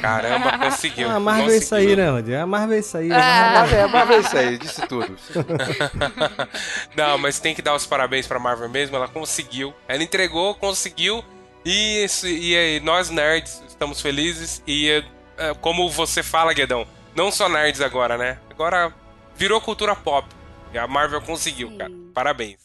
Caramba, 0.00 0.58
conseguiu. 0.58 1.08
Ah, 1.10 1.14
a 1.14 1.20
Marvel 1.20 1.50
é 1.50 1.56
isso 1.56 1.74
aí, 1.74 1.84
conseguiu. 1.86 2.04
né, 2.04 2.10
Rodrigo? 2.10 2.38
A 2.42 2.46
Marvel 2.46 2.76
é 2.76 2.80
isso 2.80 2.96
aí. 2.98 3.10
Ah. 3.12 3.52
Mas 3.60 3.72
é, 3.72 3.86
mas 3.86 4.10
é 4.10 4.18
isso 4.18 4.36
aí, 4.36 4.58
disse 4.58 4.86
tudo. 4.86 5.16
Não, 6.96 7.18
mas 7.18 7.38
tem 7.38 7.54
que 7.54 7.62
dar 7.62 7.74
os 7.74 7.86
parabéns 7.86 8.26
pra 8.26 8.38
Marvel 8.38 8.68
mesmo, 8.68 8.96
ela 8.96 9.08
conseguiu. 9.08 9.74
Ela 9.88 10.02
entregou, 10.02 10.54
conseguiu. 10.54 11.24
E, 11.64 12.04
isso- 12.04 12.26
e 12.26 12.56
aí, 12.56 12.80
nós 12.80 13.10
nerds 13.10 13.62
estamos 13.68 14.00
felizes. 14.00 14.62
E 14.66 15.02
é, 15.38 15.54
como 15.60 15.88
você 15.90 16.22
fala, 16.22 16.52
Guedão, 16.52 16.86
não 17.14 17.30
só 17.30 17.48
nerds 17.48 17.80
agora, 17.80 18.16
né? 18.16 18.38
Agora 18.50 18.92
virou 19.36 19.60
cultura 19.60 19.94
pop. 19.96 20.26
E 20.72 20.78
a 20.78 20.86
Marvel 20.86 21.20
conseguiu, 21.22 21.68
Sim. 21.70 21.78
cara. 21.78 21.92
Parabéns. 22.14 22.58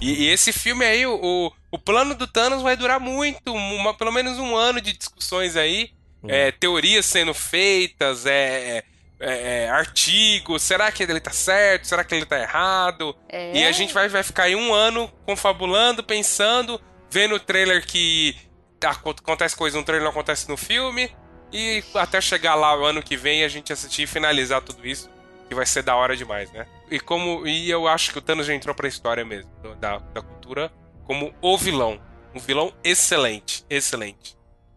E, 0.00 0.24
e 0.24 0.28
esse 0.30 0.52
filme 0.52 0.84
aí, 0.84 1.06
o, 1.06 1.52
o 1.70 1.78
plano 1.78 2.14
do 2.14 2.26
Thanos 2.26 2.60
vai 2.62 2.76
durar 2.76 2.98
muito, 3.00 3.52
uma- 3.54 3.94
pelo 3.94 4.12
menos 4.12 4.38
um 4.38 4.56
ano 4.56 4.80
de 4.80 4.92
discussões 4.92 5.56
aí. 5.56 5.90
É, 6.26 6.50
teorias 6.52 7.06
sendo 7.06 7.32
feitas, 7.32 8.26
é, 8.26 8.82
é, 9.20 9.64
é, 9.64 9.70
artigos, 9.70 10.62
será 10.62 10.90
que 10.90 11.02
ele 11.02 11.20
tá 11.20 11.30
certo, 11.30 11.86
será 11.86 12.04
que 12.04 12.14
ele 12.14 12.26
tá 12.26 12.38
errado? 12.38 13.16
É. 13.28 13.56
E 13.56 13.64
a 13.64 13.72
gente 13.72 13.94
vai, 13.94 14.08
vai 14.08 14.22
ficar 14.22 14.44
aí 14.44 14.56
um 14.56 14.72
ano 14.74 15.08
confabulando, 15.24 16.02
pensando, 16.02 16.80
vendo 17.10 17.34
o 17.36 17.40
trailer 17.40 17.86
que 17.86 18.36
aco- 18.84 19.10
acontece 19.10 19.54
coisa 19.56 19.78
no 19.78 19.84
trailer 19.84 20.04
não 20.04 20.10
acontece 20.10 20.48
no 20.48 20.56
filme. 20.56 21.10
E 21.52 21.82
até 21.94 22.20
chegar 22.20 22.56
lá 22.56 22.76
o 22.76 22.84
ano 22.84 23.02
que 23.02 23.16
vem 23.16 23.44
a 23.44 23.48
gente 23.48 23.72
assistir 23.72 24.02
e 24.02 24.06
finalizar 24.06 24.60
tudo 24.62 24.84
isso, 24.86 25.08
que 25.48 25.54
vai 25.54 25.64
ser 25.64 25.82
da 25.82 25.94
hora 25.94 26.16
demais, 26.16 26.50
né? 26.50 26.66
E 26.90 26.98
como 26.98 27.46
e 27.46 27.70
eu 27.70 27.86
acho 27.86 28.10
que 28.12 28.18
o 28.18 28.20
Thanos 28.20 28.46
já 28.46 28.52
entrou 28.54 28.74
pra 28.74 28.88
história 28.88 29.24
mesmo, 29.24 29.50
da, 29.80 29.98
da 29.98 30.20
cultura, 30.20 30.72
como 31.04 31.32
o 31.40 31.56
vilão. 31.56 32.00
Um 32.34 32.40
vilão 32.40 32.74
excelente, 32.82 33.64
excelente. 33.70 34.35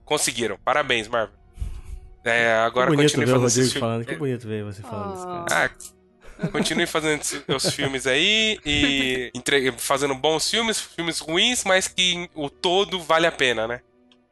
Conseguiram. 0.10 0.58
Parabéns, 0.66 1.08
Marvel. 1.08 1.34
É, 2.26 2.52
agora 2.66 2.90
que 2.90 2.96
bonito 2.98 3.12
continue 3.12 3.26
ver 3.28 3.32
o 3.32 3.42
fazendo 3.42 3.48
esses 3.48 3.58
Rodrigo 3.58 3.72
filmes. 3.74 3.80
falando. 3.80 4.06
Que 4.06 4.16
bonito 4.16 4.48
ver 4.48 4.64
você 4.66 4.82
falando 4.82 5.16
isso, 5.16 5.24
Oh. 5.28 5.46
cara. 5.46 5.72
Ah, 6.42 6.48
continue 6.52 6.86
fazendo 6.86 7.22
os- 7.56 7.74
filmes 7.74 8.08
aí 8.08 8.60
e 8.66 9.30
entre- 9.36 9.72
fazendo 9.78 10.16
bons 10.16 10.50
filmes, 10.50 10.80
filmes 10.80 11.20
ruins, 11.20 11.64
mas 11.64 11.88
que 11.88 12.30
o 12.36 12.50
todo 12.50 13.00
vale 13.00 13.28
a 13.28 13.32
pena, 13.32 13.68
né? 13.68 13.80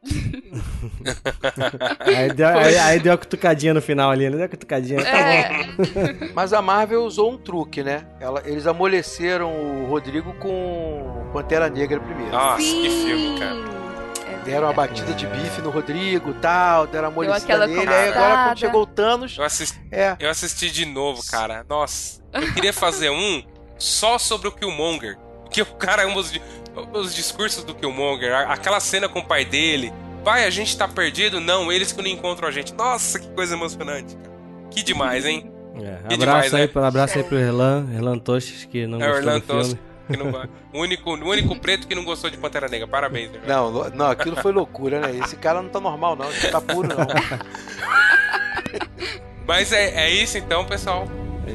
Aí 2.00 2.32
deu, 2.32 2.48
aí, 2.48 2.78
aí 2.78 3.00
deu 3.00 3.12
a 3.12 3.18
cutucadinha 3.18 3.74
no 3.74 3.82
final 3.82 4.10
ali, 4.10 4.28
né? 4.30 4.36
Deu 4.36 4.44
a 4.46 4.48
cutucadinha. 4.48 5.02
Tá 5.02 5.10
bom. 5.10 5.18
É, 5.18 6.30
Mas 6.34 6.52
a 6.52 6.62
Marvel 6.62 7.04
usou 7.04 7.32
um 7.32 7.38
truque, 7.38 7.82
né? 7.82 8.06
Ela- 8.20 8.42
eles 8.46 8.66
amoleceram 8.66 9.52
o 9.52 9.86
Rodrigo 9.86 10.32
com 10.34 11.30
Pantera 11.32 11.68
Negra 11.68 11.98
primeiro. 12.00 12.30
Nossa, 12.32 12.58
que 12.58 12.90
sim. 12.90 13.06
filme, 13.06 13.38
cara. 13.38 13.77
É 14.48 14.52
Deram 14.52 14.68
uma 14.68 14.74
verdade. 14.74 15.02
batida 15.02 15.14
de 15.14 15.26
bife 15.26 15.60
no 15.62 15.70
Rodrigo 15.70 16.34
tal, 16.34 16.86
deram 16.86 17.08
amolecida 17.08 17.36
aquela 17.44 17.66
nele. 17.66 17.88
Aí 17.88 18.08
agora 18.08 18.44
quando 18.48 18.58
chegou 18.58 18.82
o 18.82 18.86
Thanos, 18.86 19.36
Eu 19.38 19.44
assisti, 19.44 19.78
é. 19.92 20.16
eu 20.18 20.30
assisti 20.30 20.70
de 20.70 20.84
novo, 20.86 21.20
cara. 21.30 21.64
Nossa, 21.68 22.20
eu 22.32 22.52
queria 22.54 22.72
fazer 22.72 23.10
um 23.10 23.42
só 23.78 24.18
sobre 24.18 24.48
o 24.48 24.52
Killmonger. 24.52 25.16
Porque 25.44 25.62
o 25.62 25.66
cara, 25.66 26.06
os, 26.14 26.30
di- 26.32 26.42
os 26.92 27.14
discursos 27.14 27.64
do 27.64 27.74
Killmonger, 27.74 28.32
a- 28.34 28.52
aquela 28.52 28.80
cena 28.80 29.08
com 29.08 29.20
o 29.20 29.24
pai 29.24 29.44
dele. 29.44 29.92
Pai, 30.24 30.44
a 30.44 30.50
gente 30.50 30.76
tá 30.76 30.86
perdido? 30.88 31.40
Não, 31.40 31.70
eles 31.72 31.92
que 31.92 32.02
não 32.02 32.08
encontram 32.08 32.48
a 32.48 32.50
gente. 32.50 32.74
Nossa, 32.74 33.18
que 33.18 33.28
coisa 33.28 33.54
emocionante, 33.54 34.14
cara. 34.16 34.36
Que 34.70 34.82
demais, 34.82 35.24
hein? 35.24 35.50
É, 35.76 35.80
Que 36.08 36.14
abraço, 36.14 36.18
demais, 36.18 36.54
aí, 36.54 36.60
né? 36.62 36.66
pro- 36.66 36.84
abraço 36.84 37.16
aí 37.18 37.24
pro 37.24 37.38
Erlan, 37.38 37.86
Erlan 37.94 38.18
Tostes, 38.18 38.64
que 38.64 38.86
não 38.86 39.00
É, 39.00 39.04
o 39.04 39.12
gostou 39.12 39.22
Erlan 39.30 39.38
do 39.38 39.46
filme. 39.46 39.60
Tostes. 39.62 39.78
Que 40.10 40.16
não 40.16 40.32
vai- 40.32 40.48
o, 40.72 40.80
único, 40.80 41.10
o 41.10 41.28
único 41.28 41.54
preto 41.56 41.86
que 41.86 41.94
não 41.94 42.04
gostou 42.04 42.28
de 42.30 42.36
Pantera 42.36 42.68
Negra. 42.68 42.86
Parabéns, 42.88 43.30
né? 43.30 43.38
Não, 43.46 43.70
não, 43.90 44.10
aquilo 44.10 44.36
foi 44.36 44.52
loucura, 44.52 45.00
né? 45.00 45.16
Esse 45.24 45.36
cara 45.36 45.62
não 45.62 45.68
tá 45.68 45.78
normal, 45.80 46.16
não. 46.16 46.28
Ele 46.30 46.48
tá 46.48 46.60
puro, 46.60 46.88
não. 46.88 46.96
Mas 49.46 49.72
é, 49.72 50.06
é 50.06 50.10
isso 50.10 50.36
então, 50.38 50.64
pessoal. 50.64 51.06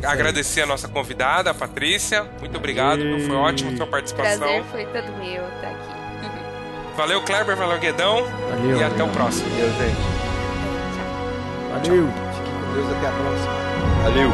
É. 0.01 0.05
Agradecer 0.07 0.61
a 0.61 0.65
nossa 0.65 0.87
convidada, 0.87 1.51
a 1.51 1.53
Patrícia. 1.53 2.25
Muito 2.39 2.57
obrigado, 2.57 3.01
E- 3.01 3.27
foi 3.27 3.35
ótimo 3.35 3.75
sua 3.77 3.85
participação. 3.87 4.39
Prazer 4.39 4.63
foi 4.71 4.85
todo 4.85 5.11
meu 5.17 5.43
estar 5.47 5.67
aqui. 5.69 5.93
Valeu, 6.97 7.21
Kleber, 7.23 7.55
valeu, 7.55 7.79
Guedão. 7.79 8.23
Valeu. 8.49 8.77
E 8.77 8.83
até 8.83 9.03
o 9.03 9.09
próximo. 9.09 9.49
Deus, 9.55 9.71
gente. 9.77 9.97
Valeu. 11.71 12.07
Fique 12.07 12.49
com 12.49 12.73
Deus 12.73 12.91
até 12.97 13.07
a 13.07 13.11
próxima. 13.11 13.53
Valeu. 14.03 14.29